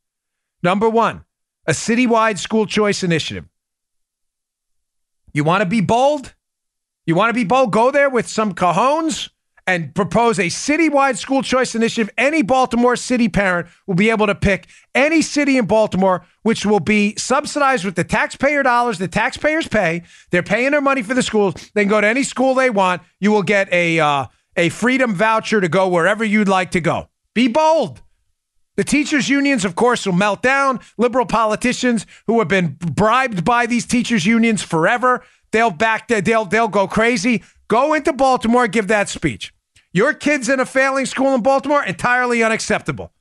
Number 0.63 0.89
one, 0.89 1.25
a 1.67 1.73
citywide 1.73 2.39
school 2.39 2.67
choice 2.67 3.03
initiative. 3.03 3.50
You 5.33 5.45
want 5.45 5.63
to 5.63 5.67
be 5.67 5.81
bold? 5.81 6.35
You 7.07 7.15
want 7.15 7.31
to 7.31 7.35
be 7.35 7.45
bold? 7.45 7.73
Go 7.73 7.91
there 7.91 8.11
with 8.11 8.29
some 8.29 8.55
cajones 8.55 9.31
and 9.67 9.95
propose 9.95 10.39
a 10.39 10.47
citywide 10.47 11.17
school 11.17 11.43
choice 11.43 11.75
initiative. 11.75 12.13
Any 12.19 12.43
Baltimore 12.43 12.97
city 12.97 13.29
parent 13.29 13.69
will 13.87 13.95
be 13.95 14.11
able 14.11 14.27
to 14.27 14.35
pick 14.35 14.67
any 14.95 15.23
city 15.23 15.59
in 15.59 15.67
Baltimore, 15.67 16.27
which 16.43 16.67
will 16.67 16.81
be 16.81 17.15
subsidized 17.17 17.85
with 17.85 17.95
the 17.95 18.05
taxpayer 18.05 18.63
dollars 18.63 18.99
the 18.99 19.09
taxpayers 19.09 19.69
pay. 19.69 20.03
They're 20.31 20.43
paying 20.43 20.73
their 20.73 20.81
money 20.81 21.03
for 21.03 21.15
the 21.15 21.23
schools. 21.23 21.55
They 21.75 21.83
can 21.83 21.91
go 21.91 22.01
to 22.01 22.07
any 22.07 22.25
school 22.25 22.55
they 22.55 22.71
want. 22.71 23.03
You 23.21 23.31
will 23.31 23.43
get 23.43 23.73
a 23.73 24.01
uh, 24.01 24.27
a 24.57 24.69
freedom 24.71 25.15
voucher 25.15 25.61
to 25.61 25.69
go 25.69 25.89
wherever 25.89 26.25
you'd 26.25 26.49
like 26.49 26.73
to 26.73 26.81
go. 26.81 27.09
Be 27.35 27.47
bold. 27.47 28.03
The 28.81 28.85
teachers' 28.85 29.29
unions, 29.29 29.67
of 29.67 29.77
course, 29.77 30.07
will 30.07 30.15
melt 30.15 30.41
down. 30.41 30.81
Liberal 30.97 31.27
politicians 31.27 32.07
who 32.27 32.39
have 32.39 32.49
been 32.49 32.79
bribed 32.81 33.45
by 33.45 33.67
these 33.67 33.85
teachers' 33.85 34.25
unions 34.25 34.63
forever, 34.63 35.23
they'll 35.51 35.71
back 35.71 36.09
they'll 36.09 36.47
they'll 36.47 36.67
go 36.67 36.89
crazy. 36.89 37.43
Go 37.69 37.93
into 37.93 38.15
Baltimore, 38.15 38.67
give 38.69 38.89
that 38.89 39.11
speech. 39.11 39.53
Your 39.93 40.15
kid's 40.15 40.49
in 40.49 40.61
a 40.61 40.65
failing 40.65 41.05
school 41.05 41.35
in 41.35 41.43
Baltimore, 41.43 41.85
entirely 41.85 42.43
unacceptable. 42.43 43.13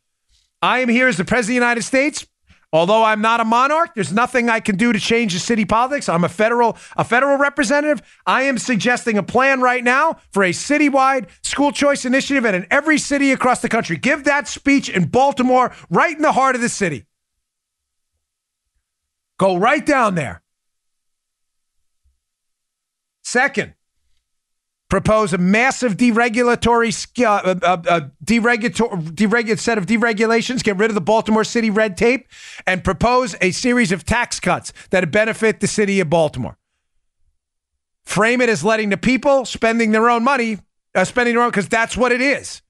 I 0.62 0.80
am 0.80 0.88
here 0.88 1.10
as 1.10 1.18
the 1.18 1.26
President 1.26 1.58
of 1.58 1.60
the 1.60 1.66
United 1.66 1.84
States. 1.84 2.26
Although 2.72 3.04
I'm 3.04 3.22
not 3.22 3.40
a 3.40 3.46
monarch, 3.46 3.96
there's 3.96 4.14
nothing 4.14 4.48
I 4.48 4.60
can 4.60 4.76
do 4.76 4.94
to 4.94 5.00
change 5.00 5.34
the 5.34 5.40
city 5.40 5.66
politics. 5.66 6.08
I'm 6.08 6.24
a 6.24 6.30
federal 6.30 6.78
a 6.96 7.04
federal 7.04 7.38
representative. 7.38 8.02
I 8.28 8.44
am 8.44 8.60
suggesting 8.60 9.18
a 9.18 9.24
plan 9.24 9.60
right 9.60 9.84
now 9.84 10.18
for 10.32 10.44
a 10.44 10.52
citywide 10.52 11.30
school 11.42 11.72
choice 11.72 12.06
initiative 12.06 12.46
and 12.46 12.56
in 12.56 12.68
every 12.70 13.00
city 13.00 13.32
across 13.32 13.62
the 13.62 13.70
country. 13.70 13.98
Give 13.98 14.24
that 14.26 14.48
speech 14.48 14.88
in 14.88 15.06
Baltimore, 15.06 15.74
right 15.90 16.16
in 16.16 16.22
the 16.22 16.32
heart 16.32 16.56
of 16.56 16.62
the 16.62 16.70
city. 16.70 17.06
Go 19.40 19.58
right 19.58 19.86
down 19.86 20.14
there. 20.14 20.44
Second, 23.24 23.74
propose 24.90 25.34
a 25.34 25.38
massive 25.38 25.96
deregulatory 25.98 26.92
uh, 27.24 27.56
uh, 27.62 27.78
uh, 27.88 28.02
deregulator, 28.26 29.60
set 29.60 29.78
of 29.78 29.86
deregulations, 29.86 30.64
get 30.64 30.78
rid 30.78 30.90
of 30.90 30.96
the 30.96 31.02
Baltimore 31.02 31.44
City 31.44 31.70
red 31.70 31.96
tape, 31.96 32.28
and 32.66 32.84
propose 32.84 33.36
a 33.40 33.52
series 33.52 33.92
of 33.92 34.04
tax 34.04 34.40
cuts 34.40 34.74
that 34.90 35.10
benefit 35.12 35.60
the 35.60 35.68
city 35.68 36.00
of 36.00 36.10
Baltimore. 36.10 36.58
Frame 38.04 38.42
it 38.42 38.50
as 38.50 38.64
letting 38.64 38.90
the 38.90 38.98
people 38.98 39.46
spending 39.46 39.92
their 39.92 40.10
own 40.10 40.24
money, 40.24 40.58
uh, 40.96 41.06
spending 41.06 41.36
their 41.36 41.44
own, 41.44 41.52
because 41.52 41.70
that's 41.70 41.96
what 41.96 42.12
it 42.12 42.22
is. 42.22 42.64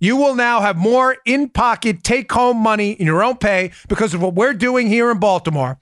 You 0.00 0.16
will 0.16 0.36
now 0.36 0.60
have 0.60 0.76
more 0.76 1.16
in 1.26 1.48
pocket 1.48 2.04
take 2.04 2.30
home 2.30 2.58
money 2.58 2.92
in 2.92 3.06
your 3.06 3.24
own 3.24 3.36
pay 3.36 3.72
because 3.88 4.14
of 4.14 4.22
what 4.22 4.34
we're 4.34 4.54
doing 4.54 4.86
here 4.86 5.10
in 5.10 5.18
Baltimore. 5.18 5.80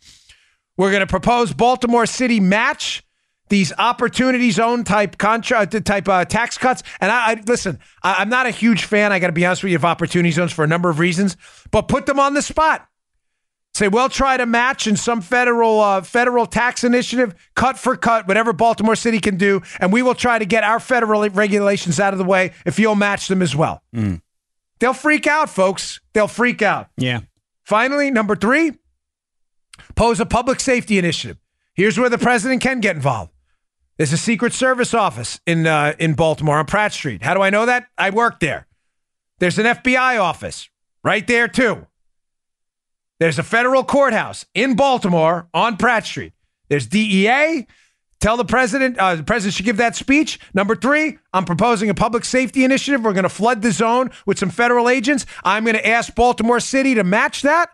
We're 0.78 0.90
going 0.90 1.00
to 1.00 1.06
propose 1.06 1.52
Baltimore 1.52 2.06
City 2.06 2.40
match 2.40 3.05
these 3.48 3.72
opportunity 3.78 4.50
zone 4.50 4.84
type 4.84 5.18
contract 5.18 5.74
uh, 5.74 5.80
type 5.80 6.08
uh, 6.08 6.24
tax 6.24 6.58
cuts. 6.58 6.82
And 7.00 7.10
I, 7.10 7.32
I 7.32 7.42
listen, 7.46 7.78
I, 8.02 8.22
am 8.22 8.28
not 8.28 8.46
a 8.46 8.50
huge 8.50 8.84
fan. 8.84 9.12
I 9.12 9.18
got 9.18 9.28
to 9.28 9.32
be 9.32 9.46
honest 9.46 9.62
with 9.62 9.70
you 9.70 9.76
of 9.76 9.84
opportunity 9.84 10.30
zones 10.30 10.52
for 10.52 10.64
a 10.64 10.68
number 10.68 10.90
of 10.90 10.98
reasons, 10.98 11.36
but 11.70 11.88
put 11.88 12.06
them 12.06 12.18
on 12.18 12.34
the 12.34 12.42
spot. 12.42 12.88
Say 13.74 13.88
we'll 13.88 14.08
try 14.08 14.38
to 14.38 14.46
match 14.46 14.86
in 14.86 14.96
some 14.96 15.20
federal 15.20 15.80
uh, 15.80 16.00
federal 16.00 16.46
tax 16.46 16.82
initiative, 16.82 17.34
cut 17.54 17.78
for 17.78 17.94
cut, 17.94 18.26
whatever 18.26 18.54
Baltimore 18.54 18.96
City 18.96 19.20
can 19.20 19.36
do, 19.36 19.60
and 19.80 19.92
we 19.92 20.00
will 20.00 20.14
try 20.14 20.38
to 20.38 20.46
get 20.46 20.64
our 20.64 20.80
federal 20.80 21.28
regulations 21.28 22.00
out 22.00 22.14
of 22.14 22.18
the 22.18 22.24
way 22.24 22.52
if 22.64 22.78
you'll 22.78 22.94
match 22.94 23.28
them 23.28 23.42
as 23.42 23.54
well. 23.54 23.82
Mm. 23.94 24.22
They'll 24.78 24.94
freak 24.94 25.26
out, 25.26 25.50
folks. 25.50 26.00
They'll 26.14 26.26
freak 26.26 26.62
out. 26.62 26.88
Yeah. 26.96 27.20
Finally, 27.64 28.10
number 28.10 28.34
three, 28.34 28.72
pose 29.94 30.20
a 30.20 30.26
public 30.26 30.60
safety 30.60 30.98
initiative. 30.98 31.36
Here's 31.74 31.98
where 31.98 32.08
the 32.08 32.16
president 32.18 32.62
can 32.62 32.80
get 32.80 32.96
involved. 32.96 33.32
There's 33.96 34.12
a 34.12 34.18
Secret 34.18 34.52
Service 34.52 34.92
office 34.92 35.40
in 35.46 35.66
uh, 35.66 35.94
in 35.98 36.14
Baltimore 36.14 36.58
on 36.58 36.66
Pratt 36.66 36.92
Street. 36.92 37.22
How 37.22 37.34
do 37.34 37.42
I 37.42 37.50
know 37.50 37.66
that? 37.66 37.86
I 37.96 38.10
work 38.10 38.40
there. 38.40 38.66
There's 39.38 39.58
an 39.58 39.66
FBI 39.66 40.20
office 40.20 40.68
right 41.02 41.26
there 41.26 41.48
too. 41.48 41.86
There's 43.18 43.38
a 43.38 43.42
federal 43.42 43.84
courthouse 43.84 44.44
in 44.54 44.76
Baltimore 44.76 45.48
on 45.54 45.78
Pratt 45.78 46.04
Street. 46.04 46.32
There's 46.68 46.86
DEA. 46.86 47.66
Tell 48.18 48.36
the 48.38 48.44
president, 48.46 48.98
uh, 48.98 49.14
the 49.14 49.22
president 49.22 49.54
should 49.54 49.66
give 49.66 49.76
that 49.76 49.94
speech. 49.94 50.40
Number 50.54 50.74
three, 50.74 51.18
I'm 51.34 51.44
proposing 51.44 51.90
a 51.90 51.94
public 51.94 52.24
safety 52.24 52.64
initiative. 52.64 53.04
We're 53.04 53.12
going 53.12 53.24
to 53.24 53.28
flood 53.28 53.60
the 53.60 53.72
zone 53.72 54.10
with 54.24 54.38
some 54.38 54.48
federal 54.48 54.88
agents. 54.88 55.26
I'm 55.44 55.64
going 55.64 55.76
to 55.76 55.86
ask 55.86 56.14
Baltimore 56.14 56.60
City 56.60 56.94
to 56.94 57.04
match 57.04 57.42
that 57.42 57.70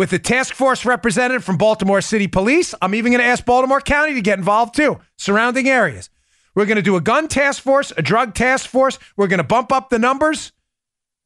with 0.00 0.14
a 0.14 0.18
task 0.18 0.54
force 0.54 0.86
representative 0.86 1.44
from 1.44 1.58
Baltimore 1.58 2.00
City 2.00 2.26
Police. 2.26 2.74
I'm 2.80 2.94
even 2.94 3.12
going 3.12 3.20
to 3.20 3.28
ask 3.28 3.44
Baltimore 3.44 3.82
County 3.82 4.14
to 4.14 4.22
get 4.22 4.38
involved 4.38 4.74
too, 4.74 4.98
surrounding 5.18 5.68
areas. 5.68 6.08
We're 6.54 6.64
going 6.64 6.76
to 6.76 6.82
do 6.82 6.96
a 6.96 7.02
gun 7.02 7.28
task 7.28 7.62
force, 7.62 7.92
a 7.94 8.00
drug 8.00 8.32
task 8.32 8.70
force. 8.70 8.98
We're 9.18 9.26
going 9.26 9.40
to 9.40 9.44
bump 9.44 9.70
up 9.70 9.90
the 9.90 9.98
numbers. 9.98 10.52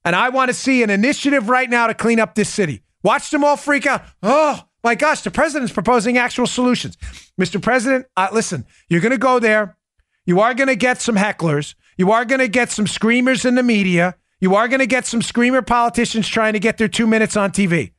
And 0.04 0.16
I 0.16 0.30
want 0.30 0.48
to 0.48 0.54
see 0.54 0.82
an 0.82 0.90
initiative 0.90 1.48
right 1.48 1.70
now 1.70 1.86
to 1.86 1.94
clean 1.94 2.18
up 2.18 2.34
this 2.34 2.48
city. 2.48 2.82
Watch 3.04 3.30
them 3.30 3.44
all 3.44 3.56
freak 3.56 3.86
out. 3.86 4.02
Oh, 4.24 4.64
my 4.82 4.96
gosh, 4.96 5.20
the 5.20 5.30
president's 5.30 5.72
proposing 5.72 6.18
actual 6.18 6.48
solutions. 6.48 6.96
Mr. 7.40 7.62
President, 7.62 8.06
uh, 8.16 8.30
listen, 8.32 8.66
you're 8.88 9.00
going 9.00 9.12
to 9.12 9.18
go 9.18 9.38
there. 9.38 9.78
You 10.26 10.40
are 10.40 10.52
going 10.52 10.66
to 10.66 10.74
get 10.74 11.00
some 11.00 11.14
hecklers. 11.14 11.76
You 11.96 12.10
are 12.10 12.24
going 12.24 12.40
to 12.40 12.48
get 12.48 12.72
some 12.72 12.88
screamers 12.88 13.44
in 13.44 13.54
the 13.54 13.62
media. 13.62 14.16
You 14.40 14.56
are 14.56 14.66
going 14.66 14.80
to 14.80 14.86
get 14.86 15.06
some 15.06 15.22
screamer 15.22 15.62
politicians 15.62 16.26
trying 16.26 16.54
to 16.54 16.58
get 16.58 16.76
their 16.76 16.88
two 16.88 17.06
minutes 17.06 17.36
on 17.36 17.52
TV. 17.52 17.92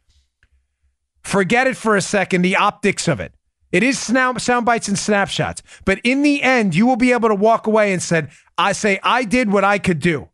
Forget 1.25 1.65
it 1.65 1.75
for 1.75 1.95
a 1.95 2.01
second, 2.01 2.43
the 2.43 2.55
optics 2.55 3.07
of 3.07 3.19
it. 3.19 3.33
It 3.71 3.81
is 3.81 3.97
sound 3.97 4.65
bites 4.65 4.87
and 4.87 4.97
snapshots. 4.97 5.63
But 5.83 5.99
in 6.03 6.21
the 6.21 6.43
end, 6.43 6.75
you 6.75 6.85
will 6.85 6.97
be 6.97 7.11
able 7.13 7.29
to 7.29 7.35
walk 7.35 7.65
away 7.65 7.91
and 7.91 8.01
said, 8.01 8.29
I 8.59 8.73
say, 8.73 8.99
I 9.01 9.23
did 9.23 9.51
what 9.51 9.63
I 9.63 9.79
could 9.79 9.99
do. 9.99 10.29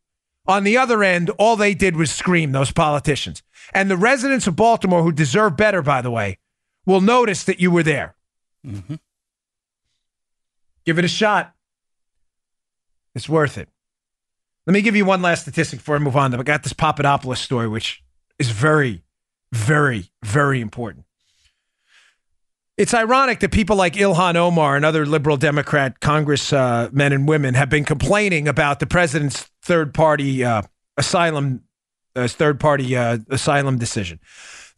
On 0.47 0.65
the 0.65 0.77
other 0.77 1.01
end, 1.01 1.29
all 1.39 1.55
they 1.55 1.73
did 1.73 1.95
was 1.95 2.11
scream, 2.11 2.51
those 2.51 2.71
politicians. 2.71 3.41
And 3.73 3.89
the 3.89 3.95
residents 3.95 4.47
of 4.47 4.57
Baltimore, 4.57 5.01
who 5.01 5.13
deserve 5.13 5.55
better, 5.55 5.81
by 5.81 6.01
the 6.01 6.11
way, 6.11 6.39
will 6.85 6.99
notice 6.99 7.45
that 7.45 7.61
you 7.61 7.71
were 7.71 7.83
there. 7.83 8.15
Mm-hmm. 8.67 8.95
Give 10.85 10.99
it 10.99 11.05
a 11.05 11.07
shot. 11.07 11.53
It's 13.15 13.29
worth 13.29 13.57
it. 13.57 13.69
Let 14.67 14.73
me 14.73 14.81
give 14.81 14.97
you 14.97 15.05
one 15.05 15.21
last 15.21 15.43
statistic 15.43 15.79
before 15.79 15.95
I 15.95 15.99
move 15.99 16.17
on. 16.17 16.35
I 16.35 16.43
got 16.43 16.63
this 16.63 16.73
Papadopoulos 16.73 17.39
story, 17.39 17.69
which 17.69 18.03
is 18.37 18.49
very, 18.49 19.03
very, 19.51 20.11
very 20.23 20.61
important. 20.61 21.05
It's 22.77 22.93
ironic 22.93 23.41
that 23.41 23.51
people 23.51 23.75
like 23.75 23.93
Ilhan 23.93 24.35
Omar 24.35 24.75
and 24.75 24.85
other 24.85 25.05
liberal 25.05 25.37
Democrat 25.37 25.99
Congress 25.99 26.51
uh, 26.51 26.89
men 26.91 27.13
and 27.13 27.27
women 27.27 27.53
have 27.53 27.69
been 27.69 27.85
complaining 27.85 28.47
about 28.47 28.79
the 28.79 28.87
president's 28.87 29.49
third 29.61 29.93
party 29.93 30.43
uh, 30.43 30.63
asylum, 30.97 31.63
uh, 32.15 32.27
third 32.27 32.59
party 32.59 32.95
uh, 32.95 33.19
asylum 33.29 33.77
decision. 33.77 34.19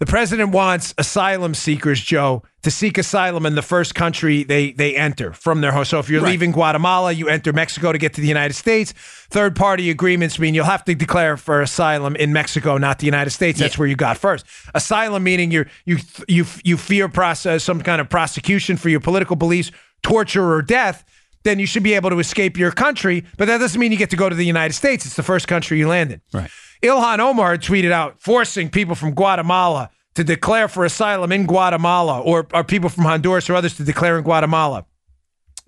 The 0.04 0.12
president 0.12 0.52
wants 0.52 0.94
asylum 0.98 1.54
seekers, 1.54 2.02
Joe, 2.02 2.44
to 2.64 2.70
seek 2.70 2.98
asylum 2.98 3.46
in 3.46 3.56
the 3.56 3.62
first 3.62 3.96
country 3.96 4.44
they 4.44 4.74
they 4.74 4.98
enter 4.98 5.32
from 5.32 5.62
their 5.62 5.72
home. 5.72 5.86
So 5.86 5.98
if 6.00 6.10
you're 6.10 6.22
right. 6.22 6.32
leaving 6.32 6.52
Guatemala, 6.52 7.14
you 7.14 7.30
enter 7.30 7.54
Mexico 7.54 7.94
to 7.94 7.98
get 7.98 8.14
to 8.16 8.20
the 8.20 8.28
United 8.28 8.54
States. 8.54 8.92
Third 9.30 9.56
party 9.56 9.90
agreements 9.90 10.40
mean 10.40 10.56
you'll 10.56 10.66
have 10.66 10.84
to 10.86 10.94
declare 10.94 11.38
for 11.38 11.62
asylum 11.62 12.18
in 12.18 12.34
Mexico, 12.34 12.78
not 12.78 13.00
the 13.00 13.06
United 13.06 13.30
States. 13.30 13.60
That's 13.60 13.76
yeah. 13.76 13.80
where 13.80 13.88
you 13.88 13.96
got 13.96 14.18
first. 14.18 14.46
Asylum 14.76 15.24
meaning 15.24 15.52
you 15.52 15.68
you 15.86 16.00
you 16.28 16.46
you 16.66 16.76
fear 16.76 17.08
process 17.08 17.64
some 17.64 17.80
kind 17.80 18.02
of 18.02 18.10
prosecution 18.10 18.76
for 18.76 18.90
your 18.90 19.00
political 19.00 19.38
beliefs, 19.38 19.72
torture 20.02 20.52
or 20.52 20.62
death. 20.62 21.06
Then 21.44 21.60
you 21.60 21.66
should 21.66 21.84
be 21.84 21.94
able 21.94 22.10
to 22.10 22.20
escape 22.20 22.58
your 22.58 22.74
country, 22.74 23.24
but 23.38 23.46
that 23.46 23.60
doesn't 23.60 23.80
mean 23.80 23.94
you 23.94 23.98
get 23.98 24.10
to 24.10 24.18
go 24.18 24.28
to 24.28 24.36
the 24.36 24.46
United 24.46 24.74
States. 24.74 25.06
It's 25.06 25.16
the 25.16 25.24
first 25.24 25.48
country 25.48 25.80
you 25.80 25.88
land 25.88 26.12
in. 26.12 26.22
Right. 26.34 26.52
Ilhan 26.84 27.20
Omar 27.20 27.58
tweeted 27.58 27.94
out 27.94 28.20
forcing 28.20 28.70
people 28.70 28.96
from 28.96 29.14
Guatemala 29.14 29.90
to 30.16 30.24
declare 30.24 30.68
for 30.68 30.86
asylum 30.86 31.32
in 31.32 31.46
Guatemala 31.46 32.22
or, 32.22 32.48
are 32.54 32.64
people 32.64 32.90
from 32.90 33.04
Honduras 33.06 33.50
or 33.50 33.56
others 33.56 33.76
to 33.78 33.84
declare 33.84 34.18
in 34.18 34.24
Guatemala. 34.24 34.86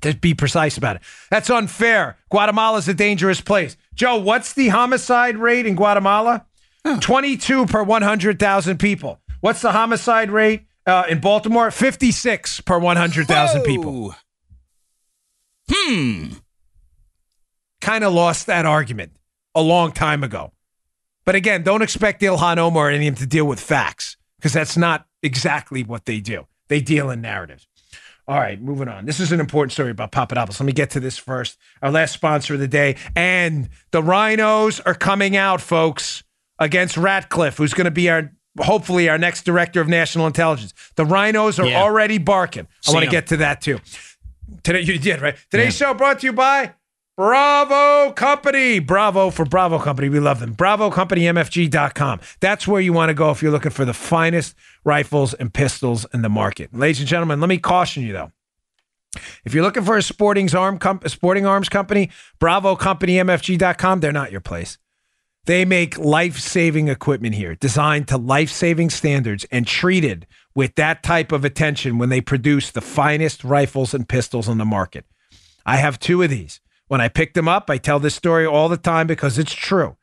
To 0.02 0.14
be 0.14 0.34
precise 0.34 0.78
about 0.78 0.98
it. 0.98 1.02
That's 1.32 1.50
unfair. 1.50 2.18
Guatemala 2.30 2.78
is 2.78 2.88
a 2.88 2.94
dangerous 2.94 3.42
place. 3.42 3.78
Joe, 3.94 4.18
what's 4.18 4.54
the 4.54 4.68
homicide 4.68 5.38
rate 5.38 5.66
in 5.66 5.76
Guatemala? 5.76 6.46
22 7.00 7.66
per 7.66 7.82
100,000 7.82 8.78
people. 8.78 9.20
What's 9.40 9.62
the 9.62 9.72
homicide 9.72 10.30
rate 10.30 10.66
uh, 10.86 11.06
in 11.10 11.22
Baltimore? 11.22 11.72
56 11.72 12.62
per 12.62 12.78
100,000 12.78 13.64
people. 13.64 14.14
Hmm. 15.72 16.34
Kind 17.82 18.04
of 18.04 18.14
lost 18.14 18.46
that 18.46 18.66
argument 18.66 19.14
a 19.56 19.62
long 19.62 19.92
time 19.92 20.24
ago. 20.24 20.52
But 21.24 21.34
again, 21.34 21.64
don't 21.64 21.82
expect 21.82 22.22
Ilhan 22.22 22.58
Omar 22.58 22.90
and 22.90 23.02
him 23.02 23.16
to 23.16 23.26
deal 23.26 23.46
with 23.46 23.60
facts 23.60 24.18
because 24.46 24.54
that's 24.54 24.78
not 24.78 25.08
exactly 25.24 25.84
what 25.84 26.06
they 26.06 26.20
do. 26.20 26.46
They 26.68 26.80
deal 26.80 27.10
in 27.10 27.20
narratives. 27.20 27.66
All 28.28 28.38
right, 28.38 28.62
moving 28.62 28.88
on. 28.88 29.06
This 29.06 29.20
is 29.20 29.32
an 29.32 29.40
important 29.40 29.72
story 29.72 29.90
about 29.90 30.12
Papadopoulos. 30.12 30.60
Let 30.60 30.68
me 30.68 30.72
get 30.72 30.92
to 30.92 31.00
this 31.00 31.18
first. 31.18 31.58
Our 31.82 31.90
last 31.90 32.12
sponsor 32.12 32.54
of 32.54 32.60
the 32.60 32.68
day. 32.68 32.96
And 33.16 33.70
the 33.90 34.04
RINOs 34.04 34.82
are 34.86 34.94
coming 34.94 35.36
out, 35.36 35.62
folks, 35.62 36.24
against 36.60 36.96
Ratcliffe, 36.96 37.58
who's 37.58 37.74
going 37.74 37.86
to 37.86 37.92
be 37.92 38.08
our 38.08 38.32
hopefully 38.60 39.10
our 39.10 39.18
next 39.18 39.46
director 39.46 39.82
of 39.82 39.88
national 39.88 40.28
intelligence. 40.28 40.76
The 40.96 41.06
RINOs 41.06 41.58
are 41.58 41.66
yeah. 41.66 41.82
already 41.82 42.20
barking. 42.20 42.68
I 42.88 42.92
want 42.92 43.04
to 43.04 43.10
get 43.10 43.26
to 43.28 43.38
that 43.38 43.62
too. 43.62 43.80
Today 44.62 44.82
you 44.82 45.00
did, 45.00 45.22
right? 45.22 45.36
Today's 45.50 45.80
yeah. 45.80 45.88
show 45.88 45.94
brought 45.96 46.20
to 46.20 46.28
you 46.28 46.34
by 46.34 46.76
Bravo 47.18 48.12
Company. 48.12 48.80
Bravo 48.80 49.30
for 49.30 49.46
Bravo 49.46 49.80
Company. 49.80 50.10
We 50.10 50.20
love 50.20 50.42
them. 50.42 50.52
Bravo 50.52 50.90
Company 50.90 51.22
MFG.com. 51.22 52.20
That's 52.42 52.68
where 52.68 52.82
you 52.82 52.92
want 52.92 53.10
to 53.10 53.14
go 53.14 53.32
if 53.32 53.42
you're 53.42 53.54
looking 53.54 53.72
for 53.72 53.86
the 53.86 53.94
finest 53.94 54.54
rifles 54.84 55.34
and 55.34 55.54
pistols 55.54 56.06
in 56.14 56.24
the 56.24 56.30
market. 56.30 56.74
Ladies 56.74 57.00
and 57.00 57.08
gentlemen, 57.08 57.40
let 57.40 57.48
me 57.48 57.58
caution 57.58 58.04
you 58.04 58.12
though. 58.12 58.32
If 59.46 59.54
you're 59.54 59.64
looking 59.64 59.86
for 59.86 59.96
a 59.96 60.02
sporting, 60.02 60.54
arm 60.54 60.78
com- 60.78 61.00
sporting 61.08 61.46
arms 61.46 61.70
company, 61.70 62.10
Bravo 62.38 62.76
Company 62.76 63.14
MFG.com, 63.14 64.02
they're 64.02 64.12
not 64.12 64.34
your 64.34 64.42
place. 64.42 64.78
They 65.46 65.64
make 65.64 65.98
life 65.98 66.38
saving 66.38 66.90
equipment 66.90 67.36
here, 67.36 67.56
designed 67.56 68.10
to 68.10 68.18
life 68.18 68.50
saving 68.50 68.90
standards 68.90 69.46
and 69.52 69.66
treated 69.66 70.28
with 70.54 70.76
that 70.76 71.02
type 71.02 71.32
of 71.32 71.46
attention 71.46 71.98
when 71.98 72.10
they 72.10 72.20
produce 72.20 72.72
the 72.72 72.82
finest 72.82 73.46
rifles 73.46 73.94
and 73.94 74.10
pistols 74.10 74.50
on 74.50 74.58
the 74.58 74.66
market. 74.66 75.06
I 75.66 75.78
have 75.78 75.98
two 75.98 76.22
of 76.22 76.30
these. 76.30 76.60
When 76.88 77.02
I 77.02 77.08
picked 77.08 77.34
them 77.34 77.48
up, 77.48 77.70
I 77.70 77.78
tell 77.78 78.00
this 78.00 78.16
story 78.16 78.46
all 78.46 78.70
the 78.70 78.78
time 78.78 79.08
because 79.08 79.38
it's 79.38 79.54
true. 79.54 79.98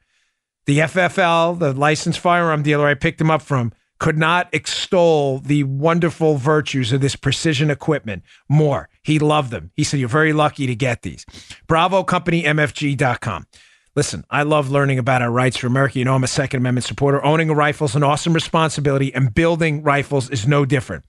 The 0.67 0.79
FFL, 0.79 1.59
the 1.59 1.73
licensed 1.73 2.21
firearm 2.21 2.63
dealer 2.63 2.87
I 2.87 2.95
picked 2.95 3.19
them 3.19 3.31
up 3.31 3.43
from, 3.43 3.73
could 3.99 4.19
not 4.19 4.49
extol 4.53 5.39
the 5.39 5.63
wonderful 5.63 6.37
virtues 6.37 6.93
of 6.93 7.01
this 7.01 7.15
precision 7.15 7.71
equipment 7.71 8.25
more. 8.49 8.89
He 9.03 9.21
loved 9.21 9.53
them. 9.53 9.71
He 9.75 9.85
said, 9.85 10.01
You're 10.01 10.09
very 10.09 10.33
lucky 10.33 10.67
to 10.67 10.75
get 10.75 11.03
these. 11.03 11.25
Bravo 11.69 12.03
Company, 12.03 12.43
MFG.com. 12.43 13.47
Listen, 13.95 14.25
I 14.31 14.43
love 14.43 14.71
learning 14.71 14.99
about 14.99 15.23
our 15.23 15.31
rights 15.31 15.57
for 15.57 15.67
America. 15.69 15.99
You 15.99 16.05
know, 16.05 16.15
I'm 16.15 16.25
a 16.25 16.29
Second 16.29 16.59
Amendment 16.59 16.85
supporter. 16.85 17.25
Owning 17.25 17.51
a 17.51 17.55
rifle 17.55 17.85
is 17.85 17.95
an 17.95 18.03
awesome 18.03 18.33
responsibility, 18.33 19.15
and 19.15 19.33
building 19.33 19.83
rifles 19.85 20.31
is 20.31 20.49
no 20.49 20.65
different. 20.65 21.05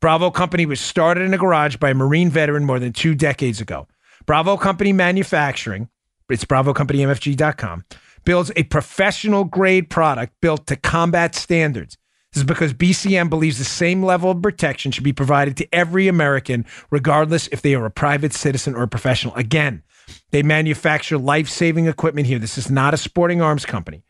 Bravo 0.00 0.30
Company 0.30 0.66
was 0.66 0.80
started 0.80 1.22
in 1.22 1.32
a 1.32 1.38
garage 1.38 1.76
by 1.76 1.90
a 1.90 1.94
Marine 1.94 2.28
veteran 2.28 2.64
more 2.64 2.78
than 2.78 2.92
two 2.92 3.14
decades 3.14 3.62
ago. 3.62 3.86
Bravo 4.26 4.56
Company 4.56 4.92
Manufacturing, 4.92 5.88
it's 6.28 6.44
bravocompany.mfg.com, 6.44 7.84
builds 8.24 8.50
a 8.56 8.64
professional 8.64 9.44
grade 9.44 9.88
product 9.88 10.34
built 10.42 10.66
to 10.66 10.74
combat 10.74 11.36
standards. 11.36 11.96
This 12.32 12.40
is 12.40 12.44
because 12.44 12.74
BCM 12.74 13.30
believes 13.30 13.58
the 13.58 13.64
same 13.64 14.02
level 14.02 14.32
of 14.32 14.42
protection 14.42 14.90
should 14.90 15.04
be 15.04 15.12
provided 15.12 15.56
to 15.58 15.72
every 15.72 16.08
American, 16.08 16.66
regardless 16.90 17.46
if 17.52 17.62
they 17.62 17.76
are 17.76 17.86
a 17.86 17.90
private 17.90 18.32
citizen 18.32 18.74
or 18.74 18.82
a 18.82 18.88
professional. 18.88 19.32
Again, 19.36 19.84
they 20.32 20.42
manufacture 20.42 21.18
life 21.18 21.48
saving 21.48 21.86
equipment 21.86 22.26
here. 22.26 22.40
This 22.40 22.58
is 22.58 22.68
not 22.68 22.94
a 22.94 22.98
sporting 22.98 23.40
arms 23.40 23.64
company. 23.64 24.02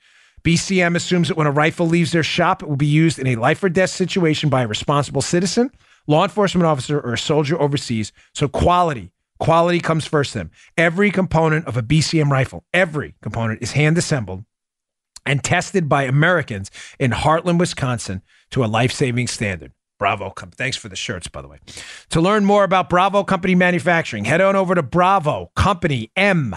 BCM 0.43 0.97
assumes 0.97 1.29
that 1.29 1.37
when 1.37 1.47
a 1.47 1.53
rifle 1.53 1.87
leaves 1.87 2.13
their 2.13 2.23
shop, 2.23 2.63
it 2.63 2.71
will 2.71 2.77
be 2.77 2.87
used 2.87 3.19
in 3.19 3.27
a 3.27 3.37
life 3.37 3.63
or 3.63 3.69
death 3.69 3.91
situation 3.91 4.49
by 4.49 4.63
a 4.63 4.67
responsible 4.67 5.21
citizen, 5.21 5.71
law 6.07 6.23
enforcement 6.23 6.65
officer, 6.65 6.99
or 7.01 7.13
a 7.13 7.19
soldier 7.19 7.61
overseas. 7.61 8.13
So 8.33 8.49
quality 8.49 9.13
Quality 9.39 9.81
comes 9.81 10.07
first 10.07 10.33
to 10.33 10.39
them. 10.39 10.51
Every 10.77 11.11
component 11.11 11.67
of 11.67 11.77
a 11.77 11.83
BCM 11.83 12.31
rifle, 12.31 12.65
every 12.73 13.15
component 13.23 13.63
is 13.63 13.73
hand 13.73 13.99
assembled 13.99 14.45
and 15.25 15.43
tested 15.43 15.89
by 15.89 16.05
Americans 16.05 16.71
in 16.99 17.11
Hartland, 17.11 17.59
Wisconsin 17.59 18.23
to 18.51 18.65
a 18.65 18.67
life 18.67 18.93
saving 18.93 19.27
standard. 19.27 19.73
Bravo. 19.99 20.31
Company. 20.31 20.57
Thanks 20.57 20.77
for 20.77 20.89
the 20.89 20.97
shirts, 20.97 21.27
by 21.29 21.43
the 21.43 21.49
way. 21.49 21.59
To 22.11 22.21
learn 22.21 22.45
more 22.45 22.65
about 22.65 22.91
Bravo 22.91 23.25
Company 23.25 23.55
Manufacturing, 23.55 24.27
head 24.27 24.41
on 24.41 24.55
over 24.55 24.75
to 24.75 24.83
Bravo 24.83 25.51
Company 25.57 26.11
M. 26.17 26.55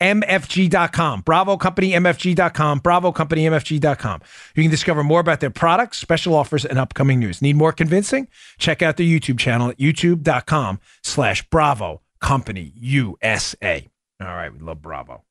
MFG.com, 0.00 1.20
Bravo 1.20 1.56
Company 1.56 1.92
MFG.com, 1.92 2.80
Bravo 2.80 3.12
Company 3.12 3.44
MFG.com. 3.44 4.20
You 4.56 4.64
can 4.64 4.70
discover 4.70 5.04
more 5.04 5.20
about 5.20 5.38
their 5.38 5.50
products, 5.50 5.98
special 5.98 6.34
offers, 6.34 6.64
and 6.64 6.76
upcoming 6.76 7.20
news. 7.20 7.40
Need 7.40 7.54
more 7.54 7.72
convincing? 7.72 8.26
Check 8.58 8.82
out 8.82 8.96
their 8.96 9.06
YouTube 9.06 9.38
channel 9.38 9.70
at 9.70 9.78
youtube.com 9.78 10.80
slash 11.04 11.48
Bravo 11.50 12.01
Company 12.22 12.72
USA. 12.76 13.86
All 14.20 14.28
right, 14.28 14.50
we 14.52 14.60
love 14.60 14.80
Bravo. 14.80 15.24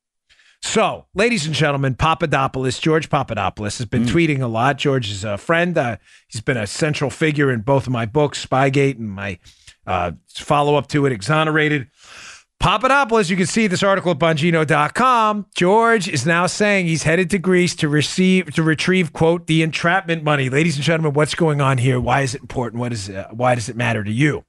So, 0.62 1.08
ladies 1.16 1.48
and 1.48 1.56
gentlemen, 1.56 1.96
Papadopoulos, 1.96 2.78
George 2.78 3.10
Papadopoulos, 3.10 3.80
has 3.80 3.88
been 3.88 4.04
mm. 4.04 4.10
tweeting 4.10 4.42
a 4.42 4.48
lot. 4.48 4.78
George 4.78 5.10
is 5.10 5.24
a 5.24 5.38
friend. 5.38 5.76
Uh, 5.76 5.98
he's 6.28 6.42
been 6.42 6.58
a 6.58 6.68
central 6.68 7.10
figure 7.10 7.52
in 7.52 7.62
both 7.62 7.88
of 7.88 7.94
my 7.94 8.06
books, 8.06 8.46
Spygate 8.46 9.00
and 9.00 9.10
my 9.10 9.40
uh, 9.88 10.12
follow 10.30 10.76
up 10.76 10.88
to 10.88 11.08
it, 11.08 11.12
Exonerated. 11.12 11.88
Papadopoulos, 12.60 13.32
you 13.32 13.38
can 13.38 13.48
see 13.48 13.66
this 13.66 13.82
article 13.82 14.12
at 14.12 14.20
Bongino.com. 14.20 15.48
George 15.56 16.08
is 16.08 16.28
now 16.28 16.46
saying 16.46 16.86
he's 16.86 17.02
headed 17.02 17.32
to 17.32 17.40
Greece 17.40 17.76
to 17.78 17.90
receive 17.90 18.54
to 18.54 18.62
retrieve 18.62 19.14
quote 19.14 19.48
the 19.48 19.64
entrapment 19.64 20.24
money. 20.24 20.48
Ladies 20.48 20.76
and 20.76 20.86
gentlemen, 20.86 21.14
what's 21.14 21.34
going 21.34 21.60
on 21.60 21.80
here? 21.80 22.00
Why 22.00 22.22
is 22.22 22.36
it 22.36 22.42
important? 22.42 22.80
What 22.80 22.94
is 22.94 23.10
uh, 23.10 23.30
why 23.32 23.56
does 23.56 23.68
it 23.68 23.76
matter 23.76 24.04
to 24.04 24.12
you? 24.12 24.46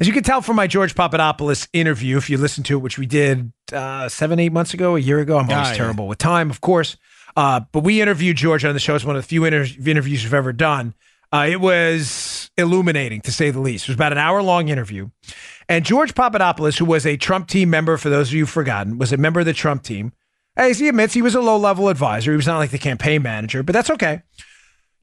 As 0.00 0.06
you 0.06 0.14
can 0.14 0.22
tell 0.22 0.40
from 0.40 0.56
my 0.56 0.66
George 0.66 0.94
Papadopoulos 0.94 1.68
interview, 1.74 2.16
if 2.16 2.30
you 2.30 2.38
listen 2.38 2.64
to 2.64 2.78
it, 2.78 2.80
which 2.80 2.96
we 2.96 3.04
did 3.04 3.52
uh, 3.70 4.08
seven, 4.08 4.38
eight 4.38 4.50
months 4.50 4.72
ago, 4.72 4.96
a 4.96 4.98
year 4.98 5.18
ago, 5.18 5.36
I'm 5.38 5.50
always 5.50 5.76
terrible 5.76 6.08
with 6.08 6.16
time, 6.16 6.48
of 6.48 6.62
course. 6.62 6.96
Uh, 7.36 7.60
but 7.70 7.84
we 7.84 8.00
interviewed 8.00 8.38
George 8.38 8.64
on 8.64 8.72
the 8.72 8.80
show. 8.80 8.94
It's 8.94 9.04
one 9.04 9.14
of 9.14 9.22
the 9.22 9.28
few 9.28 9.44
inter- 9.44 9.66
interviews 9.86 10.24
we've 10.24 10.32
ever 10.32 10.54
done. 10.54 10.94
Uh, 11.30 11.46
it 11.50 11.60
was 11.60 12.50
illuminating, 12.56 13.20
to 13.20 13.30
say 13.30 13.50
the 13.50 13.60
least. 13.60 13.84
It 13.84 13.88
was 13.90 13.94
about 13.94 14.12
an 14.12 14.18
hour 14.18 14.42
long 14.42 14.68
interview. 14.68 15.10
And 15.68 15.84
George 15.84 16.14
Papadopoulos, 16.14 16.78
who 16.78 16.86
was 16.86 17.04
a 17.04 17.18
Trump 17.18 17.46
team 17.46 17.68
member, 17.68 17.98
for 17.98 18.08
those 18.08 18.28
of 18.28 18.34
you 18.34 18.40
who've 18.40 18.50
forgotten, 18.50 18.96
was 18.96 19.12
a 19.12 19.18
member 19.18 19.40
of 19.40 19.46
the 19.46 19.52
Trump 19.52 19.82
team. 19.82 20.12
As 20.56 20.78
he 20.78 20.88
admits, 20.88 21.12
he 21.12 21.22
was 21.22 21.34
a 21.34 21.40
low 21.42 21.58
level 21.58 21.90
advisor. 21.90 22.32
He 22.32 22.36
was 22.36 22.46
not 22.46 22.58
like 22.58 22.70
the 22.70 22.78
campaign 22.78 23.22
manager, 23.22 23.62
but 23.62 23.74
that's 23.74 23.90
okay. 23.90 24.22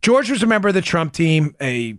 George 0.01 0.29
was 0.29 0.41
a 0.41 0.47
member 0.47 0.67
of 0.67 0.73
the 0.73 0.81
Trump 0.81 1.13
team, 1.13 1.55
a 1.61 1.97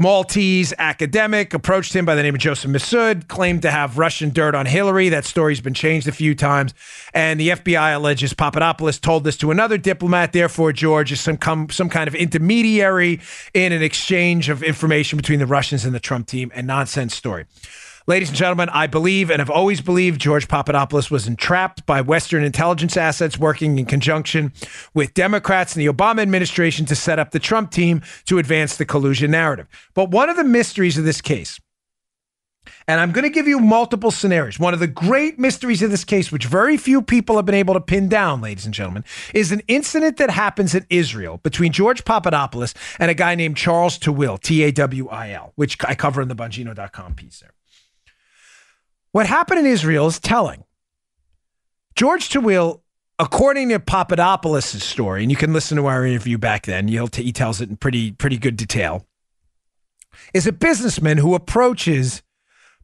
Maltese 0.00 0.72
academic 0.78 1.52
approached 1.52 1.94
him 1.94 2.06
by 2.06 2.14
the 2.14 2.22
name 2.22 2.34
of 2.34 2.40
Joseph 2.40 2.70
Mifsud, 2.70 3.28
claimed 3.28 3.60
to 3.60 3.70
have 3.70 3.98
Russian 3.98 4.30
dirt 4.30 4.54
on 4.54 4.64
Hillary. 4.64 5.10
That 5.10 5.26
story's 5.26 5.60
been 5.60 5.74
changed 5.74 6.08
a 6.08 6.12
few 6.12 6.34
times. 6.34 6.72
And 7.12 7.38
the 7.38 7.50
FBI 7.50 7.96
alleges 7.96 8.32
Papadopoulos 8.32 8.98
told 8.98 9.24
this 9.24 9.36
to 9.36 9.50
another 9.50 9.76
diplomat. 9.76 10.32
Therefore, 10.32 10.72
George 10.72 11.12
is 11.12 11.20
some, 11.20 11.38
some 11.68 11.90
kind 11.90 12.08
of 12.08 12.14
intermediary 12.14 13.20
in 13.52 13.72
an 13.74 13.82
exchange 13.82 14.48
of 14.48 14.62
information 14.62 15.18
between 15.18 15.38
the 15.38 15.46
Russians 15.46 15.84
and 15.84 15.94
the 15.94 16.00
Trump 16.00 16.28
team. 16.28 16.50
A 16.54 16.62
nonsense 16.62 17.14
story. 17.14 17.44
Ladies 18.10 18.30
and 18.30 18.36
gentlemen, 18.36 18.68
I 18.70 18.88
believe 18.88 19.30
and 19.30 19.38
have 19.38 19.50
always 19.50 19.80
believed 19.80 20.20
George 20.20 20.48
Papadopoulos 20.48 21.12
was 21.12 21.28
entrapped 21.28 21.86
by 21.86 22.00
Western 22.00 22.42
intelligence 22.42 22.96
assets 22.96 23.38
working 23.38 23.78
in 23.78 23.86
conjunction 23.86 24.52
with 24.92 25.14
Democrats 25.14 25.76
and 25.76 25.86
the 25.86 25.92
Obama 25.92 26.20
administration 26.20 26.86
to 26.86 26.96
set 26.96 27.20
up 27.20 27.30
the 27.30 27.38
Trump 27.38 27.70
team 27.70 28.02
to 28.24 28.38
advance 28.38 28.76
the 28.76 28.84
collusion 28.84 29.30
narrative. 29.30 29.68
But 29.94 30.10
one 30.10 30.28
of 30.28 30.36
the 30.36 30.42
mysteries 30.42 30.98
of 30.98 31.04
this 31.04 31.20
case 31.20 31.60
And 32.88 33.00
I'm 33.00 33.12
going 33.12 33.22
to 33.22 33.30
give 33.30 33.46
you 33.46 33.60
multiple 33.60 34.10
scenarios. 34.10 34.58
One 34.58 34.74
of 34.74 34.80
the 34.80 34.88
great 34.88 35.38
mysteries 35.38 35.80
of 35.80 35.92
this 35.92 36.02
case, 36.02 36.32
which 36.32 36.46
very 36.46 36.76
few 36.76 37.02
people 37.02 37.36
have 37.36 37.46
been 37.46 37.54
able 37.54 37.74
to 37.74 37.80
pin 37.80 38.08
down, 38.08 38.40
ladies 38.40 38.64
and 38.64 38.74
gentlemen, 38.74 39.04
is 39.32 39.52
an 39.52 39.62
incident 39.68 40.16
that 40.16 40.30
happens 40.30 40.74
in 40.74 40.84
Israel 40.90 41.38
between 41.44 41.70
George 41.70 42.04
Papadopoulos 42.04 42.74
and 42.98 43.08
a 43.08 43.14
guy 43.14 43.36
named 43.36 43.56
Charles 43.56 44.00
Tawil, 44.00 44.40
T 44.42 44.64
A 44.64 44.72
W 44.72 45.08
I 45.10 45.30
L, 45.30 45.52
which 45.54 45.76
I 45.84 45.94
cover 45.94 46.20
in 46.20 46.26
the 46.26 46.34
Bongino.com 46.34 47.14
piece 47.14 47.38
there. 47.38 47.52
What 49.12 49.26
happened 49.26 49.60
in 49.60 49.66
Israel 49.66 50.06
is 50.06 50.18
telling. 50.20 50.64
George 51.96 52.28
Tawil, 52.28 52.80
according 53.18 53.70
to 53.70 53.80
Papadopoulos' 53.80 54.82
story, 54.82 55.22
and 55.22 55.30
you 55.30 55.36
can 55.36 55.52
listen 55.52 55.76
to 55.76 55.86
our 55.86 56.06
interview 56.06 56.38
back 56.38 56.66
then, 56.66 56.88
he 56.88 57.32
tells 57.32 57.60
it 57.60 57.68
in 57.68 57.76
pretty, 57.76 58.12
pretty 58.12 58.38
good 58.38 58.56
detail, 58.56 59.06
is 60.32 60.46
a 60.46 60.52
businessman 60.52 61.18
who 61.18 61.34
approaches 61.34 62.22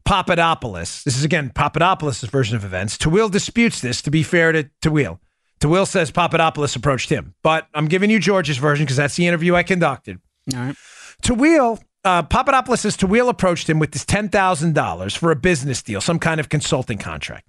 Papadopoulos. 0.05 1.03
This 1.03 1.17
is 1.17 1.23
again 1.23 1.49
Papadopoulos' 1.49 2.21
version 2.23 2.55
of 2.55 2.63
events. 2.65 2.97
Tawil 2.97 3.31
disputes 3.31 3.81
this, 3.81 4.01
to 4.01 4.11
be 4.11 4.23
fair 4.23 4.51
to 4.51 4.69
Tawil. 4.81 5.19
Tawil 5.59 5.87
says 5.87 6.11
Papadopoulos 6.11 6.75
approached 6.75 7.09
him, 7.09 7.33
but 7.41 7.67
I'm 7.73 7.87
giving 7.87 8.09
you 8.09 8.19
George's 8.19 8.57
version 8.57 8.85
because 8.85 8.97
that's 8.97 9.15
the 9.15 9.27
interview 9.27 9.55
I 9.55 9.63
conducted. 9.63 10.19
All 10.53 10.59
right. 10.59 10.75
Tawil, 11.23 11.81
uh, 12.07 12.23
Papadopoulos 12.23 12.83
Tawil 12.83 13.29
approached 13.29 13.69
him 13.69 13.77
with 13.77 13.91
this 13.91 14.05
$10,000 14.05 15.17
for 15.17 15.31
a 15.31 15.35
business 15.35 15.83
deal, 15.83 16.01
some 16.01 16.17
kind 16.17 16.39
of 16.39 16.49
consulting 16.49 16.97
contract. 16.97 17.45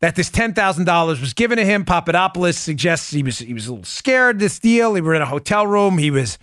That 0.00 0.14
this 0.14 0.30
$10,000 0.30 1.20
was 1.20 1.34
given 1.34 1.58
to 1.58 1.64
him. 1.64 1.84
Papadopoulos 1.84 2.56
suggests 2.56 3.10
he 3.10 3.22
was 3.22 3.40
he 3.40 3.52
was 3.52 3.66
a 3.66 3.72
little 3.72 3.84
scared 3.84 4.38
this 4.38 4.58
deal. 4.58 4.94
He 4.94 5.02
were 5.02 5.14
in 5.14 5.20
a 5.20 5.26
hotel 5.26 5.66
room. 5.66 5.98
He 5.98 6.10
was 6.10 6.38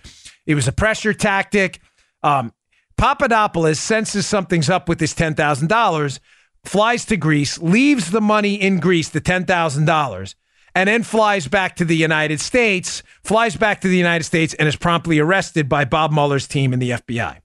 it 0.46 0.54
was 0.54 0.68
a 0.68 0.72
pressure 0.72 1.12
tactic. 1.12 1.80
Um, 2.22 2.52
Papadopoulos 2.96 3.78
senses 3.78 4.26
something's 4.26 4.68
up 4.68 4.88
with 4.88 4.98
this 4.98 5.14
$10,000, 5.14 6.18
flies 6.64 7.04
to 7.06 7.16
Greece, 7.16 7.58
leaves 7.58 8.10
the 8.10 8.20
money 8.20 8.54
in 8.54 8.80
Greece, 8.80 9.08
the 9.08 9.20
$10,000, 9.20 10.34
and 10.74 10.88
then 10.88 11.02
flies 11.02 11.48
back 11.48 11.76
to 11.76 11.84
the 11.84 11.96
United 11.96 12.40
States, 12.40 13.02
flies 13.22 13.56
back 13.56 13.80
to 13.80 13.88
the 13.88 13.96
United 13.96 14.24
States, 14.24 14.54
and 14.54 14.68
is 14.68 14.76
promptly 14.76 15.18
arrested 15.18 15.68
by 15.68 15.84
Bob 15.84 16.12
Mueller's 16.12 16.46
team 16.46 16.72
in 16.72 16.78
the 16.78 16.90
FBI. 16.90 17.38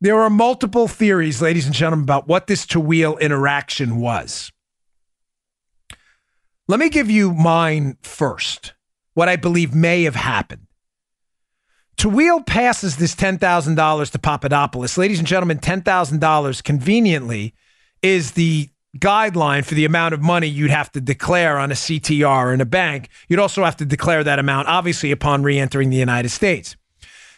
There 0.00 0.20
are 0.20 0.30
multiple 0.30 0.88
theories, 0.88 1.40
ladies 1.40 1.66
and 1.66 1.74
gentlemen, 1.74 2.02
about 2.02 2.26
what 2.26 2.48
this 2.48 2.66
Tawil 2.66 3.20
interaction 3.20 4.00
was. 4.00 4.50
Let 6.66 6.80
me 6.80 6.88
give 6.88 7.10
you 7.10 7.32
mine 7.32 7.98
first, 8.02 8.74
what 9.14 9.28
I 9.28 9.36
believe 9.36 9.74
may 9.74 10.02
have 10.04 10.16
happened. 10.16 10.66
Tawil 11.96 12.44
passes 12.44 12.96
this 12.96 13.14
$10,000 13.14 14.10
to 14.10 14.18
Papadopoulos. 14.18 14.98
Ladies 14.98 15.18
and 15.20 15.28
gentlemen, 15.28 15.58
$10,000 15.58 16.64
conveniently 16.64 17.54
is 18.02 18.32
the 18.32 18.70
guideline 18.98 19.64
for 19.64 19.74
the 19.74 19.84
amount 19.84 20.14
of 20.14 20.20
money 20.20 20.46
you'd 20.46 20.70
have 20.70 20.92
to 20.92 21.00
declare 21.00 21.58
on 21.58 21.70
a 21.70 21.74
CTR 21.74 22.52
in 22.52 22.60
a 22.60 22.66
bank. 22.66 23.08
You'd 23.28 23.40
also 23.40 23.64
have 23.64 23.76
to 23.78 23.86
declare 23.86 24.22
that 24.24 24.38
amount, 24.38 24.68
obviously, 24.68 25.10
upon 25.10 25.42
re 25.42 25.58
entering 25.58 25.90
the 25.90 25.96
United 25.96 26.28
States. 26.28 26.76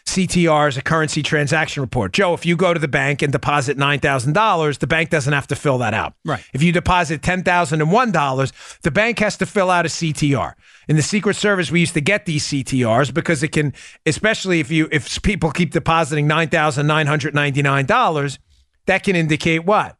CTR 0.05 0.69
is 0.69 0.77
a 0.77 0.83
currency 0.83 1.23
transaction 1.23 1.81
report. 1.81 2.13
Joe, 2.13 2.35
if 2.35 2.45
you 2.45 2.55
go 2.55 2.73
to 2.73 2.79
the 2.79 2.87
bank 2.87 3.23
and 3.23 3.31
deposit 3.31 3.75
$9,000, 3.75 4.77
the 4.77 4.87
bank 4.87 5.09
doesn't 5.09 5.33
have 5.33 5.47
to 5.47 5.55
fill 5.55 5.79
that 5.79 5.95
out. 5.95 6.13
Right. 6.23 6.43
If 6.53 6.61
you 6.61 6.71
deposit 6.71 7.21
$10,001, 7.21 8.81
the 8.81 8.91
bank 8.91 9.17
has 9.19 9.35
to 9.37 9.47
fill 9.47 9.71
out 9.71 9.85
a 9.85 9.89
CTR. 9.89 10.53
In 10.87 10.95
the 10.95 11.01
Secret 11.01 11.35
Service, 11.35 11.71
we 11.71 11.79
used 11.79 11.95
to 11.95 12.01
get 12.01 12.27
these 12.27 12.47
CTRs 12.47 13.11
because 13.13 13.41
it 13.41 13.49
can, 13.49 13.73
especially 14.05 14.59
if 14.59 14.69
you 14.69 14.87
if 14.91 15.21
people 15.23 15.49
keep 15.49 15.71
depositing 15.71 16.29
$9,999, 16.29 18.37
that 18.85 19.03
can 19.03 19.15
indicate 19.15 19.65
what? 19.65 19.97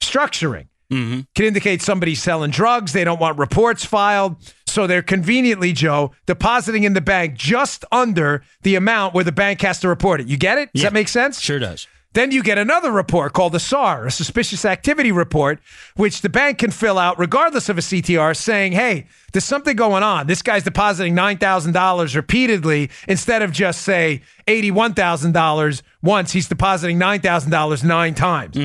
Structuring. 0.00 0.68
Mm-hmm. 0.92 1.20
Can 1.34 1.44
indicate 1.46 1.82
somebody's 1.82 2.22
selling 2.22 2.50
drugs. 2.50 2.92
They 2.92 3.04
don't 3.04 3.20
want 3.20 3.38
reports 3.38 3.84
filed. 3.84 4.36
So 4.66 4.86
they're 4.86 5.02
conveniently, 5.02 5.72
Joe, 5.72 6.12
depositing 6.26 6.84
in 6.84 6.94
the 6.94 7.00
bank 7.00 7.34
just 7.34 7.84
under 7.92 8.42
the 8.62 8.74
amount 8.74 9.14
where 9.14 9.24
the 9.24 9.32
bank 9.32 9.60
has 9.62 9.80
to 9.80 9.88
report 9.88 10.20
it. 10.20 10.26
You 10.28 10.36
get 10.36 10.58
it? 10.58 10.70
Does 10.72 10.82
Yeah. 10.82 10.88
that 10.90 10.94
make 10.94 11.08
sense? 11.08 11.40
Sure 11.40 11.58
does. 11.58 11.86
Then 12.14 12.30
you 12.30 12.42
get 12.42 12.58
another 12.58 12.90
report 12.92 13.32
called 13.32 13.54
a 13.54 13.58
SAR, 13.58 14.04
a 14.06 14.10
suspicious 14.10 14.66
activity 14.66 15.10
report, 15.12 15.60
which 15.96 16.20
the 16.20 16.28
bank 16.28 16.58
can 16.58 16.70
fill 16.70 16.98
out 16.98 17.18
regardless 17.18 17.70
of 17.70 17.78
a 17.78 17.80
CTR 17.80 18.34
saying, 18.36 18.72
hey, 18.72 19.06
there's 19.32 19.44
something 19.46 19.74
going 19.76 20.02
on. 20.02 20.26
This 20.26 20.42
guy's 20.42 20.62
depositing 20.62 21.14
$9,000 21.14 22.14
repeatedly 22.14 22.90
instead 23.08 23.40
of 23.40 23.50
just, 23.50 23.80
say, 23.80 24.20
$81,000 24.46 25.82
once. 26.02 26.32
He's 26.32 26.48
depositing 26.48 26.98
$9,000 26.98 27.82
nine 27.84 28.14
times. 28.14 28.56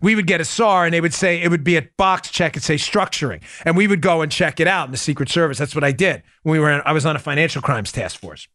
We 0.00 0.14
would 0.14 0.26
get 0.26 0.40
a 0.40 0.44
SAR 0.44 0.84
and 0.84 0.94
they 0.94 1.00
would 1.00 1.14
say 1.14 1.42
it 1.42 1.50
would 1.50 1.64
be 1.64 1.76
a 1.76 1.88
box 1.96 2.30
check 2.30 2.54
and 2.54 2.62
say 2.62 2.76
structuring. 2.76 3.42
And 3.64 3.76
we 3.76 3.86
would 3.86 4.00
go 4.00 4.22
and 4.22 4.30
check 4.30 4.60
it 4.60 4.66
out 4.66 4.86
in 4.86 4.92
the 4.92 4.98
Secret 4.98 5.28
Service. 5.28 5.58
That's 5.58 5.74
what 5.74 5.84
I 5.84 5.92
did 5.92 6.22
when 6.42 6.52
we 6.52 6.58
were 6.58 6.70
in, 6.70 6.82
I 6.84 6.92
was 6.92 7.06
on 7.06 7.16
a 7.16 7.18
financial 7.18 7.62
crimes 7.62 7.92
task 7.92 8.20
force. 8.20 8.48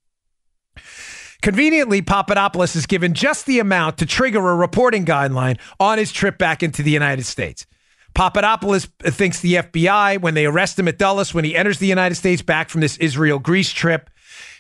Conveniently, 1.42 2.02
Papadopoulos 2.02 2.76
is 2.76 2.86
given 2.86 3.14
just 3.14 3.46
the 3.46 3.60
amount 3.60 3.98
to 3.98 4.06
trigger 4.06 4.50
a 4.50 4.56
reporting 4.56 5.06
guideline 5.06 5.60
on 5.78 5.98
his 5.98 6.12
trip 6.12 6.38
back 6.38 6.64
into 6.64 6.82
the 6.82 6.92
United 6.92 7.26
States. 7.26 7.66
Papadopoulos 8.14 8.86
thinks 9.02 9.42
the 9.42 9.56
FBI, 9.56 10.22
when 10.22 10.36
they 10.36 10.46
arrest 10.46 10.80
him 10.80 10.88
at 10.88 10.98
Dulles, 10.98 11.34
when 11.34 11.44
he 11.44 11.56
enters 11.56 11.80
the 11.80 11.88
United 11.88 12.16
States 12.16 12.42
back 12.42 12.70
from 12.70 12.80
this 12.80 12.96
Israel 12.98 13.40
Greece 13.40 13.72
trip, 13.72 14.10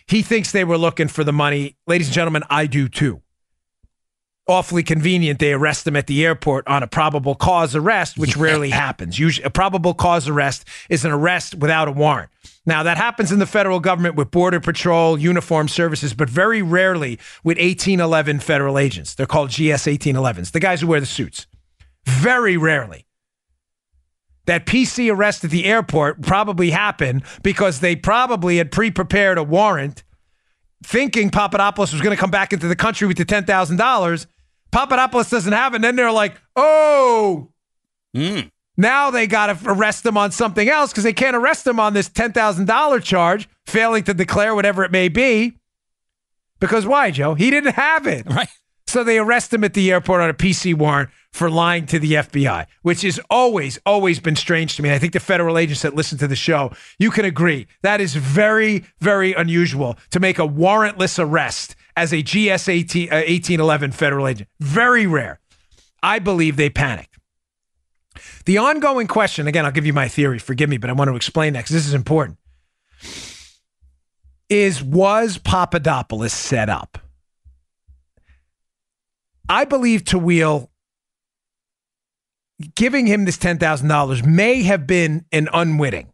he 0.07 0.21
thinks 0.21 0.51
they 0.51 0.65
were 0.65 0.77
looking 0.77 1.07
for 1.07 1.23
the 1.23 1.31
money. 1.31 1.77
Ladies 1.87 2.07
and 2.07 2.15
gentlemen, 2.15 2.43
I 2.49 2.65
do 2.65 2.89
too. 2.89 3.21
Awfully 4.45 4.83
convenient. 4.83 5.39
They 5.39 5.53
arrest 5.53 5.85
them 5.85 5.95
at 5.95 6.07
the 6.07 6.25
airport 6.25 6.67
on 6.67 6.83
a 6.83 6.87
probable 6.87 7.33
cause 7.33 7.75
arrest, 7.75 8.17
which 8.17 8.35
rarely 8.35 8.71
happens. 8.71 9.17
Usually, 9.17 9.45
a 9.45 9.49
probable 9.49 9.93
cause 9.93 10.27
arrest 10.27 10.67
is 10.89 11.05
an 11.05 11.11
arrest 11.11 11.55
without 11.55 11.87
a 11.87 11.91
warrant. 11.93 12.29
Now, 12.65 12.83
that 12.83 12.97
happens 12.97 13.31
in 13.31 13.39
the 13.39 13.45
federal 13.45 13.79
government 13.79 14.15
with 14.15 14.31
Border 14.31 14.59
Patrol, 14.59 15.17
uniform 15.17 15.69
services, 15.69 16.13
but 16.13 16.29
very 16.29 16.61
rarely 16.61 17.19
with 17.43 17.57
1811 17.57 18.39
federal 18.39 18.77
agents. 18.77 19.15
They're 19.15 19.25
called 19.25 19.49
GS 19.49 19.85
1811s, 19.85 20.51
the 20.51 20.59
guys 20.59 20.81
who 20.81 20.87
wear 20.87 20.99
the 20.99 21.05
suits. 21.05 21.47
Very 22.05 22.57
rarely. 22.57 23.05
That 24.45 24.65
PC 24.65 25.09
arrest 25.13 25.45
at 25.45 25.51
the 25.51 25.65
airport 25.65 26.21
probably 26.21 26.71
happened 26.71 27.23
because 27.43 27.79
they 27.79 27.95
probably 27.95 28.57
had 28.57 28.71
pre 28.71 28.91
prepared 28.91 29.37
a 29.37 29.43
warrant 29.43 30.03
thinking 30.83 31.29
Papadopoulos 31.29 31.91
was 31.91 32.01
going 32.01 32.15
to 32.15 32.19
come 32.19 32.31
back 32.31 32.53
into 32.53 32.67
the 32.67 32.75
country 32.75 33.07
with 33.07 33.17
the 33.17 33.25
$10,000. 33.25 34.25
Papadopoulos 34.71 35.29
doesn't 35.29 35.53
have 35.53 35.73
it. 35.73 35.77
And 35.77 35.83
then 35.83 35.95
they're 35.95 36.11
like, 36.11 36.35
oh, 36.55 37.49
Mm. 38.15 38.51
now 38.77 39.09
they 39.09 39.25
got 39.25 39.47
to 39.47 39.57
arrest 39.71 40.05
him 40.05 40.17
on 40.17 40.31
something 40.31 40.69
else 40.69 40.91
because 40.91 41.03
they 41.03 41.13
can't 41.13 41.35
arrest 41.35 41.65
him 41.65 41.79
on 41.79 41.93
this 41.93 42.09
$10,000 42.09 43.03
charge, 43.03 43.49
failing 43.65 44.03
to 44.03 44.13
declare 44.13 44.53
whatever 44.53 44.83
it 44.83 44.91
may 44.91 45.09
be. 45.09 45.57
Because 46.59 46.85
why, 46.85 47.09
Joe? 47.11 47.33
He 47.33 47.49
didn't 47.49 47.73
have 47.73 48.05
it. 48.07 48.25
Right. 48.27 48.47
So 48.93 49.03
they 49.03 49.17
arrest 49.17 49.51
him 49.51 49.63
at 49.63 49.73
the 49.73 49.91
airport 49.91 50.21
on 50.21 50.29
a 50.29 50.35
PC 50.35 50.75
warrant 50.75 51.09
for 51.31 51.49
lying 51.49 51.87
to 51.87 51.97
the 51.97 52.13
FBI, 52.13 52.67
which 52.83 53.01
has 53.01 53.19
always, 53.27 53.79
always 53.87 54.19
been 54.19 54.35
strange 54.35 54.75
to 54.75 54.83
me. 54.83 54.93
I 54.93 54.99
think 54.99 55.13
the 55.13 55.19
federal 55.19 55.57
agents 55.57 55.81
that 55.81 55.95
listen 55.95 56.19
to 56.19 56.27
the 56.27 56.35
show, 56.35 56.71
you 56.99 57.09
can 57.09 57.25
agree 57.25 57.65
that 57.81 57.99
is 57.99 58.13
very, 58.13 58.85
very 58.99 59.33
unusual 59.33 59.97
to 60.11 60.19
make 60.19 60.37
a 60.37 60.47
warrantless 60.47 61.17
arrest 61.17 61.75
as 61.97 62.13
a 62.13 62.21
GS 62.21 62.69
18, 62.69 63.09
uh, 63.09 63.15
1811 63.15 63.93
federal 63.93 64.27
agent. 64.27 64.47
Very 64.59 65.07
rare. 65.07 65.39
I 66.03 66.19
believe 66.19 66.55
they 66.55 66.69
panicked. 66.69 67.17
The 68.45 68.59
ongoing 68.59 69.07
question, 69.07 69.47
again, 69.47 69.65
I'll 69.65 69.71
give 69.71 69.87
you 69.87 69.93
my 69.93 70.07
theory, 70.07 70.37
forgive 70.37 70.69
me, 70.69 70.77
but 70.77 70.91
I 70.91 70.93
want 70.93 71.09
to 71.09 71.15
explain 71.15 71.53
that 71.53 71.61
because 71.61 71.73
this 71.73 71.87
is 71.87 71.95
important, 71.95 72.37
is 74.49 74.83
was 74.83 75.39
Papadopoulos 75.39 76.31
set 76.31 76.69
up? 76.69 76.99
I 79.49 79.65
believe 79.65 80.03
Tawil 80.03 80.69
giving 82.75 83.07
him 83.07 83.25
this 83.25 83.37
$10,000 83.37 84.25
may 84.25 84.63
have 84.63 84.87
been 84.87 85.25
an 85.31 85.49
unwitting, 85.53 86.13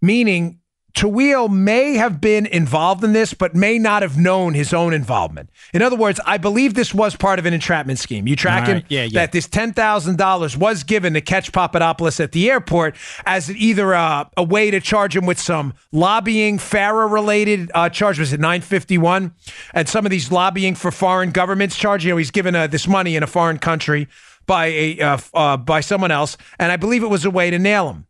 meaning 0.00 0.59
Tawil 0.94 1.50
may 1.50 1.94
have 1.94 2.20
been 2.20 2.46
involved 2.46 3.04
in 3.04 3.12
this, 3.12 3.34
but 3.34 3.54
may 3.54 3.78
not 3.78 4.02
have 4.02 4.18
known 4.18 4.54
his 4.54 4.72
own 4.72 4.92
involvement. 4.92 5.50
In 5.72 5.82
other 5.82 5.96
words, 5.96 6.20
I 6.26 6.38
believe 6.38 6.74
this 6.74 6.94
was 6.94 7.16
part 7.16 7.38
of 7.38 7.46
an 7.46 7.54
entrapment 7.54 7.98
scheme. 7.98 8.26
You 8.26 8.36
tracking 8.36 8.68
All 8.68 8.74
right. 8.74 8.86
Yeah, 8.88 9.04
yeah. 9.04 9.20
that 9.20 9.32
this 9.32 9.46
$10,000 9.48 10.56
was 10.56 10.82
given 10.84 11.14
to 11.14 11.20
catch 11.20 11.52
Papadopoulos 11.52 12.20
at 12.20 12.32
the 12.32 12.50
airport 12.50 12.96
as 13.26 13.50
either 13.50 13.92
a, 13.92 14.28
a 14.36 14.42
way 14.42 14.70
to 14.70 14.80
charge 14.80 15.16
him 15.16 15.26
with 15.26 15.38
some 15.38 15.74
lobbying, 15.92 16.58
FARA 16.58 17.06
related 17.06 17.70
uh, 17.74 17.88
charge. 17.88 18.18
Was 18.18 18.32
it 18.32 18.40
951? 18.40 19.32
And 19.74 19.88
some 19.88 20.04
of 20.04 20.10
these 20.10 20.32
lobbying 20.32 20.74
for 20.74 20.90
foreign 20.90 21.30
governments 21.30 21.76
charge. 21.76 22.04
You 22.04 22.10
know, 22.10 22.16
he's 22.16 22.30
given 22.30 22.54
uh, 22.54 22.66
this 22.66 22.88
money 22.88 23.16
in 23.16 23.22
a 23.22 23.26
foreign 23.26 23.58
country 23.58 24.08
by 24.46 24.66
a 24.66 25.00
uh, 25.00 25.18
uh, 25.34 25.56
by 25.56 25.80
someone 25.80 26.10
else, 26.10 26.36
and 26.58 26.72
I 26.72 26.76
believe 26.76 27.04
it 27.04 27.08
was 27.08 27.24
a 27.24 27.30
way 27.30 27.50
to 27.50 27.58
nail 27.58 27.88
him. 27.88 28.06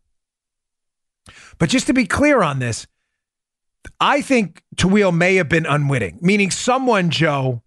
But 1.61 1.69
just 1.69 1.87
to 1.87 1.93
be 1.93 2.07
clear 2.07 2.43
on 2.43 2.59
this, 2.59 2.89
I 4.01 4.23
think 4.23 4.65
Tawil 4.77 5.17
may 5.17 5.37
have 5.37 5.49
been 5.49 5.67
unwitting, 5.67 6.19
meaning 6.21 6.51
someone, 6.51 7.11
Joe, 7.11 7.63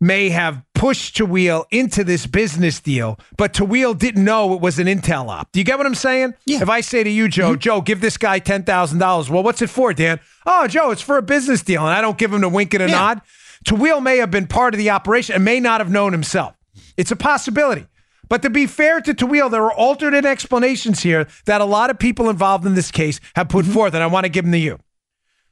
may 0.00 0.28
have 0.28 0.62
pushed 0.74 1.16
Tawil 1.16 1.64
into 1.70 2.04
this 2.04 2.26
business 2.26 2.80
deal, 2.80 3.18
but 3.36 3.52
Tawil 3.52 3.96
didn't 3.96 4.24
know 4.24 4.54
it 4.54 4.60
was 4.60 4.78
an 4.78 4.86
Intel 4.88 5.28
op. 5.28 5.50
Do 5.52 5.60
you 5.60 5.64
get 5.64 5.78
what 5.78 5.86
I'm 5.86 5.94
saying? 5.94 6.34
Yeah. 6.46 6.62
If 6.62 6.68
I 6.68 6.80
say 6.80 7.04
to 7.04 7.10
you, 7.10 7.28
Joe, 7.28 7.52
mm-hmm. 7.52 7.60
Joe, 7.60 7.80
give 7.80 8.00
this 8.00 8.16
guy 8.16 8.40
$10,000. 8.40 9.30
Well, 9.30 9.42
what's 9.42 9.62
it 9.62 9.70
for, 9.70 9.92
Dan? 9.92 10.20
Oh, 10.44 10.66
Joe, 10.66 10.90
it's 10.90 11.02
for 11.02 11.16
a 11.16 11.22
business 11.22 11.62
deal. 11.62 11.82
And 11.82 11.90
I 11.90 12.00
don't 12.00 12.18
give 12.18 12.32
him 12.32 12.44
a 12.44 12.48
wink 12.48 12.74
and 12.74 12.82
a 12.82 12.88
yeah. 12.88 12.98
nod. 12.98 13.22
Tawil 13.64 14.02
may 14.02 14.18
have 14.18 14.30
been 14.30 14.46
part 14.46 14.74
of 14.74 14.78
the 14.78 14.90
operation 14.90 15.36
and 15.36 15.44
may 15.44 15.60
not 15.60 15.80
have 15.80 15.90
known 15.90 16.12
himself. 16.12 16.54
It's 16.96 17.10
a 17.10 17.16
possibility. 17.16 17.86
But 18.28 18.42
to 18.42 18.50
be 18.50 18.66
fair 18.66 19.00
to 19.00 19.14
Tawil, 19.14 19.50
there 19.50 19.64
are 19.64 19.72
alternate 19.72 20.24
explanations 20.24 21.02
here 21.02 21.26
that 21.46 21.60
a 21.60 21.64
lot 21.64 21.90
of 21.90 21.98
people 21.98 22.28
involved 22.28 22.66
in 22.66 22.74
this 22.74 22.90
case 22.90 23.20
have 23.36 23.48
put 23.48 23.64
mm-hmm. 23.64 23.74
forth, 23.74 23.94
and 23.94 24.02
I 24.02 24.06
want 24.06 24.24
to 24.24 24.30
give 24.30 24.44
them 24.44 24.52
to 24.52 24.58
you. 24.58 24.78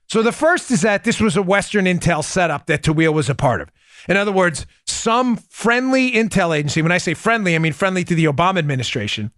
So 0.08 0.22
the 0.22 0.32
first 0.32 0.70
is 0.70 0.82
that 0.82 1.04
this 1.04 1.20
was 1.20 1.36
a 1.36 1.42
Western 1.42 1.86
Intel 1.86 2.22
setup 2.22 2.66
that 2.66 2.82
Tawil 2.82 3.12
was 3.12 3.28
a 3.28 3.34
part 3.34 3.60
of. 3.60 3.70
In 4.08 4.16
other 4.16 4.32
words, 4.32 4.66
some 4.86 5.36
friendly 5.36 6.12
intel 6.12 6.56
agency, 6.56 6.80
when 6.82 6.92
I 6.92 6.98
say 6.98 7.14
friendly, 7.14 7.54
I 7.54 7.58
mean 7.58 7.72
friendly 7.72 8.04
to 8.04 8.14
the 8.14 8.26
Obama 8.26 8.58
administration, 8.58 9.32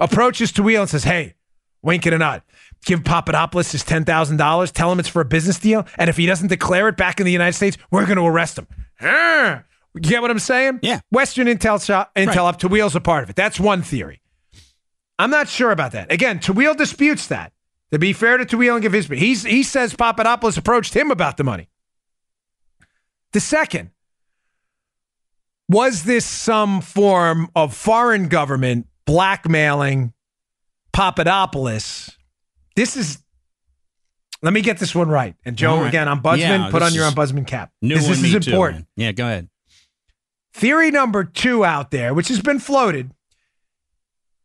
approaches 0.00 0.52
Tawil 0.52 0.80
and 0.80 0.88
says, 0.88 1.04
hey, 1.04 1.34
wink 1.82 2.06
it 2.06 2.14
or 2.14 2.18
nod. 2.18 2.42
Give 2.86 3.04
Papadopoulos 3.04 3.72
his 3.72 3.84
$10,000, 3.84 4.72
tell 4.72 4.92
him 4.92 4.98
it's 4.98 5.08
for 5.08 5.20
a 5.20 5.26
business 5.26 5.58
deal, 5.58 5.86
and 5.98 6.08
if 6.08 6.16
he 6.16 6.26
doesn't 6.26 6.48
declare 6.48 6.88
it 6.88 6.96
back 6.96 7.20
in 7.20 7.26
the 7.26 7.32
United 7.32 7.54
States, 7.54 7.76
we're 7.90 8.06
going 8.06 8.16
to 8.16 8.26
arrest 8.26 8.58
him. 8.58 8.66
You 9.94 10.00
get 10.00 10.22
what 10.22 10.30
I'm 10.30 10.38
saying? 10.38 10.80
Yeah. 10.82 11.00
Western 11.10 11.46
Intel, 11.46 11.84
shop, 11.84 12.12
Intel 12.16 12.26
right. 12.26 12.38
up, 12.38 12.60
Tawil's 12.60 12.96
a 12.96 13.00
part 13.00 13.22
of 13.22 13.30
it. 13.30 13.36
That's 13.36 13.60
one 13.60 13.82
theory. 13.82 14.20
I'm 15.18 15.30
not 15.30 15.48
sure 15.48 15.70
about 15.70 15.92
that. 15.92 16.12
Again, 16.12 16.40
Tawil 16.40 16.76
disputes 16.76 17.28
that. 17.28 17.52
To 17.92 17.98
be 17.98 18.12
fair 18.12 18.36
to 18.36 18.44
Tawil 18.44 18.74
and 18.74 18.82
give 18.82 18.92
his, 18.92 19.06
he's, 19.06 19.44
he 19.44 19.62
says 19.62 19.94
Papadopoulos 19.94 20.56
approached 20.56 20.94
him 20.94 21.12
about 21.12 21.36
the 21.36 21.44
money. 21.44 21.68
The 23.32 23.40
second, 23.40 23.90
was 25.68 26.02
this 26.02 26.26
some 26.26 26.80
form 26.80 27.48
of 27.54 27.74
foreign 27.74 28.28
government 28.28 28.88
blackmailing 29.06 30.12
Papadopoulos? 30.92 32.10
This 32.74 32.96
is. 32.96 33.18
Let 34.42 34.52
me 34.52 34.60
get 34.60 34.78
this 34.78 34.94
one 34.94 35.08
right. 35.08 35.36
And 35.44 35.56
Joe, 35.56 35.78
right. 35.78 35.88
again, 35.88 36.06
ombudsman, 36.06 36.38
yeah, 36.38 36.68
put 36.70 36.82
on 36.82 36.92
your 36.92 37.10
ombudsman 37.10 37.46
cap. 37.46 37.72
New 37.80 37.94
this, 37.94 38.08
this 38.08 38.22
is 38.22 38.46
important. 38.46 38.86
Too, 38.96 39.04
yeah, 39.04 39.12
go 39.12 39.24
ahead. 39.24 39.48
Theory 40.54 40.92
number 40.92 41.24
two 41.24 41.64
out 41.64 41.90
there, 41.90 42.14
which 42.14 42.28
has 42.28 42.40
been 42.40 42.60
floated, 42.60 43.10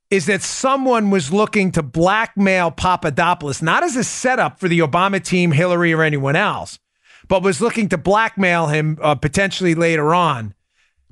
is 0.09 0.25
that 0.25 0.41
someone 0.41 1.11
was 1.11 1.31
looking 1.31 1.71
to 1.73 1.83
blackmail 1.83 2.71
Papadopoulos, 2.71 3.61
not 3.61 3.83
as 3.83 3.95
a 3.95 4.03
setup 4.03 4.59
for 4.59 4.67
the 4.67 4.79
Obama 4.79 5.23
team, 5.23 5.51
Hillary, 5.51 5.93
or 5.93 6.01
anyone 6.01 6.35
else, 6.35 6.79
but 7.27 7.43
was 7.43 7.61
looking 7.61 7.89
to 7.89 7.97
blackmail 7.97 8.67
him 8.67 8.97
uh, 9.03 9.13
potentially 9.13 9.75
later 9.75 10.15
on 10.15 10.55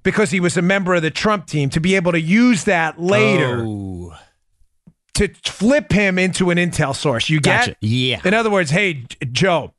because 0.02 0.32
he 0.32 0.39
was 0.39 0.58
a 0.58 0.64
member 0.64 0.95
of 0.95 1.04
the 1.04 1.12
Trump 1.12 1.45
team 1.45 1.70
to 1.70 1.80
be 1.80 1.95
able 1.95 2.12
to 2.12 2.20
use 2.20 2.64
that 2.64 3.00
later 3.00 3.64
oh. 3.64 4.18
to 5.14 5.28
flip 5.45 5.91
him 5.91 6.18
into 6.18 6.50
an 6.50 6.58
intel 6.58 6.95
source. 6.95 7.30
You 7.30 7.39
get? 7.39 7.68
Gotcha. 7.68 7.76
Yeah. 7.82 8.22
In 8.26 8.34
other 8.34 8.50
words, 8.50 8.72
hey, 8.72 9.06
Joe, 9.32 9.76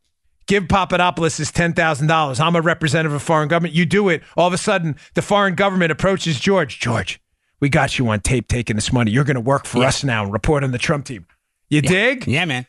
give 0.49 0.67
Papadopoulos 0.67 1.37
his 1.37 1.53
$10,000. 1.53 2.41
I'm 2.41 2.57
a 2.57 2.61
representative 2.61 3.13
of 3.13 3.23
foreign 3.23 3.49
government. 3.49 3.75
You 3.75 3.87
do 3.87 4.09
it. 4.09 4.23
All 4.37 4.49
of 4.49 4.53
a 4.53 4.59
sudden, 4.59 4.97
the 5.15 5.23
foreign 5.23 5.55
government 5.55 5.93
approaches 5.93 6.41
George. 6.41 6.81
George, 6.81 7.21
we 7.61 7.69
got 7.69 7.99
you 7.99 8.09
on 8.09 8.21
tape 8.21 8.49
taking 8.49 8.75
this 8.75 8.93
money. 8.93 9.13
You're 9.13 9.25
going 9.25 9.37
to 9.37 9.41
work 9.41 9.67
for 9.67 9.79
yeah. 9.79 9.89
us 9.89 10.03
now 10.03 10.25
and 10.25 10.33
report 10.33 10.65
on 10.65 10.73
the 10.73 10.79
Trump 10.79 11.05
team. 11.05 11.27
You 11.69 11.83
yeah. 11.85 11.91
dig? 11.91 12.27
Yeah, 12.27 12.45
man. 12.47 12.67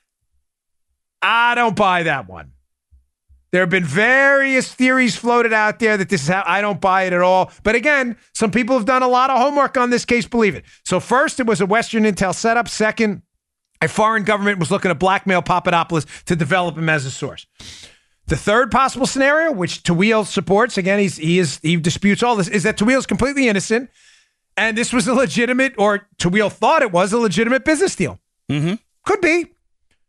I 1.21 1.55
don't 1.55 1.75
buy 1.75 2.03
that 2.03 2.29
one. 2.29 2.51
There 3.51 3.61
have 3.61 3.69
been 3.69 3.83
various 3.83 4.71
theories 4.71 5.15
floated 5.15 5.53
out 5.53 5.79
there 5.79 5.97
that 5.97 6.09
this 6.09 6.21
is 6.21 6.27
how 6.27 6.43
I 6.45 6.61
don't 6.61 6.79
buy 6.79 7.03
it 7.03 7.13
at 7.13 7.21
all. 7.21 7.51
But 7.63 7.73
again, 7.73 8.15
some 8.33 8.51
people 8.51 8.77
have 8.77 8.85
done 8.85 9.01
a 9.01 9.07
lot 9.07 9.31
of 9.31 9.39
homework 9.39 9.75
on 9.75 9.89
this 9.89 10.05
case, 10.05 10.27
believe 10.27 10.53
it. 10.53 10.65
So, 10.85 10.99
first, 10.99 11.39
it 11.39 11.47
was 11.47 11.59
a 11.59 11.65
Western 11.65 12.03
Intel 12.03 12.35
setup. 12.35 12.67
Second, 12.67 13.23
a 13.81 13.87
foreign 13.87 14.23
government 14.23 14.59
was 14.59 14.71
looking 14.71 14.89
to 14.89 14.95
blackmail 14.95 15.41
Papadopoulos 15.41 16.05
to 16.25 16.35
develop 16.35 16.77
him 16.77 16.89
as 16.89 17.05
a 17.05 17.11
source. 17.11 17.45
The 18.27 18.35
third 18.35 18.71
possible 18.71 19.07
scenario, 19.07 19.51
which 19.51 19.83
Tawil 19.83 20.25
supports, 20.25 20.77
again, 20.77 20.99
he's, 20.99 21.17
he 21.17 21.39
is 21.39 21.59
he 21.63 21.77
disputes 21.77 22.21
all 22.21 22.35
this, 22.35 22.47
is 22.47 22.63
that 22.63 22.77
Tawil 22.77 22.99
is 22.99 23.07
completely 23.07 23.47
innocent, 23.47 23.89
and 24.55 24.77
this 24.77 24.93
was 24.93 25.07
a 25.07 25.13
legitimate, 25.13 25.73
or 25.77 26.07
Tawil 26.17 26.51
thought 26.51 26.83
it 26.83 26.91
was 26.91 27.11
a 27.11 27.17
legitimate 27.17 27.65
business 27.65 27.95
deal. 27.95 28.19
Mm-hmm. 28.49 28.75
Could 29.05 29.21
be. 29.21 29.47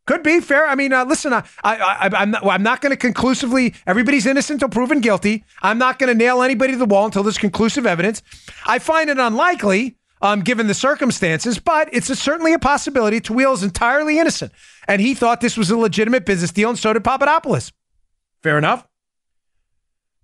Could 0.07 0.23
be 0.23 0.41
fair. 0.41 0.67
I 0.67 0.75
mean, 0.75 0.93
uh, 0.93 1.05
listen, 1.05 1.33
I, 1.33 1.45
I, 1.63 2.09
I, 2.13 2.23
am 2.23 2.33
not, 2.33 2.45
I'm 2.45 2.63
not 2.63 2.81
going 2.81 2.91
to 2.91 2.97
conclusively. 2.97 3.75
Everybody's 3.87 4.27
innocent 4.27 4.57
until 4.57 4.69
proven 4.69 5.01
guilty. 5.01 5.45
I'm 5.63 5.79
not 5.79 5.99
going 5.99 6.09
to 6.09 6.19
nail 6.19 6.43
anybody 6.43 6.73
to 6.73 6.79
the 6.79 6.85
wall 6.85 7.05
until 7.05 7.23
there's 7.23 7.39
conclusive 7.39 7.87
evidence. 7.87 8.23
I 8.67 8.81
find 8.81 9.09
it 9.09 9.19
unlikely, 9.19 9.97
um, 10.23 10.41
given 10.41 10.67
the 10.67 10.75
circumstances, 10.75 11.59
but 11.59 11.89
it's 11.93 12.11
a, 12.11 12.17
certainly 12.17 12.53
a 12.53 12.59
possibility. 12.59 13.21
Tawil 13.21 13.55
is 13.55 13.63
entirely 13.63 14.19
innocent, 14.19 14.53
and 14.87 15.01
he 15.01 15.15
thought 15.15 15.41
this 15.41 15.57
was 15.57 15.71
a 15.71 15.77
legitimate 15.77 16.27
business 16.27 16.51
deal, 16.51 16.69
and 16.69 16.79
so 16.79 16.93
did 16.93 17.05
Papadopoulos. 17.05 17.73
Fair 18.43 18.59
enough. 18.59 18.87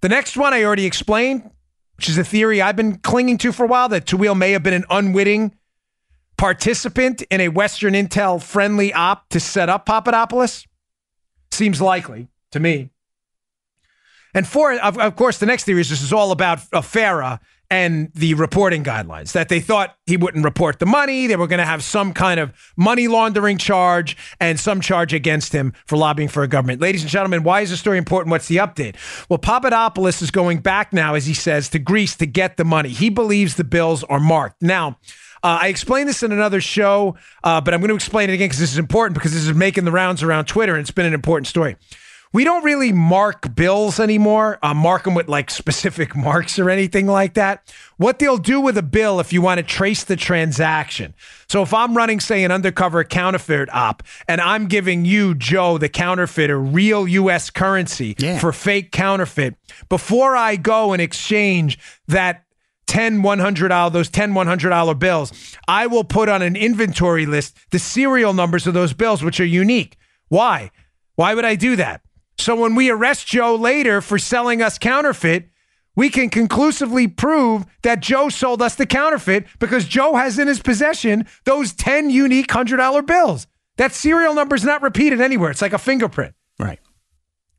The 0.00 0.08
next 0.08 0.36
one 0.36 0.52
I 0.52 0.62
already 0.62 0.86
explained, 0.86 1.50
which 1.96 2.08
is 2.08 2.18
a 2.18 2.24
theory 2.24 2.60
I've 2.60 2.76
been 2.76 2.98
clinging 2.98 3.38
to 3.38 3.52
for 3.52 3.64
a 3.64 3.68
while, 3.68 3.88
that 3.88 4.06
Tawil 4.06 4.36
may 4.36 4.52
have 4.52 4.62
been 4.62 4.74
an 4.74 4.84
unwitting 4.90 5.56
participant 6.36 7.22
in 7.30 7.40
a 7.40 7.48
Western 7.48 7.94
Intel 7.94 8.42
friendly 8.42 8.92
op 8.92 9.28
to 9.30 9.40
set 9.40 9.68
up 9.68 9.86
Papadopoulos? 9.86 10.66
Seems 11.50 11.80
likely 11.80 12.28
to 12.52 12.60
me. 12.60 12.90
And 14.34 14.46
for, 14.46 14.78
of, 14.78 14.98
of 14.98 15.16
course, 15.16 15.38
the 15.38 15.46
next 15.46 15.64
theory 15.64 15.80
is 15.80 15.88
this 15.88 16.02
is 16.02 16.12
all 16.12 16.30
about 16.30 16.60
uh, 16.72 16.82
FARA 16.82 17.40
and 17.70 18.12
the 18.14 18.34
reporting 18.34 18.84
guidelines 18.84 19.32
that 19.32 19.48
they 19.48 19.60
thought 19.60 19.96
he 20.06 20.16
wouldn't 20.16 20.44
report 20.44 20.78
the 20.78 20.86
money. 20.86 21.26
They 21.26 21.36
were 21.36 21.46
going 21.46 21.58
to 21.58 21.64
have 21.64 21.82
some 21.82 22.12
kind 22.12 22.38
of 22.38 22.52
money 22.76 23.08
laundering 23.08 23.58
charge 23.58 24.16
and 24.40 24.58
some 24.58 24.80
charge 24.80 25.12
against 25.12 25.52
him 25.52 25.72
for 25.86 25.96
lobbying 25.96 26.28
for 26.28 26.42
a 26.42 26.48
government. 26.48 26.80
Ladies 26.80 27.02
and 27.02 27.10
gentlemen, 27.10 27.42
why 27.42 27.62
is 27.62 27.70
the 27.70 27.76
story 27.76 27.98
important? 27.98 28.30
What's 28.30 28.48
the 28.48 28.56
update? 28.56 28.96
Well, 29.28 29.38
Papadopoulos 29.38 30.22
is 30.22 30.30
going 30.30 30.58
back 30.58 30.92
now, 30.92 31.14
as 31.14 31.26
he 31.26 31.34
says, 31.34 31.68
to 31.70 31.78
Greece 31.78 32.16
to 32.16 32.26
get 32.26 32.56
the 32.56 32.64
money. 32.64 32.90
He 32.90 33.10
believes 33.10 33.56
the 33.56 33.64
bills 33.64 34.04
are 34.04 34.20
marked. 34.20 34.62
Now, 34.62 34.98
uh, 35.42 35.58
I 35.62 35.68
explained 35.68 36.08
this 36.08 36.22
in 36.22 36.32
another 36.32 36.60
show, 36.60 37.16
uh, 37.44 37.60
but 37.60 37.74
I'm 37.74 37.80
going 37.80 37.90
to 37.90 37.94
explain 37.94 38.30
it 38.30 38.34
again 38.34 38.46
because 38.46 38.58
this 38.58 38.72
is 38.72 38.78
important 38.78 39.14
because 39.14 39.32
this 39.32 39.46
is 39.46 39.54
making 39.54 39.84
the 39.84 39.92
rounds 39.92 40.22
around 40.22 40.46
Twitter 40.46 40.74
and 40.74 40.80
it's 40.80 40.90
been 40.90 41.06
an 41.06 41.14
important 41.14 41.46
story. 41.46 41.76
We 42.32 42.44
don't 42.44 42.64
really 42.64 42.92
mark 42.92 43.54
bills 43.54 44.00
anymore, 44.00 44.58
uh, 44.62 44.74
mark 44.74 45.04
them 45.04 45.14
with 45.14 45.28
like 45.28 45.50
specific 45.50 46.14
marks 46.16 46.58
or 46.58 46.68
anything 46.70 47.06
like 47.06 47.34
that. 47.34 47.72
What 47.96 48.18
they'll 48.18 48.36
do 48.36 48.60
with 48.60 48.76
a 48.76 48.82
bill 48.82 49.20
if 49.20 49.32
you 49.32 49.40
want 49.40 49.58
to 49.58 49.62
trace 49.62 50.04
the 50.04 50.16
transaction. 50.16 51.14
So 51.48 51.62
if 51.62 51.72
I'm 51.72 51.96
running, 51.96 52.20
say, 52.20 52.44
an 52.44 52.50
undercover 52.50 53.04
counterfeit 53.04 53.72
op 53.72 54.02
and 54.28 54.40
I'm 54.40 54.66
giving 54.66 55.04
you, 55.04 55.34
Joe, 55.34 55.78
the 55.78 55.88
counterfeiter, 55.88 56.58
real 56.58 57.06
US 57.08 57.50
currency 57.50 58.16
yeah. 58.18 58.38
for 58.38 58.52
fake 58.52 58.92
counterfeit, 58.92 59.54
before 59.88 60.36
I 60.36 60.56
go 60.56 60.92
and 60.92 61.00
exchange 61.00 61.78
that 62.08 62.42
10 62.86 63.22
$100, 63.22 63.92
those 63.92 64.08
10 64.08 64.32
$100 64.32 64.98
bills, 64.98 65.56
I 65.66 65.86
will 65.86 66.04
put 66.04 66.28
on 66.28 66.42
an 66.42 66.56
inventory 66.56 67.26
list 67.26 67.56
the 67.70 67.78
serial 67.78 68.32
numbers 68.32 68.66
of 68.66 68.74
those 68.74 68.92
bills, 68.92 69.22
which 69.22 69.40
are 69.40 69.44
unique. 69.44 69.96
Why? 70.28 70.70
Why 71.14 71.34
would 71.34 71.44
I 71.44 71.56
do 71.56 71.76
that? 71.76 72.02
So 72.38 72.54
when 72.54 72.74
we 72.74 72.90
arrest 72.90 73.26
Joe 73.26 73.54
later 73.54 74.00
for 74.00 74.18
selling 74.18 74.62
us 74.62 74.78
counterfeit, 74.78 75.48
we 75.94 76.10
can 76.10 76.28
conclusively 76.28 77.08
prove 77.08 77.64
that 77.82 78.00
Joe 78.00 78.28
sold 78.28 78.60
us 78.60 78.74
the 78.74 78.86
counterfeit 78.86 79.46
because 79.58 79.86
Joe 79.86 80.14
has 80.14 80.38
in 80.38 80.46
his 80.46 80.60
possession 80.60 81.26
those 81.44 81.72
10 81.72 82.10
unique 82.10 82.48
$100 82.48 83.06
bills. 83.06 83.46
That 83.78 83.92
serial 83.92 84.34
number 84.34 84.54
is 84.54 84.64
not 84.64 84.82
repeated 84.82 85.20
anywhere. 85.20 85.50
It's 85.50 85.62
like 85.62 85.72
a 85.72 85.78
fingerprint. 85.78 86.34
Right. 86.58 86.78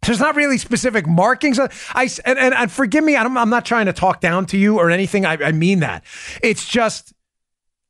There's 0.03 0.19
not 0.19 0.35
really 0.35 0.57
specific 0.57 1.07
markings. 1.07 1.59
I 1.59 2.09
and, 2.25 2.39
and, 2.39 2.53
and 2.53 2.71
forgive 2.71 3.03
me, 3.03 3.17
I'm, 3.17 3.37
I'm, 3.37 3.49
not 3.49 3.65
trying 3.65 3.87
to 3.87 3.93
talk 3.93 4.21
down 4.21 4.45
to 4.47 4.57
you 4.57 4.77
or 4.77 4.89
anything. 4.89 5.25
I, 5.25 5.33
I 5.33 5.51
mean 5.51 5.79
that. 5.79 6.03
It's 6.41 6.67
just 6.67 7.13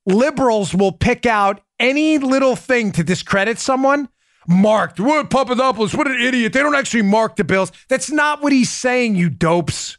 liberals 0.05 0.73
will 0.73 0.93
pick 0.93 1.25
out 1.25 1.61
any 1.79 2.17
little 2.17 2.55
thing 2.55 2.91
to 2.93 3.03
discredit 3.03 3.59
someone. 3.59 4.09
Marked. 4.47 4.99
What 4.99 5.29
Papadopoulos? 5.29 5.93
What 5.93 6.07
an 6.07 6.19
idiot. 6.21 6.53
They 6.53 6.61
don't 6.61 6.75
actually 6.75 7.01
mark 7.01 7.35
the 7.35 7.43
bills. 7.43 7.71
That's 7.89 8.09
not 8.09 8.41
what 8.41 8.53
he's 8.53 8.71
saying, 8.71 9.15
you 9.15 9.29
dopes. 9.29 9.97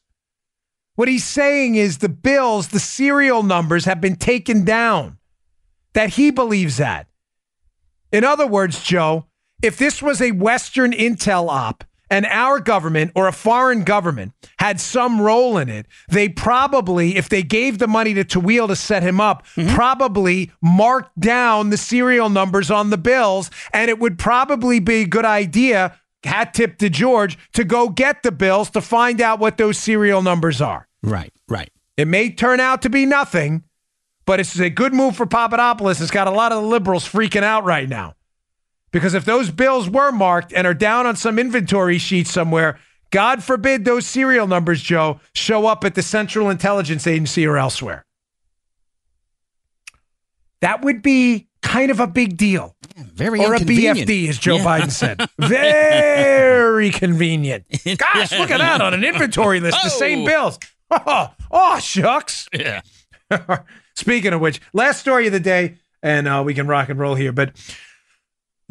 What 0.95 1.07
he's 1.07 1.25
saying 1.25 1.75
is 1.75 1.99
the 1.99 2.09
bills, 2.09 2.69
the 2.69 2.81
serial 2.81 3.43
numbers 3.43 3.85
have 3.85 4.01
been 4.01 4.17
taken 4.17 4.65
down. 4.65 5.19
That 5.93 6.11
he 6.11 6.31
believes 6.31 6.79
that. 6.79 7.07
In 8.11 8.25
other 8.25 8.47
words, 8.47 8.83
Joe, 8.83 9.27
if 9.63 9.77
this 9.77 10.03
was 10.03 10.21
a 10.21 10.33
Western 10.33 10.93
intel 10.93 11.49
op, 11.49 11.85
and 12.11 12.27
our 12.27 12.61
government 12.61 13.13
or 13.15 13.29
a 13.29 13.33
foreign 13.33 13.85
government 13.85 14.33
had 14.59 14.81
some 14.81 15.21
role 15.21 15.59
in 15.59 15.69
it, 15.69 15.87
they 16.09 16.29
probably, 16.29 17.17
if 17.17 17.29
they 17.29 17.43
gave 17.43 17.79
the 17.79 17.87
money 17.87 18.15
to 18.15 18.25
Tawil 18.25 18.69
to 18.69 18.77
set 18.77 19.03
him 19.03 19.21
up, 19.21 19.47
mm-hmm. 19.55 19.75
probably 19.75 20.51
marked 20.63 21.19
down 21.19 21.71
the 21.71 21.77
serial 21.77 22.29
numbers 22.29 22.71
on 22.71 22.91
the 22.91 22.99
bills. 22.99 23.51
And 23.73 23.91
it 23.91 23.99
would 23.99 24.19
probably 24.19 24.81
be 24.81 25.03
a 25.03 25.07
good 25.07 25.25
idea, 25.25 25.99
hat 26.25 26.55
tip 26.55 26.79
to 26.79 26.91
George, 26.91 27.39
to 27.53 27.65
go 27.65 27.89
get 27.89 28.23
the 28.23 28.33
bills 28.33 28.71
to 28.71 28.81
find 28.81 29.21
out 29.21 29.39
what 29.39 29.57
those 29.57 29.79
serial 29.79 30.23
numbers 30.23 30.61
are. 30.61 30.89
Right, 31.03 31.33
right. 31.49 31.71
It 31.97 32.09
may 32.09 32.31
turn 32.31 32.61
out 32.61 32.83
to 32.83 32.91
be 32.91 33.07
nothing, 33.07 33.65
but 34.25 34.41
it's 34.41 34.59
a 34.59 34.71
good 34.71 34.95
move 34.95 35.17
for 35.17 35.27
Papadopoulos. 35.27 36.01
It's 36.01 36.11
got 36.11 36.27
a 36.27 36.31
lot 36.31 36.53
of 36.53 36.63
the 36.63 36.69
liberals 36.69 37.09
freaking 37.09 37.43
out 37.43 37.65
right 37.65 37.89
now. 37.89 38.15
Because 38.91 39.15
if 39.15 39.25
those 39.25 39.51
bills 39.51 39.89
were 39.89 40.11
marked 40.11 40.53
and 40.53 40.67
are 40.67 40.75
down 40.75 41.07
on 41.07 41.17
some 41.17 41.39
inventory 41.39 41.99
sheet 41.99 42.27
somewhere, 42.27 42.79
God 43.11 43.43
forbid 43.43 43.85
those 43.85 44.07
serial 44.07 44.47
numbers, 44.47 44.83
Joe, 44.83 45.21
show 45.35 45.67
up 45.67 45.85
at 45.85 45.95
the 45.95 46.03
Central 46.03 46.51
Intelligence 46.51 47.07
Agency 47.07 47.47
or 47.47 47.57
elsewhere. 47.57 48.05
That 50.61 50.83
would 50.83 51.03
be 51.03 51.49
kind 51.63 51.91
of 51.91 52.01
a 52.01 52.07
big 52.07 52.37
deal. 52.37 52.77
Yeah, 52.97 53.05
very 53.15 53.41
or 53.41 53.55
a 53.55 53.59
BFD, 53.59 54.29
as 54.29 54.39
Joe 54.39 54.57
yeah. 54.57 54.65
Biden 54.65 54.91
said. 54.91 55.29
Very 55.39 56.91
convenient. 56.91 57.65
Gosh, 57.85 58.33
look 58.33 58.51
at 58.51 58.59
that 58.59 58.81
on 58.81 58.95
an 58.95 59.05
inventory 59.05 59.61
list. 59.61 59.79
Oh. 59.81 59.85
The 59.85 59.91
same 59.91 60.23
oh. 60.23 60.27
bills. 60.27 60.59
Oh, 60.91 61.31
oh 61.51 61.79
shucks. 61.79 62.49
Yeah. 62.53 62.81
Speaking 63.95 64.33
of 64.33 64.41
which, 64.41 64.61
last 64.73 65.01
story 65.01 65.27
of 65.27 65.33
the 65.33 65.41
day, 65.41 65.77
and 66.03 66.27
uh, 66.27 66.43
we 66.45 66.55
can 66.55 66.67
rock 66.67 66.89
and 66.89 66.99
roll 66.99 67.15
here. 67.15 67.33
But 67.33 67.53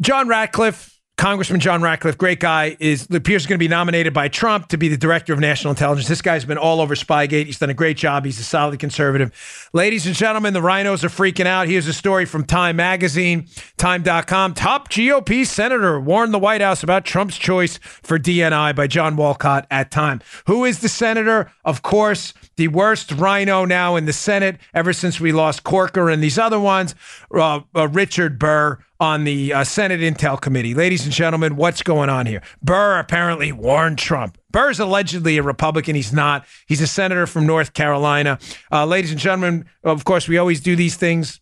John 0.00 0.28
Ratcliffe 0.28 0.98
Congressman 1.18 1.58
John 1.58 1.82
Ratcliffe, 1.82 2.16
great 2.16 2.38
guy, 2.38 2.76
is 2.78 3.08
appears 3.10 3.44
going 3.44 3.58
to 3.58 3.62
be 3.62 3.66
nominated 3.66 4.14
by 4.14 4.28
Trump 4.28 4.68
to 4.68 4.78
be 4.78 4.86
the 4.86 4.96
director 4.96 5.32
of 5.32 5.40
national 5.40 5.72
intelligence. 5.72 6.06
This 6.06 6.22
guy's 6.22 6.44
been 6.44 6.58
all 6.58 6.80
over 6.80 6.94
Spygate. 6.94 7.46
He's 7.46 7.58
done 7.58 7.70
a 7.70 7.74
great 7.74 7.96
job. 7.96 8.24
He's 8.24 8.38
a 8.38 8.44
solid 8.44 8.78
conservative. 8.78 9.68
Ladies 9.72 10.06
and 10.06 10.14
gentlemen, 10.14 10.54
the 10.54 10.60
RINOs 10.60 11.02
are 11.02 11.08
freaking 11.08 11.46
out. 11.46 11.66
Here's 11.66 11.88
a 11.88 11.92
story 11.92 12.24
from 12.24 12.44
Time 12.44 12.76
Magazine, 12.76 13.48
Time.com. 13.78 14.54
Top 14.54 14.90
GOP 14.90 15.44
senator 15.44 15.98
warned 15.98 16.32
the 16.32 16.38
White 16.38 16.60
House 16.60 16.84
about 16.84 17.04
Trump's 17.04 17.36
choice 17.36 17.78
for 17.82 18.16
DNI 18.16 18.76
by 18.76 18.86
John 18.86 19.16
Walcott 19.16 19.66
at 19.72 19.90
Time. 19.90 20.20
Who 20.46 20.64
is 20.64 20.78
the 20.78 20.88
senator? 20.88 21.50
Of 21.64 21.82
course, 21.82 22.32
the 22.56 22.68
worst 22.68 23.10
RINO 23.10 23.64
now 23.64 23.96
in 23.96 24.04
the 24.04 24.12
Senate 24.12 24.58
ever 24.72 24.92
since 24.92 25.18
we 25.18 25.32
lost 25.32 25.64
Corker 25.64 26.08
and 26.08 26.22
these 26.22 26.38
other 26.38 26.60
ones, 26.60 26.94
uh, 27.34 27.62
uh, 27.74 27.88
Richard 27.88 28.38
Burr 28.38 28.78
on 29.00 29.24
the 29.24 29.52
uh, 29.52 29.64
Senate 29.64 30.00
Intel 30.00 30.40
Committee. 30.40 30.74
Ladies 30.74 31.04
and 31.04 31.12
gentlemen, 31.12 31.56
what's 31.56 31.82
going 31.82 32.08
on 32.08 32.26
here? 32.26 32.42
Burr 32.62 32.98
apparently 32.98 33.52
warned 33.52 33.98
Trump. 33.98 34.38
Burr's 34.50 34.80
allegedly 34.80 35.38
a 35.38 35.42
Republican. 35.42 35.94
He's 35.94 36.12
not. 36.12 36.44
He's 36.66 36.80
a 36.80 36.86
senator 36.86 37.26
from 37.26 37.46
North 37.46 37.74
Carolina. 37.74 38.38
Uh, 38.72 38.86
ladies 38.86 39.12
and 39.12 39.20
gentlemen, 39.20 39.66
of 39.84 40.04
course, 40.04 40.26
we 40.26 40.36
always 40.38 40.60
do 40.60 40.74
these 40.74 40.96
things 40.96 41.40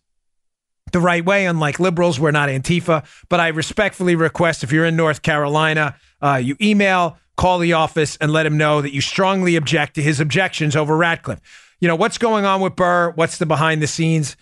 the 0.91 0.99
right 0.99 1.25
way. 1.25 1.45
Unlike 1.47 1.79
liberals, 1.79 2.19
we're 2.19 2.31
not 2.31 2.49
Antifa. 2.49 3.05
But 3.29 3.39
I 3.39 3.47
respectfully 3.47 4.15
request 4.15 4.63
if 4.63 4.71
you're 4.71 4.85
in 4.85 4.95
North 4.95 5.23
Carolina, 5.23 5.95
uh, 6.21 6.35
you 6.35 6.55
email, 6.61 7.17
call 7.37 7.57
the 7.57 7.73
office, 7.73 8.17
and 8.17 8.31
let 8.31 8.45
him 8.45 8.57
know 8.57 8.81
that 8.81 8.93
you 8.93 9.01
strongly 9.01 9.55
object 9.55 9.95
to 9.95 10.03
his 10.03 10.19
objections 10.19 10.75
over 10.75 10.95
Ratcliffe. 10.95 11.41
You 11.79 11.87
know, 11.87 11.95
what's 11.95 12.17
going 12.17 12.45
on 12.45 12.61
with 12.61 12.75
Burr? 12.75 13.11
What's 13.11 13.37
the 13.37 13.45
behind 13.45 13.81
the 13.81 13.87
scenes? 13.87 14.37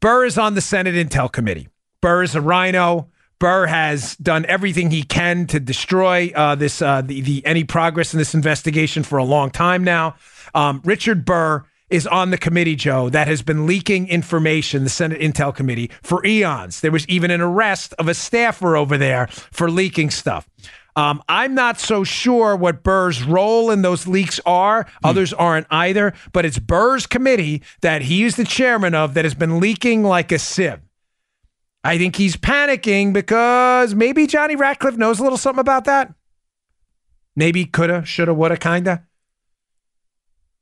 Burr 0.00 0.24
is 0.24 0.38
on 0.38 0.54
the 0.54 0.62
Senate 0.62 0.94
Intel 0.94 1.30
Committee. 1.30 1.68
Burr 2.00 2.22
is 2.22 2.34
a 2.34 2.40
RINO. 2.40 3.08
Burr 3.38 3.66
has 3.66 4.16
done 4.16 4.44
everything 4.46 4.90
he 4.90 5.02
can 5.02 5.46
to 5.46 5.58
destroy 5.58 6.30
uh, 6.34 6.54
this 6.54 6.82
uh, 6.82 7.00
the, 7.00 7.22
the 7.22 7.44
any 7.46 7.64
progress 7.64 8.12
in 8.12 8.18
this 8.18 8.34
investigation 8.34 9.02
for 9.02 9.18
a 9.18 9.24
long 9.24 9.50
time 9.50 9.82
now. 9.82 10.14
Um, 10.54 10.82
Richard 10.84 11.24
Burr 11.24 11.64
is 11.88 12.06
on 12.06 12.30
the 12.30 12.38
committee, 12.38 12.76
Joe, 12.76 13.08
that 13.08 13.26
has 13.26 13.42
been 13.42 13.66
leaking 13.66 14.08
information, 14.08 14.84
the 14.84 14.90
Senate 14.90 15.20
Intel 15.20 15.54
Committee, 15.54 15.90
for 16.02 16.24
eons. 16.24 16.80
There 16.80 16.92
was 16.92 17.06
even 17.08 17.30
an 17.30 17.40
arrest 17.40 17.94
of 17.98 18.08
a 18.08 18.14
staffer 18.14 18.76
over 18.76 18.96
there 18.96 19.26
for 19.26 19.70
leaking 19.70 20.10
stuff. 20.10 20.48
Um, 20.96 21.22
I'm 21.28 21.54
not 21.54 21.80
so 21.80 22.04
sure 22.04 22.56
what 22.56 22.82
Burr's 22.82 23.22
role 23.22 23.70
in 23.70 23.82
those 23.82 24.06
leaks 24.06 24.40
are. 24.44 24.84
Hmm. 25.02 25.06
Others 25.08 25.32
aren't 25.32 25.66
either, 25.70 26.12
but 26.32 26.44
it's 26.44 26.58
Burr's 26.58 27.06
committee 27.06 27.62
that 27.80 28.02
he 28.02 28.24
is 28.24 28.36
the 28.36 28.44
chairman 28.44 28.94
of 28.94 29.14
that 29.14 29.24
has 29.24 29.34
been 29.34 29.60
leaking 29.60 30.02
like 30.02 30.30
a 30.30 30.38
sieve. 30.38 30.80
I 31.82 31.96
think 31.96 32.16
he's 32.16 32.36
panicking 32.36 33.12
because 33.12 33.94
maybe 33.94 34.26
Johnny 34.26 34.54
Ratcliffe 34.56 34.96
knows 34.96 35.18
a 35.18 35.22
little 35.22 35.38
something 35.38 35.60
about 35.60 35.84
that. 35.84 36.12
Maybe 37.34 37.64
coulda, 37.64 38.04
shoulda, 38.04 38.34
woulda, 38.34 38.56
kinda. 38.56 39.04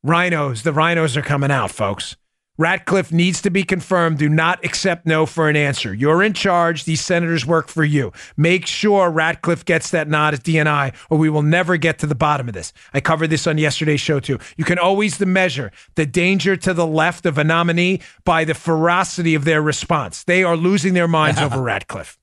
RINOs, 0.05 0.63
the 0.63 0.71
RINOs 0.71 1.17
are 1.17 1.21
coming 1.21 1.51
out, 1.51 1.71
folks. 1.71 2.15
Ratcliffe 2.59 3.13
needs 3.13 3.41
to 3.41 3.49
be 3.49 3.63
confirmed. 3.63 4.17
Do 4.17 4.27
not 4.27 4.63
accept 4.65 5.05
no 5.05 5.25
for 5.25 5.47
an 5.47 5.55
answer. 5.55 5.93
You're 5.93 6.21
in 6.21 6.33
charge. 6.33 6.83
These 6.83 6.99
senators 6.99 7.45
work 7.45 7.69
for 7.69 7.85
you. 7.85 8.11
Make 8.35 8.67
sure 8.67 9.09
Ratcliffe 9.09 9.63
gets 9.63 9.91
that 9.91 10.09
nod 10.09 10.33
as 10.33 10.41
DNI, 10.41 10.93
or 11.09 11.17
we 11.17 11.29
will 11.29 11.41
never 11.41 11.77
get 11.77 11.99
to 11.99 12.05
the 12.05 12.15
bottom 12.15 12.49
of 12.49 12.53
this. 12.53 12.73
I 12.93 12.99
covered 12.99 13.29
this 13.29 13.47
on 13.47 13.57
yesterday's 13.57 14.01
show, 14.01 14.19
too. 14.19 14.39
You 14.57 14.65
can 14.65 14.77
always 14.77 15.17
measure 15.21 15.71
the 15.95 16.05
danger 16.05 16.57
to 16.57 16.73
the 16.73 16.85
left 16.85 17.25
of 17.25 17.37
a 17.37 17.45
nominee 17.45 18.01
by 18.25 18.43
the 18.43 18.53
ferocity 18.53 19.35
of 19.35 19.45
their 19.45 19.61
response. 19.61 20.25
They 20.25 20.43
are 20.43 20.57
losing 20.57 20.93
their 20.93 21.07
minds 21.07 21.39
over 21.39 21.61
Ratcliffe. 21.61 22.19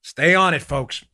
Stay 0.00 0.34
on 0.34 0.54
it, 0.54 0.62
folks. 0.62 1.04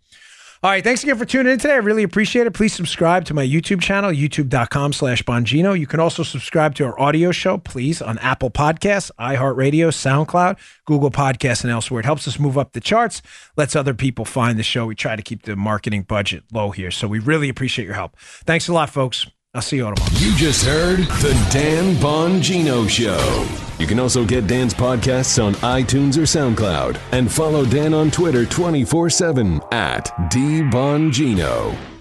All 0.62 0.70
right. 0.70 0.84
Thanks 0.84 1.02
again 1.02 1.16
for 1.16 1.24
tuning 1.24 1.54
in 1.54 1.58
today. 1.58 1.72
I 1.72 1.78
really 1.78 2.02
appreciate 2.02 2.46
it. 2.46 2.50
Please 2.50 2.74
subscribe 2.74 3.24
to 3.24 3.34
my 3.34 3.46
YouTube 3.46 3.80
channel, 3.80 4.10
youtube.com 4.10 4.92
slash 4.92 5.22
Bongino. 5.22 5.78
You 5.78 5.86
can 5.86 6.00
also 6.00 6.22
subscribe 6.22 6.74
to 6.74 6.84
our 6.84 7.00
audio 7.00 7.32
show, 7.32 7.56
please, 7.56 8.02
on 8.02 8.18
Apple 8.18 8.50
Podcasts, 8.50 9.10
iHeartRadio, 9.18 9.88
SoundCloud, 9.88 10.58
Google 10.84 11.10
Podcasts, 11.10 11.64
and 11.64 11.70
elsewhere. 11.70 12.00
It 12.00 12.04
helps 12.04 12.28
us 12.28 12.38
move 12.38 12.58
up 12.58 12.72
the 12.72 12.80
charts, 12.80 13.22
lets 13.56 13.74
other 13.74 13.94
people 13.94 14.26
find 14.26 14.58
the 14.58 14.62
show. 14.62 14.84
We 14.84 14.94
try 14.94 15.16
to 15.16 15.22
keep 15.22 15.44
the 15.44 15.56
marketing 15.56 16.02
budget 16.02 16.44
low 16.52 16.72
here. 16.72 16.90
So 16.90 17.08
we 17.08 17.20
really 17.20 17.48
appreciate 17.48 17.86
your 17.86 17.94
help. 17.94 18.18
Thanks 18.18 18.68
a 18.68 18.74
lot, 18.74 18.90
folks. 18.90 19.26
I'll 19.52 19.62
see 19.62 19.78
you 19.78 19.82
tomorrow. 19.82 20.12
You 20.12 20.32
just 20.36 20.64
heard 20.64 20.98
the 20.98 21.48
Dan 21.52 21.96
Bongino 21.96 22.88
Show. 22.88 23.48
You 23.80 23.86
can 23.88 23.98
also 23.98 24.24
get 24.24 24.46
Dan's 24.46 24.72
podcasts 24.72 25.42
on 25.42 25.54
iTunes 25.54 26.16
or 26.16 26.22
SoundCloud 26.22 27.00
and 27.10 27.30
follow 27.30 27.64
Dan 27.64 27.92
on 27.92 28.12
Twitter 28.12 28.46
24 28.46 29.10
7 29.10 29.60
at 29.72 30.06
DBongino. 30.30 31.99